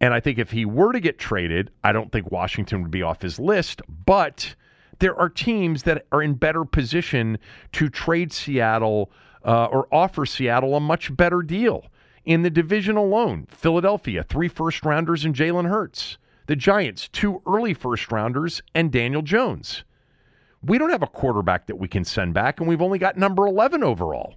And 0.01 0.13
I 0.13 0.19
think 0.19 0.37
if 0.37 0.51
he 0.51 0.65
were 0.65 0.91
to 0.91 0.99
get 0.99 1.17
traded, 1.17 1.71
I 1.83 1.93
don't 1.93 2.11
think 2.11 2.29
Washington 2.29 2.81
would 2.81 2.91
be 2.91 3.01
off 3.01 3.21
his 3.21 3.39
list, 3.39 3.81
but 3.87 4.55
there 4.99 5.15
are 5.17 5.29
teams 5.29 5.83
that 5.83 6.05
are 6.11 6.21
in 6.21 6.33
better 6.33 6.65
position 6.65 7.37
to 7.73 7.89
trade 7.89 8.33
Seattle 8.33 9.11
uh, 9.45 9.65
or 9.65 9.87
offer 9.93 10.25
Seattle 10.25 10.75
a 10.75 10.79
much 10.79 11.15
better 11.15 11.41
deal. 11.41 11.85
In 12.25 12.41
the 12.41 12.49
division 12.49 12.97
alone, 12.97 13.45
Philadelphia, 13.49 14.23
three 14.23 14.47
first 14.47 14.83
rounders 14.83 15.23
and 15.23 15.35
Jalen 15.35 15.69
Hurts. 15.69 16.17
The 16.47 16.55
Giants, 16.55 17.07
two 17.07 17.41
early 17.47 17.73
first 17.73 18.11
rounders 18.11 18.61
and 18.73 18.91
Daniel 18.91 19.21
Jones. 19.21 19.83
We 20.63 20.77
don't 20.77 20.89
have 20.89 21.03
a 21.03 21.07
quarterback 21.07 21.67
that 21.67 21.77
we 21.77 21.87
can 21.87 22.03
send 22.03 22.33
back, 22.33 22.59
and 22.59 22.67
we've 22.67 22.81
only 22.81 22.97
got 22.97 23.17
number 23.17 23.45
11 23.45 23.83
overall. 23.83 24.35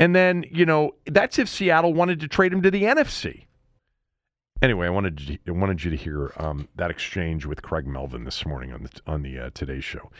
And 0.00 0.14
then, 0.14 0.44
you 0.50 0.66
know, 0.66 0.94
that's 1.06 1.38
if 1.38 1.48
Seattle 1.48 1.94
wanted 1.94 2.20
to 2.20 2.28
trade 2.28 2.52
him 2.52 2.62
to 2.62 2.70
the 2.70 2.84
NFC. 2.84 3.46
Anyway, 4.60 4.86
I 4.86 4.90
wanted 4.90 5.18
to, 5.18 5.38
I 5.46 5.50
wanted 5.52 5.84
you 5.84 5.90
to 5.90 5.96
hear 5.96 6.32
um, 6.36 6.68
that 6.74 6.90
exchange 6.90 7.46
with 7.46 7.62
Craig 7.62 7.86
Melvin 7.86 8.24
this 8.24 8.44
morning 8.44 8.72
on 8.72 8.82
the 8.82 8.90
on 9.06 9.22
the 9.22 9.38
uh, 9.38 9.50
Today 9.54 9.78
Show. 9.80 10.10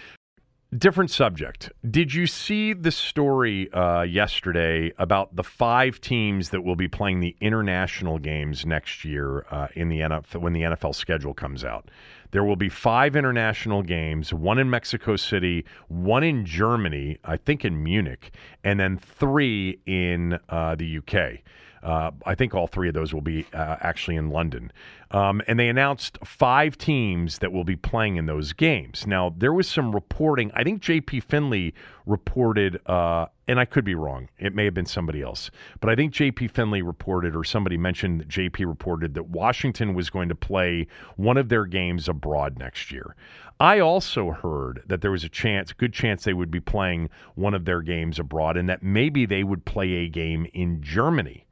Different 0.77 1.11
subject. 1.11 1.73
Did 1.91 2.13
you 2.13 2.27
see 2.27 2.75
the 2.75 2.91
story 2.91 3.73
uh, 3.73 4.03
yesterday 4.03 4.93
about 4.99 5.35
the 5.35 5.43
five 5.43 5.99
teams 5.99 6.51
that 6.51 6.61
will 6.61 6.77
be 6.77 6.89
playing 6.89 7.21
the 7.21 7.35
international 7.41 8.19
games 8.19 8.67
next 8.67 9.03
year 9.03 9.47
uh, 9.51 9.69
in 9.75 9.89
the 9.89 10.01
NFL 10.01 10.43
when 10.43 10.53
the 10.53 10.61
NFL 10.61 10.95
schedule 10.95 11.33
comes 11.33 11.65
out? 11.65 11.91
There 12.33 12.45
will 12.45 12.55
be 12.55 12.69
five 12.69 13.17
international 13.17 13.83
games: 13.83 14.35
one 14.35 14.59
in 14.59 14.69
Mexico 14.69 15.17
City, 15.17 15.65
one 15.89 16.23
in 16.23 16.45
Germany, 16.45 17.17
I 17.25 17.39
think 17.39 17.65
in 17.65 17.83
Munich, 17.83 18.31
and 18.63 18.79
then 18.79 18.99
three 18.99 19.81
in 19.87 20.39
uh, 20.51 20.75
the 20.75 20.99
UK. 20.99 21.41
Uh, 21.83 22.11
I 22.27 22.35
think 22.35 22.55
all 22.55 22.67
three 22.67 22.89
of 22.89 22.95
those 22.95 23.15
will 23.15 23.21
be 23.21 23.47
uh, 23.53 23.77
actually 23.81 24.17
in 24.17 24.31
London. 24.31 24.73
Um, 25.11 25.41
and 25.47 25.59
they 25.59 25.69
announced 25.69 26.19
five 26.25 26.77
teams 26.77 27.39
that 27.39 27.51
will 27.51 27.65
be 27.65 27.77
playing 27.77 28.17
in 28.17 28.27
those 28.27 28.53
games. 28.53 29.07
Now, 29.07 29.35
there 29.37 29.53
was 29.53 29.67
some 29.67 29.95
reporting. 29.95 30.51
I 30.55 30.65
think 30.65 30.83
JP 30.83 31.23
Finley 31.23 31.73
reported, 32.05 32.81
uh, 32.87 33.27
and 33.47 33.59
I 33.59 33.65
could 33.65 33.85
be 33.85 33.95
wrong. 33.95 34.29
It 34.39 34.55
may 34.55 34.67
have 34.67 34.75
been 34.75 34.87
somebody 34.87 35.23
else. 35.23 35.51
But 35.81 35.89
I 35.89 35.97
think 35.97 36.13
JP 36.13 36.51
Finley 36.51 36.83
reported, 36.83 37.35
or 37.35 37.43
somebody 37.43 37.79
mentioned 37.79 38.21
that 38.21 38.29
JP 38.29 38.67
reported 38.67 39.15
that 39.15 39.29
Washington 39.29 39.95
was 39.95 40.11
going 40.11 40.29
to 40.29 40.35
play 40.35 40.87
one 41.17 41.39
of 41.39 41.49
their 41.49 41.65
games 41.65 42.09
abroad 42.09 42.59
next 42.59 42.93
year. 42.93 43.15
I 43.61 43.81
also 43.81 44.31
heard 44.31 44.83
that 44.87 45.01
there 45.01 45.11
was 45.11 45.25
a 45.25 45.29
chance, 45.29 45.73
good 45.73 45.93
chance 45.93 46.23
they 46.23 46.35
would 46.35 46.51
be 46.51 46.61
playing 46.61 47.09
one 47.35 47.55
of 47.55 47.65
their 47.65 47.83
games 47.83 48.19
abroad, 48.19 48.57
and 48.57 48.69
that 48.69 48.83
maybe 48.83 49.27
they 49.27 49.43
would 49.43 49.65
play 49.65 49.95
a 49.95 50.09
game 50.09 50.47
in 50.53 50.83
Germany. 50.83 51.47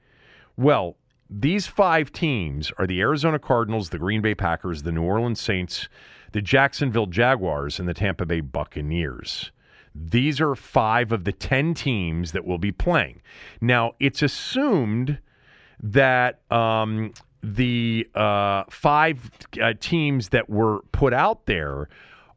Well, 0.57 0.97
these 1.29 1.67
five 1.67 2.13
teams 2.13 2.73
are 2.79 2.87
the 2.87 3.01
Arizona 3.01 3.39
Cardinals, 3.39 3.91
the 3.91 3.99
Green 3.99 4.23
Bay 4.23 4.35
Packers, 4.35 4.83
the 4.83 4.93
New 4.93 5.03
Orleans 5.03 5.41
Saints, 5.41 5.89
the 6.33 6.41
Jacksonville 6.41 7.07
Jaguars, 7.07 7.79
and 7.79 7.89
the 7.89 7.95
Tampa 7.95 8.25
Bay 8.25 8.41
Buccaneers. 8.41 9.51
These 9.95 10.41
are 10.41 10.55
five 10.55 11.11
of 11.11 11.25
the 11.25 11.33
10 11.33 11.75
teams 11.75 12.33
that 12.33 12.45
will 12.45 12.59
be 12.59 12.73
playing. 12.73 13.23
Now, 13.61 13.95
it's 13.99 14.23
assumed 14.23 15.19
that 15.83 16.41
um, 16.51 17.13
the 17.43 18.09
uh, 18.15 18.65
five 18.71 19.31
uh, 19.61 19.73
teams 19.81 20.31
that 20.31 20.49
were 20.51 20.83
put 20.93 21.13
out 21.13 21.47
there 21.47 21.89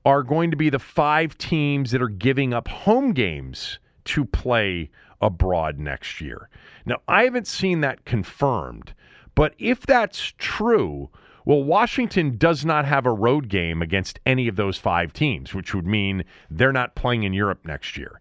are 0.05 0.23
going 0.23 0.51
to 0.51 0.57
be 0.57 0.69
the 0.69 0.79
five 0.79 1.37
teams 1.37 1.91
that 1.91 2.01
are 2.01 2.09
giving 2.09 2.53
up 2.53 2.67
home 2.67 3.11
games 3.11 3.79
to 4.05 4.23
play 4.25 4.89
abroad 5.21 5.77
next 5.77 6.21
year. 6.21 6.49
Now, 6.89 7.01
I 7.07 7.25
haven't 7.25 7.45
seen 7.45 7.81
that 7.81 8.03
confirmed, 8.03 8.95
but 9.35 9.53
if 9.59 9.85
that's 9.85 10.33
true, 10.39 11.11
well, 11.45 11.63
Washington 11.63 12.35
does 12.35 12.65
not 12.65 12.85
have 12.85 13.05
a 13.05 13.11
road 13.11 13.47
game 13.47 13.83
against 13.83 14.19
any 14.25 14.47
of 14.47 14.55
those 14.55 14.79
five 14.79 15.13
teams, 15.13 15.53
which 15.53 15.75
would 15.75 15.85
mean 15.85 16.23
they're 16.49 16.73
not 16.73 16.95
playing 16.95 17.21
in 17.21 17.33
Europe 17.33 17.59
next 17.63 17.95
year. 17.95 18.19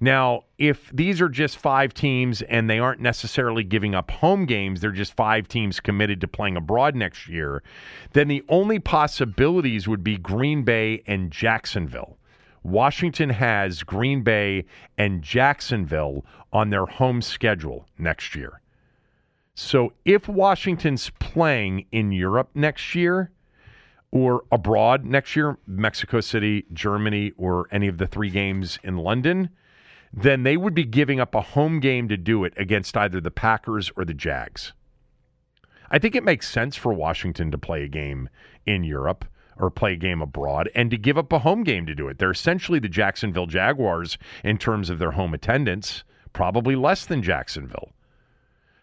Now, 0.00 0.46
if 0.58 0.90
these 0.92 1.20
are 1.20 1.28
just 1.28 1.58
five 1.58 1.94
teams 1.94 2.42
and 2.42 2.68
they 2.68 2.80
aren't 2.80 3.00
necessarily 3.00 3.62
giving 3.62 3.94
up 3.94 4.10
home 4.10 4.46
games, 4.46 4.80
they're 4.80 4.90
just 4.90 5.14
five 5.14 5.46
teams 5.46 5.78
committed 5.78 6.20
to 6.20 6.26
playing 6.26 6.56
abroad 6.56 6.96
next 6.96 7.28
year, 7.28 7.62
then 8.14 8.26
the 8.26 8.42
only 8.48 8.80
possibilities 8.80 9.86
would 9.86 10.02
be 10.02 10.16
Green 10.16 10.64
Bay 10.64 11.04
and 11.06 11.30
Jacksonville. 11.30 12.18
Washington 12.62 13.30
has 13.30 13.82
Green 13.82 14.22
Bay 14.22 14.64
and 14.96 15.22
Jacksonville 15.22 16.24
on 16.52 16.70
their 16.70 16.86
home 16.86 17.22
schedule 17.22 17.86
next 17.98 18.34
year. 18.34 18.60
So 19.54 19.92
if 20.04 20.28
Washington's 20.28 21.10
playing 21.18 21.86
in 21.90 22.12
Europe 22.12 22.50
next 22.54 22.94
year 22.94 23.32
or 24.10 24.44
abroad 24.52 25.04
next 25.04 25.36
year, 25.36 25.58
Mexico 25.66 26.20
City, 26.20 26.64
Germany, 26.72 27.32
or 27.36 27.66
any 27.70 27.88
of 27.88 27.98
the 27.98 28.06
three 28.06 28.30
games 28.30 28.78
in 28.82 28.96
London, 28.96 29.50
then 30.12 30.42
they 30.42 30.56
would 30.56 30.74
be 30.74 30.84
giving 30.84 31.20
up 31.20 31.34
a 31.34 31.40
home 31.40 31.80
game 31.80 32.08
to 32.08 32.16
do 32.16 32.44
it 32.44 32.54
against 32.56 32.96
either 32.96 33.20
the 33.20 33.30
Packers 33.30 33.90
or 33.96 34.04
the 34.04 34.14
Jags. 34.14 34.72
I 35.90 35.98
think 35.98 36.14
it 36.14 36.24
makes 36.24 36.48
sense 36.48 36.76
for 36.76 36.92
Washington 36.92 37.50
to 37.50 37.58
play 37.58 37.82
a 37.82 37.88
game 37.88 38.28
in 38.66 38.84
Europe 38.84 39.24
or 39.56 39.70
play 39.70 39.94
a 39.94 39.96
game 39.96 40.22
abroad 40.22 40.70
and 40.74 40.90
to 40.90 40.96
give 40.96 41.18
up 41.18 41.32
a 41.32 41.40
home 41.40 41.64
game 41.64 41.86
to 41.86 41.94
do 41.94 42.08
it. 42.08 42.18
They're 42.18 42.30
essentially 42.30 42.78
the 42.78 42.88
Jacksonville 42.88 43.46
Jaguars 43.46 44.18
in 44.44 44.58
terms 44.58 44.88
of 44.88 44.98
their 44.98 45.12
home 45.12 45.34
attendance, 45.34 46.04
probably 46.32 46.76
less 46.76 47.06
than 47.06 47.22
Jacksonville. 47.22 47.90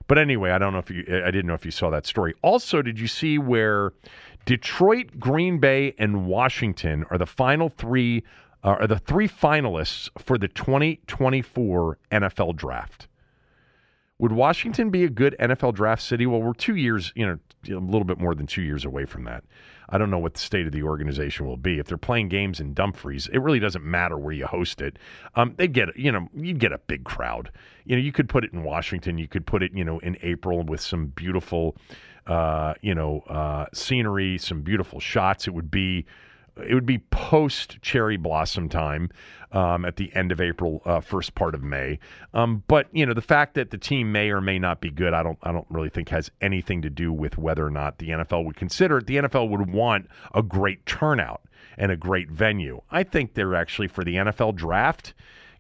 But 0.08 0.18
anyway, 0.18 0.52
I 0.52 0.58
don't 0.58 0.74
know 0.74 0.80
if 0.80 0.92
you 0.92 1.04
I 1.08 1.32
didn't 1.32 1.48
know 1.48 1.56
if 1.56 1.66
you 1.66 1.72
saw 1.72 1.90
that 1.90 2.06
story. 2.06 2.36
Also, 2.42 2.82
did 2.82 3.00
you 3.00 3.08
see 3.08 3.38
where 3.38 3.94
Detroit, 4.46 5.20
Green 5.20 5.60
Bay 5.60 5.96
and 5.98 6.28
Washington 6.28 7.06
are 7.10 7.18
the 7.18 7.26
final 7.26 7.70
3 7.70 8.24
uh, 8.64 8.68
are 8.80 8.88
the 8.88 8.98
three 8.98 9.28
finalists 9.28 10.10
for 10.18 10.38
the 10.38 10.48
2024 10.48 12.00
NFL 12.12 12.56
draft? 12.56 13.08
Would 14.18 14.32
Washington 14.32 14.90
be 14.90 15.04
a 15.04 15.10
good 15.10 15.36
NFL 15.40 15.76
draft 15.76 16.02
city? 16.02 16.26
Well, 16.26 16.42
we're 16.42 16.54
2 16.54 16.76
years, 16.76 17.12
you 17.16 17.26
know, 17.26 17.40
a 17.76 17.80
little 17.80 18.06
bit 18.06 18.20
more 18.20 18.34
than 18.34 18.48
2 18.48 18.62
years 18.62 18.86
away 18.86 19.06
from 19.06 19.24
that. 19.26 19.44
I 19.90 19.98
don't 19.98 20.10
know 20.10 20.20
what 20.20 20.34
the 20.34 20.40
state 20.40 20.66
of 20.66 20.72
the 20.72 20.84
organization 20.84 21.46
will 21.46 21.58
be. 21.58 21.80
If 21.80 21.88
they're 21.88 21.98
playing 21.98 22.30
games 22.30 22.60
in 22.60 22.74
Dumfries, 22.74 23.28
it 23.32 23.40
really 23.40 23.60
doesn't 23.60 23.84
matter 23.84 24.18
where 24.18 24.34
you 24.34 24.46
host 24.46 24.82
it. 24.82 24.98
Um, 25.36 25.54
they 25.58 25.68
get, 25.68 25.96
you 25.98 26.12
know, 26.12 26.28
you'd 26.36 26.60
get 26.60 26.72
a 26.72 26.80
big 26.80 27.04
crowd. 27.04 27.52
You 27.86 27.96
know, 27.96 28.02
you 28.02 28.12
could 28.12 28.30
put 28.30 28.44
it 28.44 28.54
in 28.54 28.64
Washington. 28.64 29.18
You 29.18 29.28
could 29.28 29.46
put 29.46 29.62
it, 29.62 29.72
you 29.74 29.84
know, 29.84 30.00
in 30.00 30.18
April 30.22 30.64
with 30.64 30.82
some 30.82 31.08
beautiful, 31.08 31.76
uh, 32.28 32.74
you 32.82 32.96
know, 32.96 33.22
uh, 33.30 33.66
scenery, 33.74 34.38
some 34.38 34.62
beautiful 34.62 35.00
shots. 35.00 35.48
It 35.48 35.54
would 35.54 35.70
be 35.70 36.06
it 36.58 36.74
would 36.74 36.86
be 36.86 37.00
post 37.00 37.82
cherry 37.82 38.18
blossom 38.18 38.70
time 38.70 39.10
um, 39.52 39.86
at 39.86 39.96
the 39.96 40.14
end 40.14 40.32
of 40.32 40.42
April, 40.42 40.82
uh, 40.86 41.00
first 41.00 41.36
part 41.36 41.56
of 41.56 41.64
May. 41.64 42.00
Um, 42.34 42.64
but 42.68 42.88
you 42.92 43.06
know, 43.06 43.14
the 43.14 43.22
fact 43.22 43.54
that 43.56 43.72
the 43.72 43.78
team 43.78 44.12
may 44.12 44.30
or 44.30 44.42
may 44.42 44.60
not 44.60 44.82
be 44.82 44.92
good, 44.92 45.14
I 45.14 45.24
don't, 45.24 45.40
I 45.44 45.52
don't 45.52 45.68
really 45.70 45.90
think 45.90 46.10
has 46.10 46.30
anything 46.42 46.82
to 46.82 46.90
do 46.90 47.12
with 47.14 47.38
whether 47.38 47.66
or 47.66 47.72
not 47.72 47.98
the 47.98 48.10
NFL 48.10 48.46
would 48.46 48.58
consider 48.58 48.98
it. 48.98 49.08
The 49.08 49.18
NFL 49.18 49.50
would 49.50 49.72
want 49.72 50.10
a 50.34 50.44
great 50.44 50.86
turnout 50.86 51.42
and 51.78 51.92
a 51.92 51.98
great 51.98 52.30
venue. 52.30 52.82
I 52.92 53.04
think 53.04 53.34
they're 53.34 53.56
actually 53.56 53.88
for 53.88 54.04
the 54.04 54.16
NFL 54.16 54.56
draft. 54.56 55.14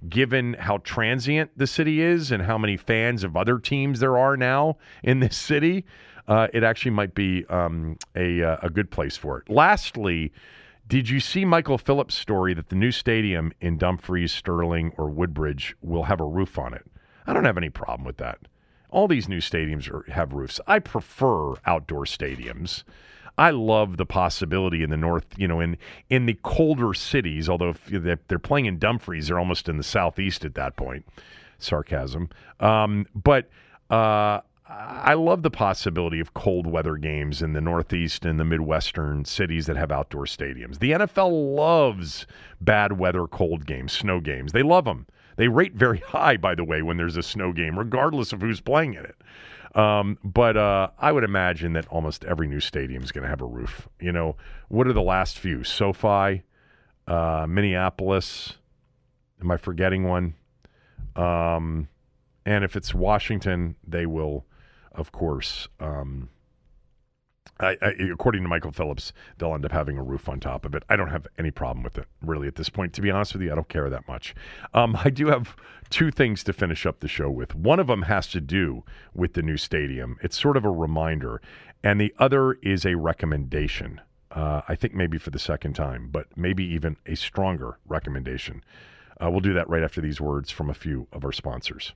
Given 0.10 0.56
how 0.60 0.80
transient 0.80 1.52
the 1.58 1.66
city 1.66 2.02
is 2.02 2.30
and 2.32 2.43
how 2.43 2.60
many 2.60 2.78
fans 2.78 3.24
of 3.24 3.36
other 3.36 3.58
teams 3.58 4.02
there 4.02 4.18
are 4.18 4.38
now 4.38 4.78
in 5.02 5.20
this 5.20 5.36
city, 5.36 5.86
uh, 6.28 6.48
it 6.54 6.64
actually 6.64 6.91
might 6.91 7.16
be 7.16 7.46
um, 7.46 7.98
a 8.16 8.43
uh, 8.43 8.58
a 8.62 8.70
good 8.70 8.91
place 8.91 9.18
for 9.18 9.39
it. 9.39 9.50
Lastly. 9.50 10.32
Did 10.88 11.10
you 11.10 11.20
see 11.20 11.46
Michael 11.46 11.80
Phillips' 11.80 12.14
story 12.14 12.54
that 12.54 12.70
the 12.70 12.76
new 12.76 12.92
stadium 12.92 13.52
in 13.60 13.78
Dumfries, 13.78 14.32
Sterling, 14.32 14.94
or 14.98 15.10
Woodbridge 15.10 15.76
will 15.82 16.04
have 16.04 16.20
a 16.20 16.26
roof 16.26 16.60
on 16.60 16.76
it? 16.76 16.86
I 17.26 17.34
don't 17.34 17.46
have 17.46 17.58
any 17.58 17.72
problem 17.72 18.06
with 18.06 18.18
that. 18.18 18.38
All 18.92 19.08
these 19.08 19.28
new 19.28 19.40
stadiums 19.40 19.92
are, 19.92 20.10
have 20.12 20.34
roofs. 20.34 20.60
I 20.68 20.78
prefer 20.78 21.56
outdoor 21.66 22.06
stadiums. 22.06 22.84
I 23.38 23.50
love 23.50 23.98
the 23.98 24.06
possibility 24.06 24.84
in 24.84 24.92
the 24.92 24.98
north, 24.98 25.26
you 25.36 25.48
know, 25.48 25.60
in 25.60 25.78
in 26.10 26.28
the 26.28 26.40
colder 26.44 26.94
cities. 26.94 27.50
Although 27.50 27.74
if 27.88 28.28
they're 28.28 28.40
playing 28.40 28.68
in 28.68 28.78
Dumfries, 28.78 29.28
they're 29.28 29.40
almost 29.40 29.68
in 29.68 29.78
the 29.78 29.84
southeast 29.84 30.46
at 30.46 30.54
that 30.56 30.76
point. 30.78 31.06
Sarcasm, 31.58 32.30
um, 32.60 33.08
but 33.16 33.50
uh, 33.90 34.42
I 34.68 35.13
love 35.13 35.43
the 35.43 35.51
possibility 35.51 36.20
of 36.20 36.34
cold 36.34 36.66
weather 36.66 36.97
games 36.97 37.43
in 37.43 37.53
the 37.53 37.61
Northeast 37.61 38.26
and 38.26 38.39
the 38.39 38.45
Midwestern 38.45 39.24
cities 39.24 39.68
that 39.68 39.78
have 39.78 39.91
outdoor 39.91 40.26
stadiums. 40.26 40.80
The 40.80 40.91
NFL 40.91 41.55
loves 41.55 42.26
bad 42.59 42.93
weather, 42.93 43.28
cold 43.28 43.68
games, 43.68 43.93
snow 43.93 44.20
games. 44.20 44.53
They 44.53 44.63
love 44.63 44.86
them. 44.86 45.05
They 45.36 45.49
rate 45.49 45.74
very 45.74 45.99
high, 46.07 46.38
by 46.38 46.55
the 46.55 46.63
way, 46.63 46.82
when 46.82 46.97
there's 46.97 47.18
a 47.18 47.24
snow 47.24 47.53
game, 47.53 47.78
regardless 47.78 48.34
of 48.34 48.41
who's 48.41 48.59
playing 48.59 48.95
in 48.95 49.05
it. 49.05 49.16
Um, 49.78 50.18
but 50.24 50.57
uh, 50.57 50.89
I 50.97 51.11
would 51.11 51.26
imagine 51.26 51.74
that 51.74 51.88
almost 51.89 52.26
every 52.26 52.47
new 52.47 52.61
stadium 52.61 53.03
is 53.03 53.11
going 53.11 53.24
to 53.24 53.30
have 53.30 53.41
a 53.41 53.45
roof. 53.45 53.88
You 53.99 54.13
know, 54.13 54.36
what 54.70 54.88
are 54.88 54.93
the 54.93 55.01
last 55.01 55.38
few? 55.38 55.63
SoFi, 55.63 56.41
uh, 57.07 57.45
Minneapolis. 57.47 58.53
Am 59.41 59.51
I 59.51 59.57
forgetting 59.57 60.05
one? 60.05 60.34
Um, 61.16 61.88
and 62.47 62.63
if 62.63 62.76
it's 62.76 62.95
Washington, 62.95 63.76
they 63.86 64.05
will 64.07 64.45
of 64.98 65.12
course, 65.12 65.68
um, 65.80 66.30
I, 67.60 67.78
I, 67.82 67.93
according 68.12 68.43
to 68.43 68.50
Michael 68.50 68.72
Phillips, 68.72 69.14
they'll 69.38 69.54
end 69.54 69.66
up 69.66 69.72
having 69.72 69.98
a 69.98 70.04
roof 70.04 70.28
on 70.28 70.39
top 70.39 70.66
of 70.66 70.76
it. 70.76 70.84
I 70.89 70.96
don't 70.96 71.10
have 71.10 71.28
any 71.38 71.52
problem 71.52 71.84
with 71.84 71.98
it, 71.98 72.06
really, 72.22 72.48
at 72.48 72.56
this 72.56 72.70
point. 72.70 72.93
To 72.93 73.02
be 73.02 73.12
honest 73.12 73.34
with 73.34 73.43
you, 73.43 73.52
I 73.52 73.56
don't 73.56 73.70
care 73.70 73.89
that 73.89 74.08
much. 74.08 74.36
Um, 74.74 74.98
I 75.04 75.10
do 75.10 75.28
have 75.28 75.56
two 75.89 76.12
things 76.12 76.43
to 76.43 76.54
finish 76.54 76.86
up 76.86 77.00
the 77.00 77.08
show 77.08 77.30
with. 77.30 77.56
One 77.56 77.80
of 77.80 77.88
them 77.88 78.04
has 78.04 78.28
to 78.28 78.41
do 78.41 78.84
with 79.14 79.34
the 79.34 79.41
new 79.41 79.58
stadium. 79.58 80.18
It's 80.22 80.39
sort 80.39 80.58
of 80.58 80.66
a 80.66 80.70
reminder, 80.70 81.41
and 81.84 82.00
the 82.02 82.14
other 82.20 82.54
is 82.54 82.86
a 82.86 82.96
recommendation. 82.96 84.02
Uh, 84.32 84.62
I 84.68 84.76
think 84.76 84.93
maybe 84.93 85.18
for 85.18 85.30
the 85.30 85.39
second 85.39 85.76
time, 85.76 86.10
but 86.12 86.28
maybe 86.36 86.66
even 86.66 86.98
a 87.06 87.16
stronger 87.16 87.78
recommendation. 87.88 88.64
Uh, 89.22 89.32
we'll 89.32 89.39
do 89.39 89.54
that 89.54 89.70
right 89.70 89.84
after 89.84 90.02
these 90.02 90.20
words 90.20 90.52
from 90.52 90.70
a 90.70 90.74
few 90.74 91.08
of 91.14 91.24
our 91.24 91.32
sponsors. 91.32 91.93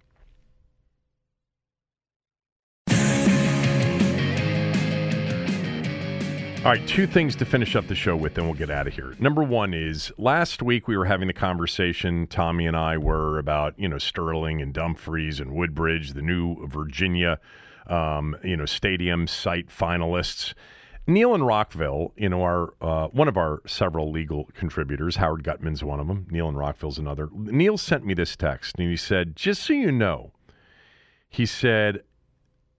All 6.60 6.72
right, 6.76 6.88
two 6.90 7.08
things 7.08 7.38
to 7.38 7.46
finish 7.46 7.78
up 7.78 7.88
the 7.88 7.96
show 7.96 8.18
with, 8.18 8.34
then 8.34 8.44
we'll 8.44 8.54
get 8.54 8.70
out 8.70 8.86
of 8.86 8.94
here. 8.94 9.16
Number 9.18 9.42
one 9.42 9.74
is 9.74 10.12
last 10.18 10.62
week 10.62 10.90
we 10.90 10.98
were 10.98 11.06
having 11.06 11.28
the 11.28 11.34
conversation, 11.34 12.28
Tommy 12.28 12.68
and 12.68 12.76
I 12.76 12.98
were 12.98 13.40
about, 13.40 13.80
you 13.80 13.88
know, 13.88 13.98
Sterling 13.98 14.62
and 14.62 14.74
Dumfries 14.74 15.40
and 15.40 15.54
Woodbridge, 15.54 16.12
the 16.12 16.22
new 16.22 16.68
Virginia, 16.68 17.40
um, 17.88 18.36
you 18.44 18.58
know, 18.58 18.66
stadium 18.66 19.26
site 19.26 19.70
finalists. 19.70 20.54
Neil 21.08 21.34
in 21.34 21.44
Rockville, 21.44 22.12
you 22.18 22.28
know, 22.28 22.44
our 22.44 22.74
uh, 22.82 23.08
one 23.08 23.30
of 23.30 23.38
our 23.38 23.62
several 23.66 24.12
legal 24.12 24.50
contributors, 24.54 25.16
Howard 25.16 25.46
Gutman's 25.46 25.82
one 25.82 26.02
of 26.02 26.08
them. 26.08 26.28
Neil 26.30 26.50
in 26.50 26.58
Rockville's 26.58 27.00
another. 27.00 27.30
Neil 27.34 27.78
sent 27.78 28.06
me 28.06 28.14
this 28.14 28.36
text, 28.36 28.76
and 28.78 28.90
he 28.90 28.98
said, 28.98 29.38
"Just 29.38 29.64
so 29.64 29.72
you 29.72 29.94
know," 29.94 30.34
he 31.30 31.46
said, 31.46 32.04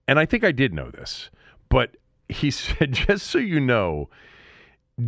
and 0.07 0.19
I 0.19 0.27
think 0.27 0.43
I 0.43 0.51
did 0.51 0.71
know 0.71 0.91
this, 0.91 1.31
but 1.67 1.95
he 2.31 2.51
said, 2.51 2.93
just 2.93 3.27
so 3.27 3.37
you 3.37 3.59
know, 3.59 4.09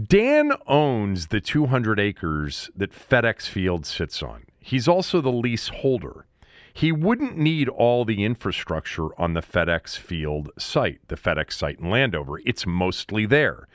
Dan 0.07 0.53
owns 0.67 1.27
the 1.27 1.41
200 1.41 1.99
acres 1.99 2.69
that 2.75 2.91
FedEx 2.91 3.47
Field 3.47 3.85
sits 3.85 4.23
on. 4.23 4.45
He's 4.59 4.87
also 4.87 5.21
the 5.21 5.31
lease 5.31 5.67
holder. 5.67 6.25
He 6.73 6.91
wouldn't 6.91 7.37
need 7.37 7.69
all 7.69 8.03
the 8.03 8.23
infrastructure 8.23 9.09
on 9.21 9.33
the 9.33 9.41
FedEx 9.41 9.95
Field 9.97 10.49
site, 10.57 10.99
the 11.07 11.15
FedEx 11.15 11.53
site 11.53 11.79
in 11.79 11.89
Landover. 11.89 12.39
It's 12.45 12.65
mostly 12.65 13.27
there. 13.27 13.67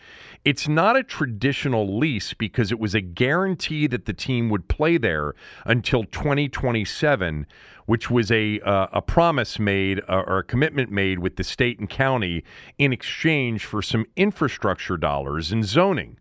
It's 0.44 0.68
not 0.68 0.96
a 0.96 1.02
traditional 1.02 1.98
lease 1.98 2.32
because 2.32 2.72
it 2.72 2.78
was 2.78 2.94
a 2.94 3.00
guarantee 3.00 3.86
that 3.88 4.06
the 4.06 4.12
team 4.12 4.48
would 4.50 4.68
play 4.68 4.96
there 4.96 5.34
until 5.64 6.04
2027 6.04 7.46
which 7.88 8.10
was 8.10 8.30
a 8.30 8.60
uh, 8.60 8.86
a 8.92 9.00
promise 9.00 9.58
made 9.58 10.02
uh, 10.10 10.22
or 10.26 10.40
a 10.40 10.44
commitment 10.44 10.90
made 10.90 11.20
with 11.20 11.36
the 11.36 11.42
state 11.42 11.78
and 11.78 11.88
county 11.88 12.44
in 12.76 12.92
exchange 12.92 13.64
for 13.64 13.80
some 13.80 14.04
infrastructure 14.14 14.98
dollars 14.98 15.50
and 15.52 15.64
zoning. 15.64 16.18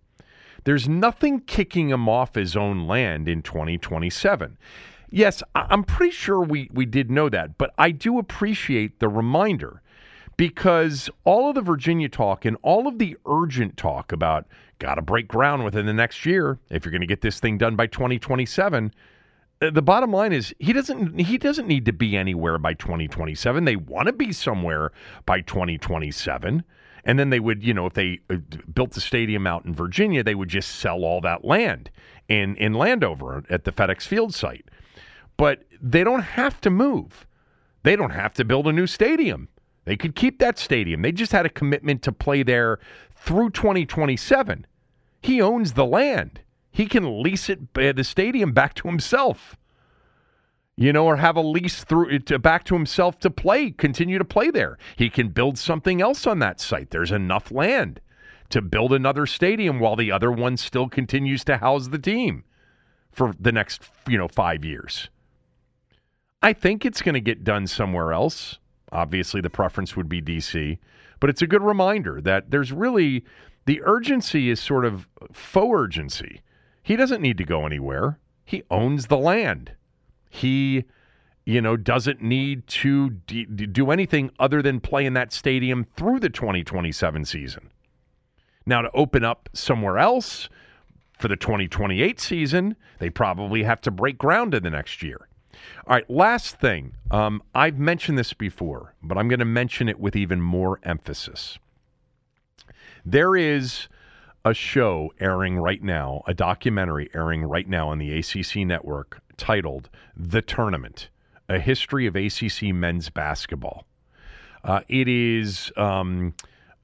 There's 0.63 0.87
nothing 0.87 1.41
kicking 1.41 1.89
him 1.89 2.07
off 2.07 2.35
his 2.35 2.55
own 2.55 2.87
land 2.87 3.27
in 3.27 3.41
2027. 3.41 4.57
Yes, 5.09 5.43
I'm 5.55 5.83
pretty 5.83 6.13
sure 6.13 6.39
we, 6.41 6.69
we 6.73 6.85
did 6.85 7.11
know 7.11 7.27
that, 7.27 7.57
but 7.57 7.73
I 7.77 7.91
do 7.91 8.17
appreciate 8.17 8.99
the 8.99 9.09
reminder 9.09 9.81
because 10.37 11.09
all 11.23 11.49
of 11.49 11.55
the 11.55 11.61
Virginia 11.61 12.07
talk 12.07 12.45
and 12.45 12.57
all 12.61 12.87
of 12.87 12.99
the 12.99 13.17
urgent 13.25 13.75
talk 13.75 14.11
about 14.11 14.47
got 14.79 14.95
to 14.95 15.01
break 15.01 15.27
ground 15.27 15.65
within 15.65 15.85
the 15.85 15.93
next 15.93 16.25
year 16.25 16.59
if 16.69 16.85
you're 16.85 16.91
going 16.91 17.01
to 17.01 17.07
get 17.07 17.21
this 17.21 17.39
thing 17.39 17.57
done 17.57 17.75
by 17.75 17.87
2027 17.87 18.93
uh, 19.59 19.71
the 19.71 19.81
bottom 19.81 20.11
line 20.11 20.31
is 20.31 20.53
he 20.59 20.71
doesn't 20.71 21.19
he 21.19 21.37
doesn't 21.37 21.67
need 21.67 21.83
to 21.85 21.93
be 21.93 22.15
anywhere 22.15 22.59
by 22.59 22.75
2027 22.75 23.65
they 23.65 23.75
want 23.75 24.05
to 24.05 24.13
be 24.13 24.31
somewhere 24.31 24.91
by 25.25 25.41
2027 25.41 26.63
and 27.03 27.17
then 27.17 27.31
they 27.31 27.39
would 27.39 27.63
you 27.63 27.73
know 27.73 27.87
if 27.87 27.93
they 27.93 28.19
uh, 28.29 28.35
built 28.71 28.91
the 28.91 29.01
stadium 29.01 29.47
out 29.47 29.65
in 29.65 29.73
Virginia 29.73 30.23
they 30.23 30.35
would 30.35 30.49
just 30.49 30.75
sell 30.75 31.03
all 31.03 31.21
that 31.21 31.43
land 31.43 31.89
in 32.27 32.55
in 32.57 32.73
Landover 32.73 33.43
at 33.49 33.63
the 33.63 33.71
FedEx 33.71 34.03
Field 34.03 34.33
site. 34.33 34.65
But 35.37 35.63
they 35.81 36.03
don't 36.03 36.21
have 36.21 36.59
to 36.61 36.69
move. 36.69 37.27
They 37.83 37.95
don't 37.95 38.11
have 38.11 38.33
to 38.35 38.45
build 38.45 38.67
a 38.67 38.73
new 38.73 38.87
stadium 38.87 39.49
they 39.87 39.97
could 39.97 40.15
keep 40.15 40.37
that 40.37 40.59
stadium 40.59 41.01
they 41.01 41.11
just 41.11 41.31
had 41.31 41.45
a 41.45 41.49
commitment 41.49 42.01
to 42.03 42.11
play 42.11 42.43
there 42.43 42.79
through 43.15 43.49
2027 43.49 44.67
he 45.21 45.41
owns 45.41 45.73
the 45.73 45.85
land 45.85 46.41
he 46.77 46.85
can 46.85 47.23
lease 47.23 47.49
it 47.49 47.61
uh, 47.75 47.91
the 47.91 48.03
stadium 48.03 48.51
back 48.51 48.75
to 48.75 48.87
himself. 48.87 49.57
You 50.75 50.93
know, 50.93 51.07
or 51.07 51.15
have 51.15 51.35
a 51.35 51.41
lease 51.41 51.83
through 51.83 52.19
to 52.19 52.37
back 52.37 52.65
to 52.65 52.75
himself 52.75 53.17
to 53.21 53.31
play, 53.31 53.71
continue 53.71 54.19
to 54.19 54.23
play 54.23 54.51
there. 54.51 54.77
He 54.95 55.09
can 55.09 55.29
build 55.29 55.57
something 55.57 56.03
else 56.03 56.27
on 56.27 56.37
that 56.37 56.61
site. 56.61 56.91
There's 56.91 57.11
enough 57.11 57.49
land 57.49 57.99
to 58.49 58.61
build 58.61 58.93
another 58.93 59.25
stadium 59.25 59.79
while 59.79 59.95
the 59.95 60.11
other 60.11 60.31
one 60.31 60.55
still 60.55 60.87
continues 60.87 61.43
to 61.45 61.57
house 61.57 61.87
the 61.87 61.97
team 61.97 62.43
for 63.11 63.33
the 63.39 63.51
next, 63.51 63.81
you 64.07 64.19
know, 64.19 64.27
5 64.27 64.63
years. 64.63 65.09
I 66.43 66.53
think 66.53 66.85
it's 66.85 67.01
going 67.01 67.15
to 67.15 67.21
get 67.21 67.43
done 67.43 67.65
somewhere 67.65 68.13
else. 68.13 68.59
Obviously, 68.91 69.41
the 69.41 69.49
preference 69.49 69.95
would 69.95 70.07
be 70.07 70.21
DC, 70.21 70.77
but 71.19 71.29
it's 71.29 71.41
a 71.41 71.47
good 71.47 71.63
reminder 71.63 72.21
that 72.21 72.51
there's 72.51 72.71
really 72.71 73.23
the 73.65 73.81
urgency 73.83 74.49
is 74.49 74.59
sort 74.59 74.85
of 74.85 75.07
faux 75.31 75.73
urgency. 75.75 76.41
He 76.81 76.95
doesn't 76.95 77.21
need 77.21 77.37
to 77.37 77.43
go 77.43 77.65
anywhere. 77.65 78.17
He 78.45 78.63
owns 78.71 79.07
the 79.07 79.17
land. 79.17 79.73
He, 80.29 80.85
you 81.45 81.59
know, 81.59 81.75
doesn't 81.75 82.21
need 82.21 82.65
to 82.67 83.09
d- 83.09 83.45
do 83.45 83.91
anything 83.91 84.31
other 84.39 84.61
than 84.61 84.79
play 84.79 85.05
in 85.05 85.13
that 85.13 85.33
stadium 85.33 85.85
through 85.97 86.21
the 86.21 86.29
2027 86.29 87.25
season. 87.25 87.69
Now, 88.65 88.81
to 88.81 88.91
open 88.93 89.25
up 89.25 89.49
somewhere 89.53 89.97
else 89.97 90.47
for 91.19 91.27
the 91.27 91.35
2028 91.35 92.19
season, 92.21 92.77
they 92.99 93.09
probably 93.09 93.63
have 93.63 93.81
to 93.81 93.91
break 93.91 94.17
ground 94.17 94.53
in 94.53 94.63
the 94.63 94.69
next 94.69 95.03
year. 95.03 95.27
All 95.85 95.95
right, 95.95 96.09
last 96.09 96.59
thing. 96.59 96.93
Um, 97.11 97.41
I've 97.55 97.79
mentioned 97.79 98.17
this 98.17 98.33
before, 98.33 98.93
but 99.01 99.17
I'm 99.17 99.27
going 99.27 99.39
to 99.39 99.45
mention 99.45 99.89
it 99.89 99.99
with 99.99 100.15
even 100.15 100.41
more 100.41 100.79
emphasis. 100.83 101.57
There 103.05 103.35
is 103.35 103.87
a 104.43 104.53
show 104.53 105.13
airing 105.19 105.57
right 105.57 105.81
now, 105.81 106.23
a 106.27 106.33
documentary 106.33 107.09
airing 107.13 107.43
right 107.43 107.67
now 107.67 107.89
on 107.89 107.97
the 107.97 108.17
ACC 108.17 108.57
network 108.67 109.21
titled 109.37 109.89
The 110.15 110.41
Tournament 110.41 111.09
A 111.49 111.59
History 111.59 112.05
of 112.07 112.15
ACC 112.15 112.73
Men's 112.73 113.09
Basketball. 113.09 113.85
Uh, 114.63 114.81
it 114.89 115.07
is 115.07 115.71
um, 115.77 116.33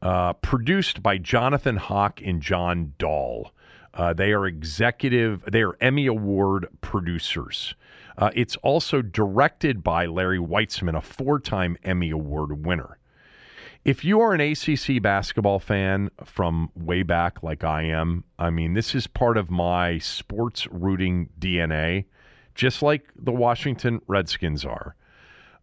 uh, 0.02 0.34
produced 0.34 1.02
by 1.04 1.18
Jonathan 1.18 1.78
Hock 1.78 2.22
and 2.24 2.42
John 2.42 2.94
Dahl. 2.98 3.52
Uh, 3.94 4.14
they 4.14 4.32
are 4.32 4.46
executive, 4.46 5.44
they 5.50 5.62
are 5.62 5.78
Emmy 5.80 6.08
Award 6.08 6.68
producers. 6.82 7.76
Uh, 8.18 8.30
it's 8.36 8.56
also 8.58 9.02
directed 9.02 9.84
by 9.84 10.06
Larry 10.06 10.40
Weitzman, 10.40 10.98
a 10.98 11.02
four 11.02 11.40
time 11.40 11.78
Emmy 11.84 12.10
Award 12.12 12.66
winner. 12.66 12.98
If 13.86 14.06
you 14.06 14.22
are 14.22 14.34
an 14.34 14.40
ACC 14.40 15.02
basketball 15.02 15.60
fan 15.60 16.10
from 16.24 16.72
way 16.74 17.04
back, 17.04 17.44
like 17.44 17.66
I 17.66 17.84
am, 17.84 18.24
I 18.40 18.50
mean, 18.50 18.74
this 18.74 18.96
is 18.96 19.08
part 19.08 19.38
of 19.38 19.52
my 19.52 19.98
sports 19.98 20.68
rooting 20.68 21.30
DNA, 21.38 22.06
just 22.56 22.82
like 22.82 23.10
the 23.16 23.34
Washington 23.34 24.00
Redskins 24.08 24.64
are. 24.64 24.96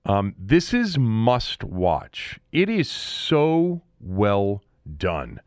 Um, 0.05 0.35
this 0.39 0.75
is 0.75 0.99
must 0.99 1.65
watch. 1.65 2.39
It 2.53 2.69
is 2.69 2.91
so 2.91 3.83
well 4.01 4.63
done. 4.97 5.41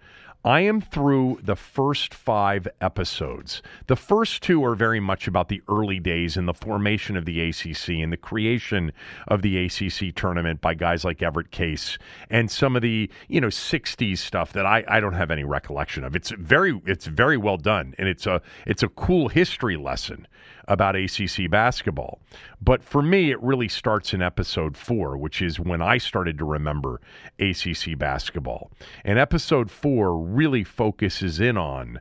I 0.45 0.59
am 0.61 0.81
through 0.81 1.39
the 1.41 1.55
first 1.55 2.13
five 2.13 2.67
episodes. 2.81 3.61
The 3.87 3.95
first 3.95 4.43
two 4.43 4.65
are 4.65 4.75
very 4.75 4.99
much 4.99 5.25
about 5.25 5.47
the 5.47 5.61
early 5.69 6.01
days 6.01 6.35
and 6.35 6.49
the 6.49 6.53
formation 6.53 7.15
of 7.15 7.23
the 7.23 7.39
ACC 7.39 7.89
and 7.89 8.11
the 8.11 8.17
creation 8.17 8.91
of 9.29 9.41
the 9.41 9.65
ACC 9.65 10.13
tournament 10.13 10.59
by 10.59 10.73
guys 10.73 11.05
like 11.05 11.21
Everett 11.21 11.51
Case 11.51 11.97
and 12.29 12.51
some 12.51 12.75
of 12.75 12.81
the 12.81 13.09
you 13.29 13.39
know 13.39 13.47
'60s 13.47 14.17
stuff 14.17 14.51
that 14.51 14.65
I, 14.65 14.83
I 14.85 14.99
don't 14.99 15.13
have 15.13 15.31
any 15.31 15.45
recollection 15.45 16.03
of. 16.03 16.13
It's 16.13 16.31
very 16.31 16.81
it's 16.85 17.05
very 17.05 17.37
well 17.37 17.57
done 17.57 17.95
and 17.97 18.09
it's 18.09 18.27
a 18.27 18.41
it's 18.67 18.83
a 18.83 18.89
cool 18.89 19.29
history 19.29 19.77
lesson 19.77 20.27
about 20.68 20.95
ACC 20.95 21.49
basketball. 21.49 22.20
But 22.61 22.84
for 22.84 23.01
me, 23.01 23.32
it 23.32 23.41
really 23.41 23.68
starts 23.68 24.14
in 24.14 24.22
episode 24.22 24.78
four, 24.78 25.18
which 25.18 25.41
is 25.41 25.59
when 25.59 25.82
I 25.82 25.97
started 25.97 26.38
to 26.38 26.45
remember 26.45 27.01
ACC 27.39 27.97
basketball. 27.97 28.72
And 29.03 29.20
episode 29.20 29.70
four 29.70 30.18
really 30.18 30.64
focuses 30.64 31.39
in 31.39 31.57
on 31.57 31.99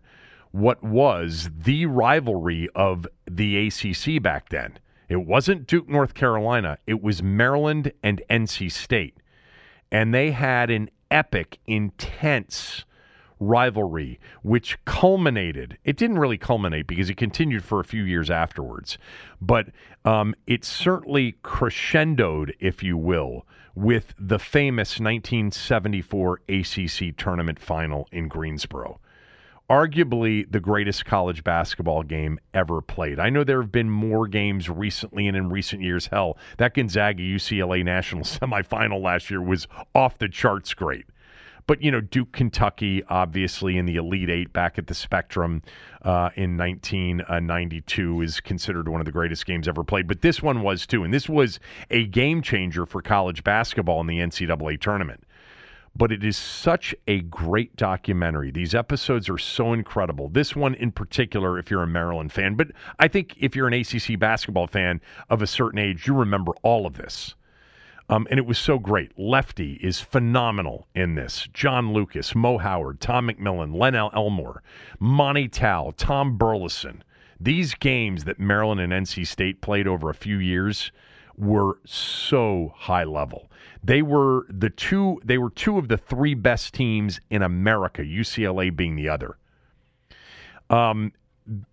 what 0.53 0.83
was 0.83 1.51
the 1.57 1.87
rivalry 1.87 2.69
of 2.75 3.07
the 3.29 3.67
ACC 3.67 4.23
back 4.23 4.51
then. 4.51 4.79
It 5.09 5.27
wasn't 5.27 5.67
Duke, 5.67 5.89
North 5.89 6.15
Carolina, 6.15 6.79
it 6.87 7.03
was 7.03 7.23
Maryland 7.23 7.93
and 8.03 8.23
NC 8.31 8.71
State. 8.71 9.17
And 9.91 10.15
they 10.15 10.31
had 10.31 10.71
an 10.71 10.91
epic, 11.11 11.59
intense 11.67 12.85
rivalry, 13.47 14.19
which 14.43 14.83
culminated. 14.85 15.79
It 15.85 15.97
didn't 15.97 16.19
really 16.19 16.39
culminate 16.39 16.87
because 16.87 17.11
it 17.11 17.17
continued 17.17 17.65
for 17.65 17.81
a 17.81 17.85
few 17.85 18.05
years 18.05 18.31
afterwards, 18.31 18.99
but 19.41 19.69
um, 20.05 20.35
it 20.47 20.65
certainly 20.65 21.37
crescendoed, 21.43 22.55
if 22.61 22.83
you 22.83 22.97
will, 22.97 23.47
with 23.75 24.15
the 24.19 24.39
famous 24.39 25.01
1974 25.01 26.41
ACC 26.49 27.17
tournament 27.17 27.59
final 27.59 28.09
in 28.13 28.29
Greensboro. 28.29 29.01
Arguably 29.71 30.51
the 30.51 30.61
greatest 30.61 31.07
college 31.07 31.43
basketball 31.43 32.03
game 32.03 32.39
ever 32.53 32.83
played. 32.83 33.19
I 33.19 33.31
know 33.31 33.43
there 33.43 33.63
have 33.63 33.73
been 33.73 33.89
more 33.89 34.27
games 34.27 34.69
recently 34.69 35.27
and 35.27 35.37
in 35.37 35.49
recent 35.49 35.81
years. 35.81 36.09
Hell, 36.09 36.37
that 36.59 36.75
Gonzaga 36.75 37.23
UCLA 37.23 37.83
national 37.83 38.25
semifinal 38.25 39.01
last 39.01 39.31
year 39.31 39.41
was 39.41 39.67
off 39.95 40.19
the 40.19 40.29
charts 40.29 40.75
great. 40.75 41.07
But, 41.67 41.83
you 41.83 41.91
know, 41.91 42.01
Duke, 42.01 42.33
Kentucky, 42.33 43.03
obviously 43.09 43.79
in 43.79 43.87
the 43.87 43.97
Elite 43.97 44.31
Eight 44.31 44.53
back 44.53 44.79
at 44.79 44.87
the 44.87 44.95
Spectrum 44.95 45.63
uh, 46.03 46.31
in 46.35 46.57
1992 46.57 48.23
is 48.23 48.41
considered 48.41 48.89
one 48.89 49.01
of 49.01 49.05
the 49.05 49.13
greatest 49.13 49.47
games 49.47 49.69
ever 49.69 49.85
played. 49.85 50.09
But 50.09 50.23
this 50.23 50.43
one 50.43 50.63
was 50.63 50.87
too. 50.87 51.05
And 51.05 51.15
this 51.15 51.29
was 51.29 51.61
a 51.91 52.07
game 52.07 52.43
changer 52.43 52.87
for 52.87 53.03
college 53.03 53.45
basketball 53.45 54.01
in 54.01 54.07
the 54.07 54.19
NCAA 54.19 54.81
tournament. 54.81 55.25
But 55.95 56.11
it 56.11 56.25
is 56.25 56.39
such 56.39 56.95
a 57.07 57.21
great 57.21 57.77
documentary. 57.77 58.51
These 58.51 58.75
episodes 58.75 59.29
are 59.29 59.37
so 59.37 59.75
incredible. 59.75 60.31
This 60.31 60.57
one 60.57 60.75
in 60.75 60.91
particular, 60.91 61.59
if 61.59 61.71
you're 61.71 61.83
a 61.83 61.87
Maryland 61.87 62.33
fan, 62.33 62.55
but 62.55 62.69
I 62.99 63.09
think 63.09 63.37
if 63.39 63.55
you're 63.55 63.69
an 63.69 63.75
ACC 63.75 64.19
basketball 64.19 64.67
fan 64.67 65.03
of 65.29 65.43
a 65.43 65.47
certain 65.47 65.79
age, 65.79 66.07
you 66.07 66.15
remember 66.15 66.53
all 66.63 66.87
of 66.87 66.97
this. 66.97 67.35
Um, 68.13 68.27
and 68.29 68.39
it 68.39 68.45
was 68.45 68.59
so 68.59 68.79
great. 68.79 69.19
Lefty 69.19 69.79
is 69.83 70.03
phenomenal 70.03 70.87
in 70.95 71.15
this. 71.15 71.49
John 71.55 71.95
Lucas, 71.95 72.35
Mo 72.35 72.59
Howard, 72.59 73.01
Tom 73.01 73.27
McMillan, 73.29 73.75
Len 73.75 73.95
Elmore, 73.95 74.63
Monte 75.01 75.49
Towe, 75.49 75.95
Tom 75.97 76.37
Burleson. 76.37 77.03
These 77.41 77.73
games 77.73 78.25
that 78.25 78.39
Maryland 78.39 78.83
and 78.83 78.93
NC 78.93 79.27
State 79.27 79.63
played 79.63 79.89
over 79.89 80.11
a 80.11 80.15
few 80.15 80.37
years 80.37 80.93
were 81.39 81.79
so 81.87 82.75
high 82.77 83.05
level. 83.05 83.51
They 83.83 84.03
were 84.03 84.45
the 84.51 84.69
two 84.69 85.19
they 85.25 85.39
were 85.39 85.49
two 85.49 85.79
of 85.79 85.89
the 85.89 85.97
three 85.97 86.35
best 86.35 86.75
teams 86.75 87.19
in 87.31 87.41
America, 87.41 88.03
UCLA 88.03 88.77
being 88.77 88.95
the 88.95 89.09
other. 89.09 89.39
Um, 90.69 91.13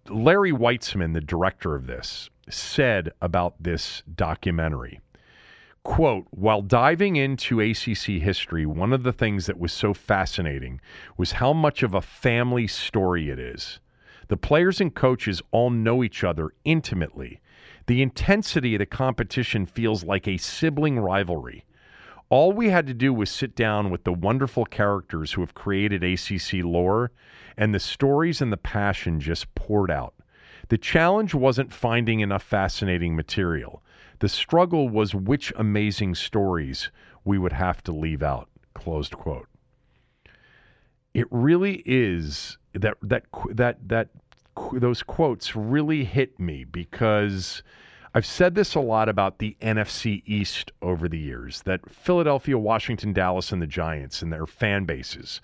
Larry 0.08 0.54
Weitzman, 0.54 1.14
the 1.14 1.20
director 1.20 1.76
of 1.76 1.86
this, 1.86 2.30
said 2.48 3.12
about 3.22 3.62
this 3.62 4.04
documentary 4.16 5.02
Quote, 5.84 6.28
while 6.32 6.62
diving 6.62 7.16
into 7.16 7.62
ACC 7.62 8.22
history, 8.22 8.66
one 8.66 8.92
of 8.92 9.04
the 9.04 9.14
things 9.14 9.46
that 9.46 9.60
was 9.60 9.72
so 9.72 9.94
fascinating 9.94 10.82
was 11.18 11.34
how 11.34 11.54
much 11.54 11.84
of 11.84 11.94
a 11.94 12.02
family 12.02 12.68
story 12.68 13.30
it 13.30 13.40
is. 13.40 13.80
The 14.28 14.38
players 14.38 14.80
and 14.80 14.94
coaches 14.94 15.42
all 15.52 15.70
know 15.70 16.04
each 16.04 16.24
other 16.24 16.52
intimately. 16.64 17.40
The 17.88 18.02
intensity 18.02 18.76
of 18.76 18.80
the 18.80 18.86
competition 18.86 19.66
feels 19.66 20.04
like 20.04 20.28
a 20.28 20.38
sibling 20.38 21.00
rivalry. 21.00 21.66
All 22.30 22.52
we 22.52 22.70
had 22.70 22.86
to 22.86 22.94
do 22.94 23.12
was 23.12 23.32
sit 23.32 23.56
down 23.56 23.90
with 23.90 24.04
the 24.04 24.14
wonderful 24.14 24.66
characters 24.66 25.32
who 25.32 25.42
have 25.42 25.56
created 25.56 26.04
ACC 26.04 26.64
lore, 26.64 27.12
and 27.58 27.74
the 27.74 27.80
stories 27.80 28.42
and 28.42 28.54
the 28.54 28.58
passion 28.58 29.20
just 29.20 29.56
poured 29.56 29.90
out. 29.90 30.14
The 30.68 30.78
challenge 30.78 31.34
wasn't 31.34 31.74
finding 31.74 32.20
enough 32.20 32.44
fascinating 32.44 33.16
material. 33.16 33.82
The 34.20 34.30
struggle 34.30 34.90
was 34.90 35.16
which 35.16 35.54
amazing 35.56 36.16
stories 36.16 36.92
we 37.24 37.38
would 37.38 37.54
have 37.54 37.82
to 37.84 37.92
leave 37.92 38.22
out. 38.22 38.50
Closed 38.74 39.14
quote. 39.14 39.48
It 41.14 41.28
really 41.32 41.84
is 41.86 42.58
that 42.74 42.96
that 43.02 43.24
that 43.52 43.88
that 43.88 44.10
those 44.74 45.04
quotes 45.04 45.56
really 45.56 46.04
hit 46.04 46.40
me 46.40 46.64
because 46.64 47.64
I've 48.14 48.26
said 48.26 48.56
this 48.56 48.76
a 48.76 48.80
lot 48.80 49.08
about 49.08 49.40
the 49.40 49.56
NFC 49.62 50.24
East 50.26 50.72
over 50.82 51.08
the 51.08 51.20
years 51.20 51.62
that 51.64 51.90
Philadelphia, 51.90 52.58
Washington, 52.58 53.14
Dallas, 53.14 53.52
and 53.52 53.62
the 53.62 53.68
Giants 53.68 54.22
and 54.22 54.34
their 54.34 54.46
fan 54.46 54.86
bases 54.86 55.42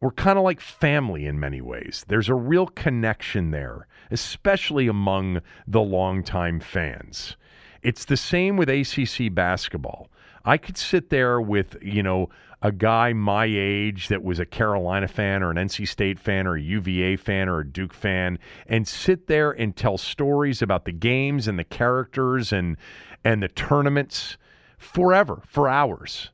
were 0.00 0.10
kind 0.10 0.36
of 0.36 0.44
like 0.44 0.60
family 0.60 1.26
in 1.26 1.38
many 1.38 1.60
ways. 1.60 2.04
There's 2.08 2.28
a 2.28 2.34
real 2.34 2.66
connection 2.66 3.52
there, 3.52 3.86
especially 4.10 4.88
among 4.88 5.42
the 5.66 5.80
longtime 5.80 6.58
fans. 6.58 7.36
It's 7.82 8.04
the 8.04 8.16
same 8.16 8.56
with 8.56 8.68
ACC 8.68 9.34
basketball. 9.34 10.08
I 10.44 10.56
could 10.56 10.76
sit 10.76 11.10
there 11.10 11.40
with, 11.40 11.76
you 11.82 12.02
know, 12.02 12.28
a 12.62 12.70
guy 12.70 13.12
my 13.12 13.44
age 13.44 14.08
that 14.08 14.22
was 14.22 14.38
a 14.38 14.46
Carolina 14.46 15.08
fan 15.08 15.42
or 15.42 15.50
an 15.50 15.56
NC 15.56 15.88
State 15.88 16.18
fan 16.18 16.46
or 16.46 16.56
a 16.56 16.62
UVA 16.62 17.16
fan 17.16 17.48
or 17.48 17.60
a 17.60 17.66
Duke 17.66 17.92
fan 17.92 18.38
and 18.66 18.86
sit 18.86 19.26
there 19.26 19.50
and 19.50 19.76
tell 19.76 19.98
stories 19.98 20.62
about 20.62 20.84
the 20.84 20.92
games 20.92 21.48
and 21.48 21.58
the 21.58 21.64
characters 21.64 22.52
and 22.52 22.76
and 23.24 23.42
the 23.42 23.48
tournaments 23.48 24.36
forever, 24.78 25.42
for 25.46 25.68
hours. 25.68 26.30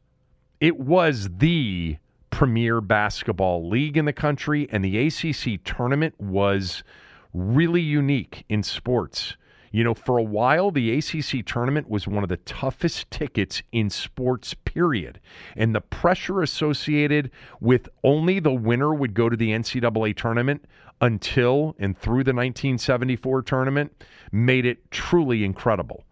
It 0.61 0.79
was 0.79 1.29
the 1.39 1.97
premier 2.31 2.81
basketball 2.81 3.69
league 3.69 3.97
in 3.97 4.05
the 4.05 4.13
country 4.13 4.69
and 4.71 4.85
the 4.85 5.07
ACC 5.07 5.63
tournament 5.65 6.15
was 6.19 6.83
really 7.33 7.83
unique 7.83 8.45
in 8.49 8.63
sports. 8.63 9.37
You 9.71 9.85
know, 9.85 9.95
for 9.95 10.19
a 10.19 10.23
while, 10.23 10.71
the 10.71 10.97
ACC 10.97 11.45
tournament 11.45 11.89
was 11.89 12.07
one 12.07 12.23
of 12.23 12.29
the 12.29 12.39
toughest 12.39 13.11
tickets 13.11 13.63
in 13.73 13.91
sports, 13.91 14.55
period. 14.55 15.21
And 15.57 15.75
the 15.75 15.81
pressure 15.81 16.43
associated 16.43 17.31
with 17.61 17.89
only 18.03 18.41
the 18.41 18.53
winner 18.53 18.95
would 18.95 19.15
go 19.15 19.29
to 19.29 19.37
the 19.37 19.51
NCAA 19.51 20.17
tournament 20.17 20.65
until 21.01 21.77
and 21.79 21.97
through 21.97 22.25
the 22.25 22.35
1974 22.35 23.43
tournament 23.43 24.05
made 24.33 24.67
it 24.67 24.91
truly 24.91 25.45
incredible. 25.45 26.05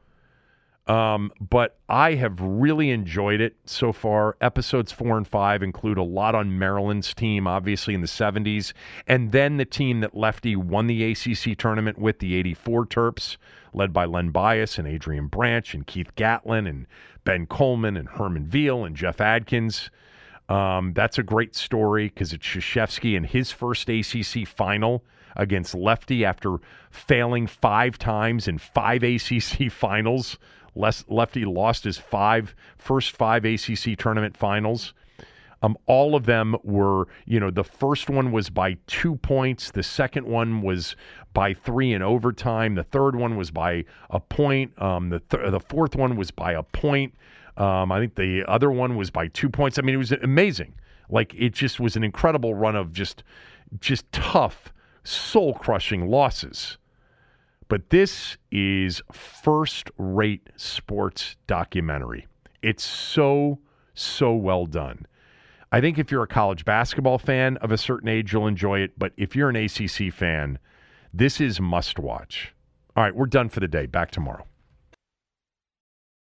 Um, 0.87 1.33
but 1.41 1.79
I 1.89 2.15
have 2.15 2.41
really 2.41 2.91
enjoyed 2.91 3.41
it 3.41 3.57
so 3.65 3.93
far. 3.93 4.37
Episodes 4.41 4.93
four 4.93 5.17
and 5.17 5.27
five 5.27 5.63
include 5.63 5.99
a 5.99 6.03
lot 6.03 6.37
on 6.37 6.59
Maryland's 6.59 7.13
team, 7.13 7.49
obviously 7.49 7.93
in 7.93 8.03
the 8.03 8.07
70s, 8.07 8.73
and 9.07 9.33
then 9.33 9.57
the 9.57 9.65
team 9.65 10.01
that 10.01 10.17
Lefty 10.17 10.55
won 10.55 10.87
the 10.87 11.11
ACC 11.11 11.59
tournament 11.59 11.99
with, 11.99 12.21
the 12.21 12.37
84 12.37 12.87
Terps, 12.87 13.37
led 13.75 13.93
by 13.93 14.05
Len 14.05 14.31
Bias 14.31 14.79
and 14.79 14.87
Adrian 14.87 15.27
Branch 15.27 15.75
and 15.75 15.87
Keith 15.87 16.15
Gatlin 16.15 16.69
and 16.69 16.87
Ben 17.25 17.47
Coleman 17.47 17.97
and 17.97 18.09
Herman 18.09 18.47
Veal 18.47 18.85
and 18.85 18.95
Jeff 18.95 19.21
Adkins. 19.21 19.91
Um, 20.49 20.93
that's 20.93 21.19
a 21.19 21.25
great 21.25 21.57
story 21.57 22.05
because 22.09 22.33
it's 22.33 22.47
Krzyzewski 22.47 23.17
in 23.17 23.25
his 23.25 23.51
first 23.51 23.89
ACC 23.89 24.47
final 24.47 25.05
against 25.35 25.75
Lefty 25.75 26.25
after 26.25 26.59
failing 26.91 27.49
five 27.49 27.99
times 27.99 28.47
in 28.47 28.59
five 28.59 29.03
ACC 29.03 29.71
finals. 29.71 30.39
Lefty 30.77 31.45
lost 31.45 31.85
his 31.85 31.99
five 31.99 32.55
first 32.77 33.17
five 33.17 33.45
ACC 33.45 33.97
tournament 33.99 34.37
finals. 34.37 34.93
Um, 35.63 35.77
all 35.87 36.15
of 36.15 36.27
them 36.27 36.55
were, 36.63 37.09
you 37.25 37.41
know, 37.41 37.51
the 37.51 37.65
first 37.65 38.11
one 38.11 38.31
was 38.31 38.51
by 38.51 38.77
two 38.87 39.17
points. 39.17 39.71
The 39.71 39.83
second 39.83 40.27
one 40.27 40.61
was 40.61 40.97
by 41.33 41.55
three 41.55 41.93
in 41.93 42.03
overtime. 42.03 42.75
The 42.75 42.85
third 42.85 43.17
one 43.17 43.37
was 43.37 43.51
by 43.51 43.85
a 44.11 44.21
point. 44.21 44.81
Um, 44.81 45.09
the 45.09 45.21
th- 45.21 45.51
the 45.51 45.61
fourth 45.61 45.97
one 45.97 46.17
was 46.17 46.31
by 46.31 46.53
a 46.53 46.63
point. 46.63 47.15
Um, 47.57 47.91
I 47.91 47.99
think 47.99 48.17
the 48.17 48.45
other 48.47 48.71
one 48.71 48.97
was 48.97 49.11
by 49.11 49.29
two 49.29 49.49
points. 49.49 49.79
I 49.79 49.83
mean, 49.83 49.95
it 49.95 49.99
was 49.99 50.13
amazing. 50.13 50.75
Like 51.09 51.35
it 51.35 51.55
just 51.55 51.81
was 51.81 51.97
an 51.97 52.05
incredible 52.05 52.55
run 52.55 52.77
of 52.77 52.93
just 52.93 53.23
just 53.81 54.11
tough, 54.13 54.73
soul 55.05 55.55
crushing 55.55 56.09
losses. 56.09 56.79
But 57.69 57.91
this 57.91 58.37
is 58.51 59.03
first 59.13 59.91
rate 59.99 60.49
sports 60.57 61.37
documentary. 61.47 62.27
It's 62.63 62.85
so, 62.85 63.59
so 63.95 64.35
well 64.35 64.67
done. 64.67 65.07
I 65.73 65.81
think 65.81 65.99
if 65.99 66.11
you're 66.11 66.23
a 66.23 66.29
college 66.29 66.65
basketball 66.65 67.19
fan 67.19 67.57
of 67.59 67.73
a 67.73 67.79
certain 67.79 68.09
age, 68.09 68.33
you'll 68.33 68.47
enjoy 68.47 68.81
it. 68.81 68.99
But 68.99 69.13
if 69.17 69.35
you're 69.35 69.51
an 69.51 69.57
ACC 69.57 70.13
fan, 70.13 70.59
this 71.13 71.41
is 71.41 71.61
must 71.61 71.99
watch. 71.99 72.55
All 72.97 73.03
right, 73.03 73.15
we're 73.15 73.27
done 73.27 73.49
for 73.49 73.61
the 73.61 73.69
day. 73.69 73.87
Back 73.87 74.11
tomorrow. 74.11 74.47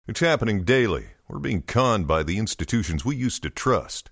It's 0.08 0.20
happening 0.20 0.64
daily. 0.64 1.08
We're 1.28 1.40
being 1.40 1.62
conned 1.64 2.08
by 2.08 2.24
the 2.24 2.38
institutions 2.38 3.04
we 3.04 3.16
used 3.16 3.42
to 3.44 3.50
trust. 3.50 4.12